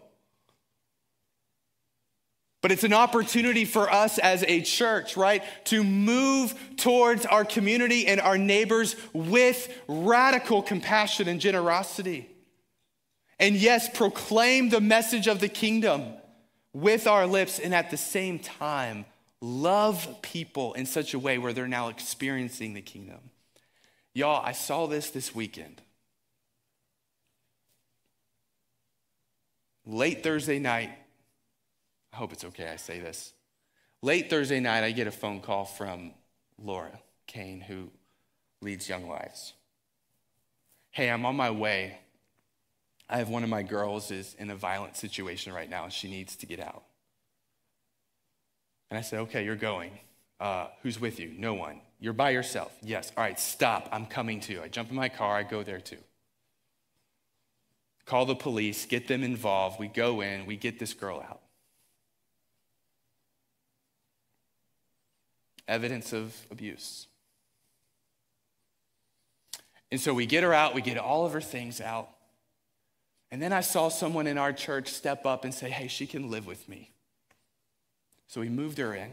But 2.66 2.72
it's 2.72 2.84
an 2.84 2.94
opportunity 2.94 3.64
for 3.64 3.92
us 3.92 4.18
as 4.18 4.44
a 4.48 4.62
church, 4.62 5.16
right, 5.16 5.44
to 5.66 5.84
move 5.84 6.56
towards 6.78 7.24
our 7.28 7.46
community 7.46 8.08
and 8.08 8.20
our 8.20 8.40
neighbors 8.40 8.96
with 9.14 9.72
radical 9.88 10.64
compassion 10.64 11.28
and 11.28 11.40
generosity. 11.40 12.28
And 13.40 13.56
yes, 13.56 13.88
proclaim 13.88 14.70
the 14.70 14.82
message 14.82 15.28
of 15.28 15.40
the 15.40 15.48
kingdom 15.48 16.14
with 16.74 17.06
our 17.06 17.28
lips 17.28 17.60
and 17.60 17.76
at 17.76 17.92
the 17.92 17.98
same 17.98 18.40
time 18.40 19.06
love 19.42 20.22
people 20.22 20.74
in 20.74 20.86
such 20.86 21.14
a 21.14 21.20
way 21.20 21.38
where 21.38 21.54
they're 21.54 21.68
now 21.68 21.90
experiencing 21.90 22.74
the 22.74 22.82
kingdom. 22.82 23.20
Y'all, 24.14 24.44
I 24.44 24.54
saw 24.54 24.88
this 24.88 25.10
this 25.10 25.36
weekend. 25.36 25.82
Late 29.86 30.24
Thursday 30.24 30.58
night, 30.58 30.90
I 32.12 32.16
hope 32.16 32.34
it's 32.34 32.46
okay 32.46 32.70
I 32.70 32.78
say 32.78 33.00
this. 33.00 33.34
Late 34.02 34.30
Thursday 34.30 34.60
night, 34.60 34.84
I 34.84 34.92
get 34.92 35.08
a 35.08 35.12
phone 35.12 35.42
call 35.42 35.66
from 35.66 36.14
Laura 36.58 37.00
Kane, 37.28 37.60
who 37.60 37.90
leads 38.62 38.88
Young 38.88 39.08
Lives. 39.08 39.54
Hey, 40.92 41.10
I'm 41.10 41.26
on 41.26 41.36
my 41.36 41.52
way. 41.52 42.00
I 43.10 43.18
have 43.18 43.30
one 43.30 43.44
of 43.44 43.50
my 43.50 43.64
girls 43.64 44.12
is 44.12 44.36
in 44.40 44.50
a 44.50 44.56
violent 44.56 44.96
situation 44.98 45.54
right 45.54 45.70
now 45.70 45.84
and 45.84 45.94
she 45.94 46.10
needs 46.10 46.36
to 46.38 46.46
get 46.46 46.60
out. 46.60 46.84
And 48.90 48.98
I 48.98 49.02
said, 49.02 49.20
Okay, 49.22 49.44
you're 49.46 49.56
going. 49.56 49.92
Uh, 50.40 50.68
who's 50.84 51.00
with 51.00 51.20
you? 51.20 51.34
No 51.38 51.54
one. 51.54 51.82
You're 52.00 52.14
by 52.14 52.32
yourself. 52.32 52.76
Yes. 52.82 53.12
All 53.16 53.24
right, 53.24 53.40
stop. 53.40 53.88
I'm 53.92 54.06
coming 54.06 54.40
too. 54.40 54.62
I 54.62 54.68
jump 54.68 54.90
in 54.90 54.96
my 54.96 55.10
car, 55.10 55.36
I 55.36 55.44
go 55.44 55.64
there 55.64 55.80
too. 55.80 55.98
Call 58.06 58.26
the 58.26 58.36
police, 58.36 58.86
get 58.86 59.08
them 59.08 59.24
involved. 59.24 59.80
We 59.80 59.88
go 59.88 60.22
in, 60.22 60.46
we 60.46 60.58
get 60.58 60.78
this 60.78 60.94
girl 60.94 61.20
out. 61.20 61.42
Evidence 65.68 66.14
of 66.14 66.36
abuse. 66.52 67.08
And 69.92 70.00
so 70.00 70.14
we 70.14 70.26
get 70.26 70.44
her 70.44 70.54
out, 70.54 70.76
we 70.76 70.82
get 70.82 70.98
all 70.98 71.26
of 71.26 71.34
her 71.34 71.42
things 71.42 71.82
out. 71.82 72.10
And 73.32 73.42
then 73.42 73.52
I 73.52 73.62
saw 73.62 73.90
someone 73.90 74.28
in 74.28 74.38
our 74.38 74.54
church 74.54 74.90
step 74.90 75.26
up 75.26 75.44
and 75.44 75.54
say, 75.54 75.70
Hey, 75.70 75.88
she 75.88 76.06
can 76.06 76.30
live 76.30 76.46
with 76.46 76.70
me. 76.70 76.92
So 78.28 78.42
we 78.42 78.50
moved 78.50 78.78
her 78.78 78.94
in. 78.94 79.12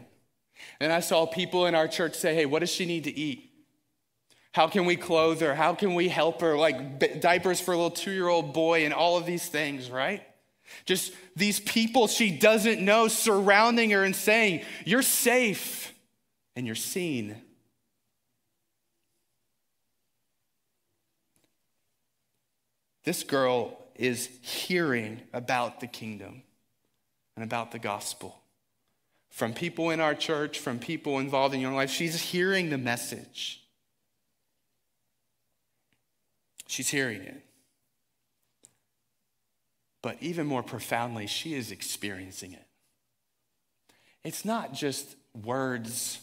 And 0.79 0.91
I 0.91 0.99
saw 0.99 1.25
people 1.25 1.65
in 1.65 1.75
our 1.75 1.87
church 1.87 2.15
say, 2.15 2.35
Hey, 2.35 2.45
what 2.45 2.59
does 2.59 2.71
she 2.71 2.85
need 2.85 3.05
to 3.05 3.17
eat? 3.17 3.49
How 4.53 4.67
can 4.67 4.85
we 4.85 4.95
clothe 4.95 5.41
her? 5.41 5.55
How 5.55 5.73
can 5.73 5.95
we 5.95 6.09
help 6.09 6.41
her? 6.41 6.55
Like 6.55 7.19
diapers 7.21 7.59
for 7.59 7.73
a 7.73 7.75
little 7.75 7.91
two 7.91 8.11
year 8.11 8.27
old 8.27 8.53
boy 8.53 8.85
and 8.85 8.93
all 8.93 9.17
of 9.17 9.25
these 9.25 9.47
things, 9.47 9.89
right? 9.89 10.23
Just 10.85 11.13
these 11.35 11.59
people 11.59 12.07
she 12.07 12.37
doesn't 12.37 12.79
know 12.79 13.07
surrounding 13.07 13.91
her 13.91 14.03
and 14.03 14.15
saying, 14.15 14.63
You're 14.85 15.01
safe 15.01 15.93
and 16.55 16.65
you're 16.65 16.75
seen. 16.75 17.35
This 23.03 23.23
girl 23.23 23.77
is 23.95 24.29
hearing 24.41 25.21
about 25.33 25.81
the 25.81 25.87
kingdom 25.87 26.41
and 27.35 27.43
about 27.43 27.71
the 27.71 27.79
gospel 27.79 28.42
from 29.33 29.51
people 29.51 29.89
in 29.89 29.99
our 29.99 30.13
church, 30.13 30.59
from 30.59 30.77
people 30.77 31.17
involved 31.17 31.55
in 31.55 31.59
your 31.59 31.73
life. 31.73 31.89
She's 31.89 32.21
hearing 32.21 32.69
the 32.69 32.77
message. 32.77 33.63
She's 36.67 36.89
hearing 36.89 37.23
it. 37.23 37.43
But 40.03 40.17
even 40.21 40.45
more 40.45 40.61
profoundly, 40.61 41.25
she 41.25 41.55
is 41.55 41.71
experiencing 41.71 42.53
it. 42.53 42.67
It's 44.23 44.45
not 44.45 44.71
just 44.71 45.15
words, 45.43 46.19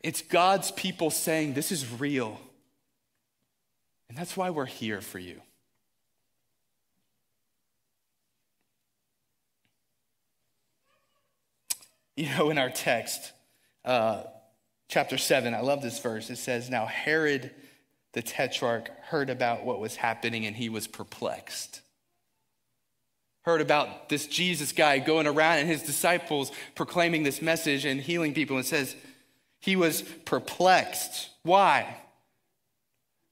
it's 0.00 0.20
God's 0.20 0.72
people 0.72 1.10
saying, 1.10 1.54
This 1.54 1.70
is 1.70 2.00
real. 2.00 2.40
And 4.08 4.18
that's 4.18 4.36
why 4.36 4.50
we're 4.50 4.66
here 4.66 5.00
for 5.00 5.20
you. 5.20 5.42
You 12.18 12.28
know, 12.36 12.50
in 12.50 12.58
our 12.58 12.68
text, 12.68 13.30
uh, 13.84 14.24
chapter 14.88 15.16
7, 15.16 15.54
I 15.54 15.60
love 15.60 15.82
this 15.82 16.00
verse. 16.00 16.30
It 16.30 16.38
says, 16.38 16.68
Now 16.68 16.84
Herod 16.84 17.52
the 18.12 18.22
tetrarch 18.22 18.90
heard 19.02 19.30
about 19.30 19.64
what 19.64 19.78
was 19.78 19.94
happening 19.94 20.44
and 20.44 20.56
he 20.56 20.68
was 20.68 20.88
perplexed. 20.88 21.80
Heard 23.42 23.60
about 23.60 24.08
this 24.08 24.26
Jesus 24.26 24.72
guy 24.72 24.98
going 24.98 25.28
around 25.28 25.58
and 25.58 25.68
his 25.68 25.84
disciples 25.84 26.50
proclaiming 26.74 27.22
this 27.22 27.40
message 27.40 27.84
and 27.84 28.00
healing 28.00 28.34
people. 28.34 28.56
And 28.56 28.66
says, 28.66 28.96
he 29.60 29.76
was 29.76 30.02
perplexed. 30.02 31.30
Why? 31.44 31.98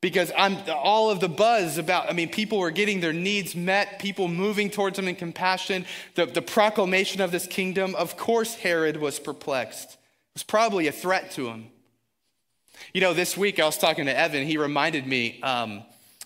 Because 0.00 0.30
I'm 0.36 0.58
all 0.68 1.10
of 1.10 1.20
the 1.20 1.28
buzz 1.28 1.78
about, 1.78 2.08
I 2.08 2.12
mean, 2.12 2.28
people 2.28 2.58
were 2.58 2.70
getting 2.70 3.00
their 3.00 3.12
needs 3.12 3.56
met, 3.56 3.98
people 3.98 4.28
moving 4.28 4.70
towards 4.70 4.96
them 4.96 5.08
in 5.08 5.16
compassion, 5.16 5.86
the, 6.14 6.26
the 6.26 6.42
proclamation 6.42 7.20
of 7.20 7.32
this 7.32 7.46
kingdom. 7.46 7.94
Of 7.94 8.16
course, 8.16 8.54
Herod 8.54 8.98
was 8.98 9.18
perplexed. 9.18 9.92
It 9.92 10.34
was 10.34 10.42
probably 10.42 10.86
a 10.86 10.92
threat 10.92 11.30
to 11.32 11.48
him. 11.48 11.68
You 12.92 13.00
know, 13.00 13.14
this 13.14 13.36
week 13.36 13.58
I 13.58 13.64
was 13.64 13.78
talking 13.78 14.06
to 14.06 14.16
Evan, 14.16 14.46
he 14.46 14.58
reminded 14.58 15.06
me 15.06 15.40
um, 15.42 15.82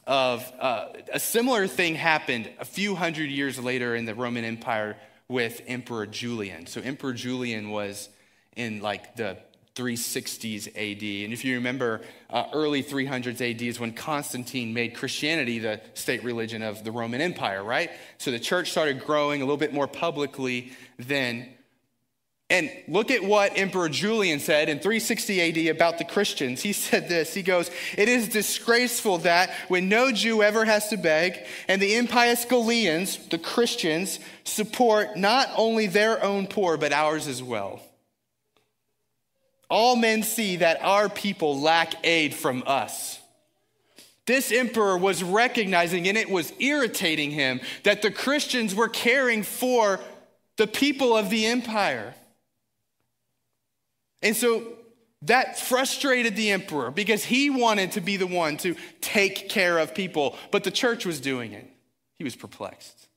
of 0.06 0.52
uh, 0.58 0.88
a 1.12 1.20
similar 1.20 1.68
thing 1.68 1.94
happened 1.94 2.50
a 2.58 2.64
few 2.64 2.96
hundred 2.96 3.30
years 3.30 3.58
later 3.58 3.94
in 3.94 4.04
the 4.04 4.14
Roman 4.14 4.44
Empire 4.44 4.96
with 5.28 5.62
Emperor 5.68 6.06
Julian. 6.06 6.66
So, 6.66 6.80
Emperor 6.80 7.12
Julian 7.12 7.70
was 7.70 8.08
in 8.56 8.80
like 8.80 9.14
the 9.14 9.38
360s 9.80 10.68
AD. 10.68 11.24
And 11.24 11.32
if 11.32 11.44
you 11.44 11.54
remember, 11.54 12.02
uh, 12.28 12.44
early 12.52 12.82
300s 12.82 13.40
AD 13.40 13.62
is 13.62 13.80
when 13.80 13.92
Constantine 13.92 14.74
made 14.74 14.94
Christianity 14.94 15.58
the 15.58 15.80
state 15.94 16.22
religion 16.22 16.62
of 16.62 16.84
the 16.84 16.92
Roman 16.92 17.22
Empire, 17.22 17.64
right? 17.64 17.90
So 18.18 18.30
the 18.30 18.38
church 18.38 18.70
started 18.70 19.04
growing 19.04 19.40
a 19.40 19.44
little 19.44 19.56
bit 19.56 19.72
more 19.72 19.88
publicly 19.88 20.72
then. 20.98 21.48
And 22.50 22.70
look 22.88 23.10
at 23.10 23.22
what 23.22 23.56
Emperor 23.56 23.88
Julian 23.88 24.40
said 24.40 24.68
in 24.68 24.80
360 24.80 25.68
AD 25.68 25.74
about 25.74 25.98
the 25.98 26.04
Christians. 26.04 26.60
He 26.60 26.72
said 26.72 27.08
this 27.08 27.32
He 27.32 27.42
goes, 27.42 27.70
It 27.96 28.08
is 28.08 28.28
disgraceful 28.28 29.18
that 29.18 29.50
when 29.68 29.88
no 29.88 30.12
Jew 30.12 30.42
ever 30.42 30.64
has 30.64 30.88
to 30.88 30.98
beg, 30.98 31.38
and 31.68 31.80
the 31.80 31.94
impious 31.94 32.44
Galileans, 32.44 33.28
the 33.28 33.38
Christians, 33.38 34.18
support 34.44 35.16
not 35.16 35.48
only 35.56 35.86
their 35.86 36.22
own 36.22 36.48
poor, 36.48 36.76
but 36.76 36.92
ours 36.92 37.28
as 37.28 37.42
well. 37.42 37.80
All 39.70 39.96
men 39.96 40.22
see 40.22 40.56
that 40.56 40.82
our 40.82 41.08
people 41.08 41.60
lack 41.60 41.94
aid 42.04 42.34
from 42.34 42.64
us. 42.66 43.20
This 44.26 44.52
emperor 44.52 44.98
was 44.98 45.22
recognizing, 45.22 46.06
and 46.06 46.18
it 46.18 46.28
was 46.28 46.52
irritating 46.58 47.30
him, 47.30 47.60
that 47.84 48.02
the 48.02 48.10
Christians 48.10 48.74
were 48.74 48.88
caring 48.88 49.42
for 49.42 50.00
the 50.56 50.66
people 50.66 51.16
of 51.16 51.30
the 51.30 51.46
empire. 51.46 52.14
And 54.22 54.36
so 54.36 54.64
that 55.22 55.58
frustrated 55.58 56.36
the 56.36 56.50
emperor 56.50 56.90
because 56.90 57.24
he 57.24 57.50
wanted 57.50 57.92
to 57.92 58.00
be 58.00 58.16
the 58.16 58.26
one 58.26 58.56
to 58.58 58.76
take 59.00 59.48
care 59.48 59.78
of 59.78 59.94
people, 59.94 60.36
but 60.50 60.64
the 60.64 60.70
church 60.70 61.06
was 61.06 61.20
doing 61.20 61.52
it. 61.52 61.68
He 62.16 62.24
was 62.24 62.36
perplexed. 62.36 63.08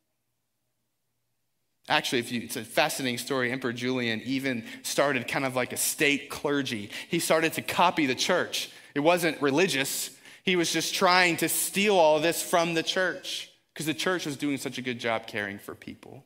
Actually, 1.89 2.19
if 2.19 2.31
you, 2.31 2.41
it's 2.41 2.55
a 2.55 2.63
fascinating 2.63 3.17
story. 3.17 3.51
Emperor 3.51 3.73
Julian 3.73 4.21
even 4.23 4.63
started 4.83 5.27
kind 5.27 5.45
of 5.45 5.55
like 5.55 5.73
a 5.73 5.77
state 5.77 6.29
clergy. 6.29 6.89
He 7.09 7.19
started 7.19 7.53
to 7.53 7.61
copy 7.61 8.05
the 8.05 8.15
church. 8.15 8.69
It 8.95 9.01
wasn't 9.01 9.41
religious, 9.41 10.11
he 10.43 10.55
was 10.55 10.71
just 10.71 10.93
trying 10.93 11.37
to 11.37 11.49
steal 11.49 11.95
all 11.95 12.19
this 12.19 12.41
from 12.41 12.73
the 12.73 12.83
church 12.83 13.49
because 13.73 13.85
the 13.85 13.93
church 13.93 14.25
was 14.25 14.35
doing 14.35 14.57
such 14.57 14.77
a 14.77 14.81
good 14.81 14.99
job 14.99 15.25
caring 15.25 15.57
for 15.57 15.73
people. 15.73 16.23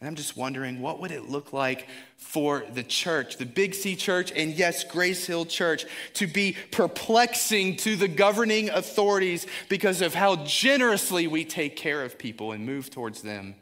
And 0.00 0.08
I'm 0.08 0.16
just 0.16 0.36
wondering, 0.36 0.82
what 0.82 1.00
would 1.00 1.12
it 1.12 1.30
look 1.30 1.52
like 1.54 1.86
for 2.18 2.64
the 2.74 2.82
church, 2.82 3.38
the 3.38 3.46
Big 3.46 3.74
C 3.74 3.96
church, 3.96 4.30
and 4.32 4.52
yes, 4.52 4.84
Grace 4.84 5.24
Hill 5.24 5.46
Church, 5.46 5.86
to 6.14 6.26
be 6.26 6.56
perplexing 6.72 7.76
to 7.78 7.96
the 7.96 8.08
governing 8.08 8.68
authorities 8.68 9.46
because 9.70 10.02
of 10.02 10.12
how 10.12 10.44
generously 10.44 11.26
we 11.26 11.46
take 11.46 11.76
care 11.76 12.02
of 12.02 12.18
people 12.18 12.52
and 12.52 12.66
move 12.66 12.90
towards 12.90 13.22
them 13.22 13.54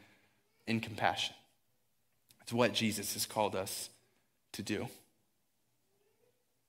in 0.67 0.79
compassion. 0.79 1.35
It's 2.41 2.53
what 2.53 2.73
Jesus 2.73 3.13
has 3.13 3.25
called 3.25 3.55
us 3.55 3.89
to 4.53 4.61
do. 4.61 4.87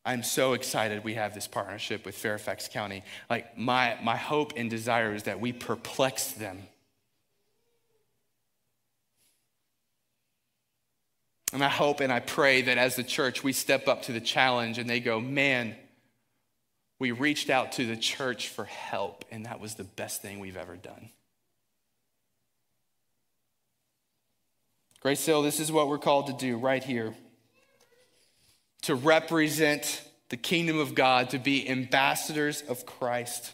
I'm 0.05 0.23
so 0.23 0.53
excited 0.53 1.03
we 1.03 1.15
have 1.15 1.35
this 1.35 1.49
partnership 1.49 2.07
with 2.07 2.15
Fairfax 2.15 2.69
County. 2.69 3.03
Like, 3.29 3.59
my, 3.59 3.99
my 4.03 4.17
hope 4.17 4.53
and 4.57 4.71
desire 4.71 5.13
is 5.15 5.25
that 5.25 5.41
we 5.41 5.53
perplex 5.53 6.31
them. 6.33 6.63
And 11.53 11.65
I 11.65 11.69
hope 11.69 12.01
and 12.01 12.13
I 12.13 12.21
pray 12.21 12.63
that 12.63 12.79
as 12.79 12.97
the 12.97 13.03
church, 13.03 13.43
we 13.43 13.53
step 13.53 13.89
up 13.89 14.03
to 14.03 14.13
the 14.13 14.21
challenge 14.21 14.79
and 14.79 14.89
they 14.89 15.01
go, 15.01 15.21
man, 15.21 15.75
we 16.99 17.13
reached 17.13 17.51
out 17.51 17.73
to 17.73 17.87
the 17.87 17.97
church 17.97 18.49
for 18.49 18.65
help, 18.65 19.25
and 19.31 19.45
that 19.47 19.61
was 19.61 19.75
the 19.75 19.85
best 19.85 20.23
thing 20.23 20.39
we've 20.39 20.57
ever 20.57 20.77
done. 20.77 21.11
Grace 25.07 25.25
Hill, 25.25 25.43
this 25.43 25.61
is 25.61 25.71
what 25.71 25.87
we're 25.87 25.99
called 25.99 26.27
to 26.27 26.33
do 26.33 26.57
right 26.57 26.83
here 26.83 27.15
to 28.83 28.97
represent 28.97 30.03
the 30.31 30.37
kingdom 30.37 30.81
of 30.81 30.97
God, 30.97 31.31
to 31.31 31.39
be 31.39 31.69
ambassadors 31.71 32.63
of 32.63 32.85
Christ 32.87 33.53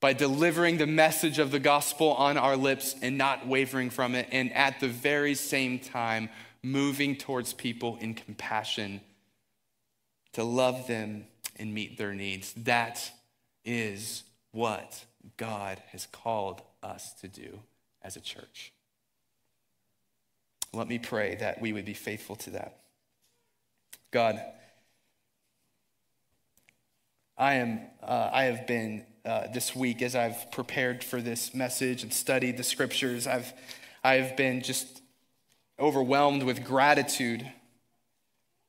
by 0.00 0.14
delivering 0.14 0.78
the 0.78 0.86
message 0.86 1.38
of 1.38 1.50
the 1.50 1.58
gospel 1.58 2.14
on 2.14 2.38
our 2.38 2.56
lips 2.56 2.94
and 3.02 3.18
not 3.18 3.46
wavering 3.46 3.90
from 3.90 4.14
it, 4.14 4.26
and 4.32 4.50
at 4.54 4.80
the 4.80 4.88
very 4.88 5.34
same 5.34 5.80
time, 5.80 6.30
moving 6.62 7.14
towards 7.14 7.52
people 7.52 7.98
in 8.00 8.14
compassion 8.14 9.02
to 10.32 10.44
love 10.44 10.86
them 10.86 11.26
and 11.56 11.74
meet 11.74 11.98
their 11.98 12.14
needs. 12.14 12.54
That 12.54 13.12
is 13.66 14.22
what 14.52 15.04
God 15.36 15.82
has 15.92 16.06
called 16.06 16.62
us 16.82 17.12
to 17.20 17.28
do 17.28 17.58
as 18.00 18.16
a 18.16 18.20
church. 18.20 18.72
Let 20.76 20.88
me 20.88 20.98
pray 20.98 21.36
that 21.36 21.60
we 21.60 21.72
would 21.72 21.86
be 21.86 21.94
faithful 21.94 22.36
to 22.36 22.50
that. 22.50 22.80
God, 24.10 24.42
I 27.38 27.54
am, 27.54 27.80
uh, 28.02 28.30
I 28.30 28.44
have 28.44 28.66
been 28.66 29.06
uh, 29.24 29.46
this 29.54 29.74
week 29.74 30.02
as 30.02 30.14
I've 30.14 30.52
prepared 30.52 31.02
for 31.02 31.22
this 31.22 31.54
message 31.54 32.02
and 32.02 32.12
studied 32.12 32.58
the 32.58 32.62
scriptures. 32.62 33.26
I've, 33.26 33.54
I've 34.04 34.36
been 34.36 34.60
just 34.60 35.00
overwhelmed 35.80 36.42
with 36.42 36.62
gratitude 36.62 37.50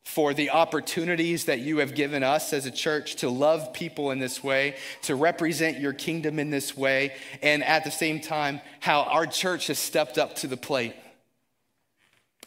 for 0.05 0.33
the 0.33 0.51
opportunities 0.51 1.43
that 1.45 1.59
you 1.59 1.79
have 1.79 1.93
given 1.93 2.23
us 2.23 2.53
as 2.53 2.65
a 2.65 2.71
church 2.71 3.17
to 3.17 3.29
love 3.29 3.73
people 3.73 4.11
in 4.11 4.19
this 4.19 4.41
way, 4.41 4.77
to 5.01 5.13
represent 5.13 5.77
your 5.77 5.91
kingdom 5.91 6.39
in 6.39 6.51
this 6.51 6.77
way, 6.77 7.13
and 7.41 7.61
at 7.65 7.83
the 7.83 7.91
same 7.91 8.21
time, 8.21 8.61
how 8.79 9.01
our 9.03 9.27
church 9.27 9.67
has 9.67 9.77
stepped 9.77 10.17
up 10.17 10.35
to 10.35 10.47
the 10.47 10.55
plate. 10.55 10.95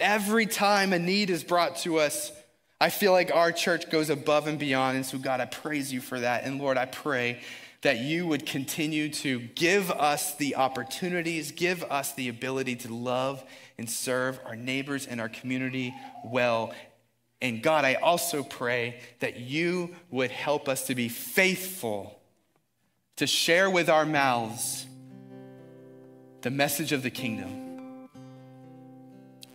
Every 0.00 0.46
time 0.46 0.92
a 0.92 0.98
need 0.98 1.30
is 1.30 1.44
brought 1.44 1.76
to 1.78 1.98
us, 1.98 2.32
I 2.80 2.88
feel 2.88 3.12
like 3.12 3.30
our 3.34 3.52
church 3.52 3.90
goes 3.90 4.08
above 4.08 4.46
and 4.46 4.58
beyond. 4.58 4.96
And 4.96 5.04
so, 5.04 5.18
God, 5.18 5.40
I 5.40 5.44
praise 5.44 5.92
you 5.92 6.00
for 6.00 6.18
that. 6.18 6.44
And 6.44 6.58
Lord, 6.58 6.78
I 6.78 6.86
pray 6.86 7.42
that 7.82 7.98
you 7.98 8.26
would 8.26 8.46
continue 8.46 9.10
to 9.10 9.40
give 9.40 9.90
us 9.90 10.34
the 10.36 10.56
opportunities, 10.56 11.52
give 11.52 11.82
us 11.84 12.12
the 12.12 12.28
ability 12.28 12.76
to 12.76 12.94
love 12.94 13.44
and 13.78 13.88
serve 13.88 14.40
our 14.46 14.56
neighbors 14.56 15.06
and 15.06 15.20
our 15.20 15.28
community 15.28 15.94
well. 16.24 16.72
And 17.42 17.62
God, 17.62 17.84
I 17.84 17.94
also 17.94 18.42
pray 18.42 19.00
that 19.20 19.40
you 19.40 19.94
would 20.10 20.30
help 20.30 20.68
us 20.68 20.86
to 20.86 20.94
be 20.94 21.08
faithful 21.08 22.20
to 23.16 23.26
share 23.26 23.70
with 23.70 23.88
our 23.88 24.06
mouths 24.06 24.86
the 26.42 26.50
message 26.50 26.92
of 26.92 27.02
the 27.02 27.10
kingdom 27.10 27.69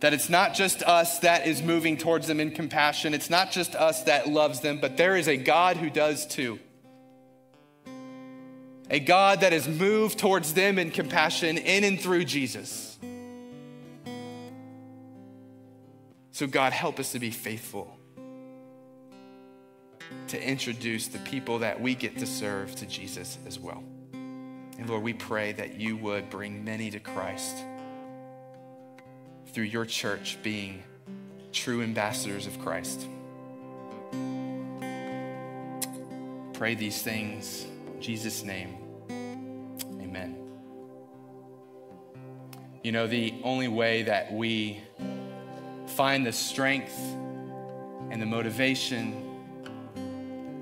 that 0.06 0.14
it's 0.14 0.28
not 0.28 0.54
just 0.54 0.84
us 0.84 1.18
that 1.18 1.48
is 1.48 1.60
moving 1.64 1.96
towards 1.96 2.28
them 2.28 2.38
in 2.38 2.52
compassion. 2.52 3.12
It's 3.12 3.28
not 3.28 3.50
just 3.50 3.74
us 3.74 4.04
that 4.04 4.28
loves 4.28 4.60
them, 4.60 4.78
but 4.80 4.96
there 4.96 5.16
is 5.16 5.26
a 5.26 5.36
God 5.36 5.76
who 5.76 5.90
does 5.90 6.24
too. 6.28 6.60
A 8.88 9.00
God 9.00 9.40
that 9.40 9.52
is 9.52 9.66
moved 9.66 10.16
towards 10.16 10.54
them 10.54 10.78
in 10.78 10.92
compassion 10.92 11.58
in 11.58 11.82
and 11.82 12.00
through 12.00 12.24
Jesus. 12.24 12.96
So, 16.30 16.46
God, 16.46 16.72
help 16.72 17.00
us 17.00 17.10
to 17.10 17.18
be 17.18 17.32
faithful 17.32 17.92
to 20.28 20.40
introduce 20.40 21.08
the 21.08 21.18
people 21.18 21.58
that 21.58 21.80
we 21.80 21.96
get 21.96 22.18
to 22.18 22.26
serve 22.26 22.76
to 22.76 22.86
Jesus 22.86 23.38
as 23.44 23.58
well. 23.58 23.82
And 24.12 24.88
Lord, 24.88 25.02
we 25.02 25.14
pray 25.14 25.50
that 25.54 25.80
you 25.80 25.96
would 25.96 26.30
bring 26.30 26.64
many 26.64 26.92
to 26.92 27.00
Christ 27.00 27.56
through 29.56 29.64
your 29.64 29.86
church 29.86 30.36
being 30.42 30.82
true 31.50 31.82
ambassadors 31.82 32.46
of 32.46 32.58
Christ. 32.58 33.08
Pray 36.52 36.74
these 36.74 37.00
things 37.00 37.66
in 37.94 38.02
Jesus' 38.02 38.42
name. 38.42 38.76
Amen. 40.02 40.36
You 42.84 42.92
know, 42.92 43.06
the 43.06 43.32
only 43.44 43.68
way 43.68 44.02
that 44.02 44.30
we 44.30 44.78
find 45.86 46.26
the 46.26 46.34
strength 46.34 46.98
and 48.10 48.20
the 48.20 48.26
motivation 48.26 49.22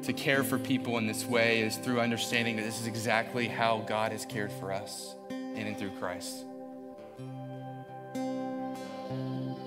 to 0.05 0.13
care 0.13 0.45
for 0.45 0.57
people 0.57 0.99
in 0.99 1.09
this 1.09 1.25
way 1.25 1.63
is 1.63 1.79
through 1.79 1.99
understanding 1.99 2.55
that 2.55 2.63
this 2.63 2.81
is 2.81 2.87
exactly 2.87 3.49
how 3.49 3.79
God 3.89 4.13
has 4.13 4.25
cared 4.25 4.53
for 4.53 4.73
us 4.73 5.17
in 5.31 5.67
and 5.67 5.77
through 5.77 5.99
Christ. 5.99 6.45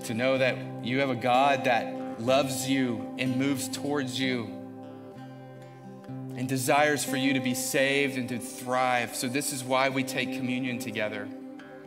To 0.08 0.14
know 0.14 0.38
that 0.38 0.58
you 0.84 1.00
have 1.00 1.10
a 1.10 1.16
God 1.16 1.66
that 1.66 2.22
loves 2.22 2.70
you 2.70 3.14
and 3.18 3.38
moves 3.38 3.68
towards 3.68 4.20
you 4.20 4.46
and 6.36 6.48
desires 6.48 7.04
for 7.04 7.18
you 7.18 7.34
to 7.34 7.40
be 7.40 7.54
saved 7.54 8.18
and 8.18 8.30
to 8.30 8.40
thrive. 8.40 9.16
So, 9.16 9.28
this 9.28 9.54
is 9.54 9.64
why 9.64 9.90
we 9.90 10.04
take 10.04 10.34
communion 10.34 10.80
together. 10.80 11.28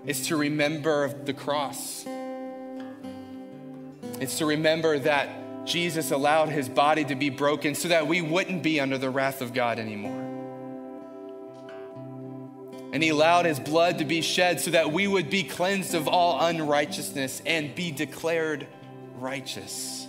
It's 0.06 0.28
to 0.28 0.36
remember 0.36 1.08
the 1.08 1.34
cross. 1.34 2.04
It's 4.20 4.38
to 4.38 4.46
remember 4.46 4.98
that 4.98 5.66
Jesus 5.66 6.10
allowed 6.10 6.48
his 6.48 6.68
body 6.68 7.04
to 7.04 7.14
be 7.14 7.30
broken 7.30 7.74
so 7.74 7.88
that 7.88 8.06
we 8.06 8.20
wouldn't 8.20 8.62
be 8.62 8.80
under 8.80 8.98
the 8.98 9.10
wrath 9.10 9.40
of 9.40 9.54
God 9.54 9.78
anymore. 9.78 10.19
And 12.92 13.02
he 13.02 13.10
allowed 13.10 13.44
his 13.44 13.60
blood 13.60 13.98
to 13.98 14.04
be 14.04 14.20
shed 14.20 14.60
so 14.60 14.72
that 14.72 14.92
we 14.92 15.06
would 15.06 15.30
be 15.30 15.44
cleansed 15.44 15.94
of 15.94 16.08
all 16.08 16.44
unrighteousness 16.44 17.40
and 17.46 17.74
be 17.74 17.92
declared 17.92 18.66
righteous. 19.18 20.08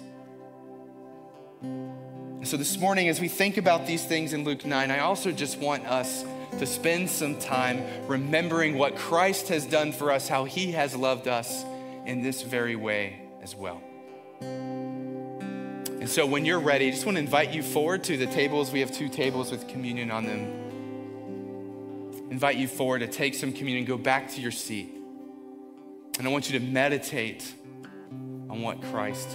So, 2.43 2.57
this 2.57 2.79
morning, 2.79 3.07
as 3.07 3.21
we 3.21 3.27
think 3.27 3.57
about 3.57 3.85
these 3.85 4.03
things 4.03 4.33
in 4.33 4.43
Luke 4.43 4.65
9, 4.65 4.89
I 4.89 4.99
also 4.99 5.31
just 5.31 5.59
want 5.59 5.85
us 5.85 6.25
to 6.57 6.65
spend 6.65 7.07
some 7.07 7.37
time 7.39 7.83
remembering 8.07 8.79
what 8.79 8.95
Christ 8.95 9.49
has 9.49 9.63
done 9.65 9.91
for 9.91 10.11
us, 10.11 10.27
how 10.27 10.45
he 10.45 10.71
has 10.71 10.95
loved 10.95 11.27
us 11.27 11.63
in 12.07 12.23
this 12.23 12.41
very 12.41 12.75
way 12.75 13.21
as 13.43 13.55
well. 13.55 13.79
And 14.41 16.09
so, 16.09 16.25
when 16.25 16.45
you're 16.45 16.59
ready, 16.59 16.87
I 16.87 16.91
just 16.91 17.05
want 17.05 17.17
to 17.17 17.21
invite 17.21 17.53
you 17.53 17.61
forward 17.61 18.03
to 18.05 18.17
the 18.17 18.25
tables. 18.25 18.71
We 18.71 18.79
have 18.79 18.91
two 18.91 19.07
tables 19.07 19.51
with 19.51 19.67
communion 19.67 20.09
on 20.09 20.25
them 20.25 20.60
invite 22.31 22.55
you 22.55 22.67
forward 22.67 22.99
to 22.99 23.07
take 23.07 23.35
some 23.35 23.51
communion, 23.51 23.85
go 23.85 23.97
back 23.97 24.31
to 24.31 24.41
your 24.41 24.51
seat. 24.51 24.95
And 26.17 26.25
I 26.25 26.31
want 26.31 26.49
you 26.49 26.57
to 26.57 26.65
meditate 26.65 27.53
on 28.49 28.61
what 28.61 28.81
Christ 28.83 29.27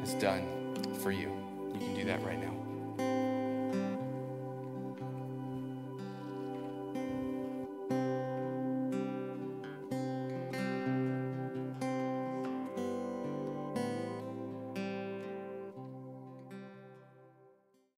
has 0.00 0.14
done 0.14 0.74
for 1.00 1.12
you. 1.12 1.32
You 1.72 1.78
can 1.78 1.94
do 1.94 2.04
that 2.04 2.22
right 2.24 2.38
now. 2.38 2.43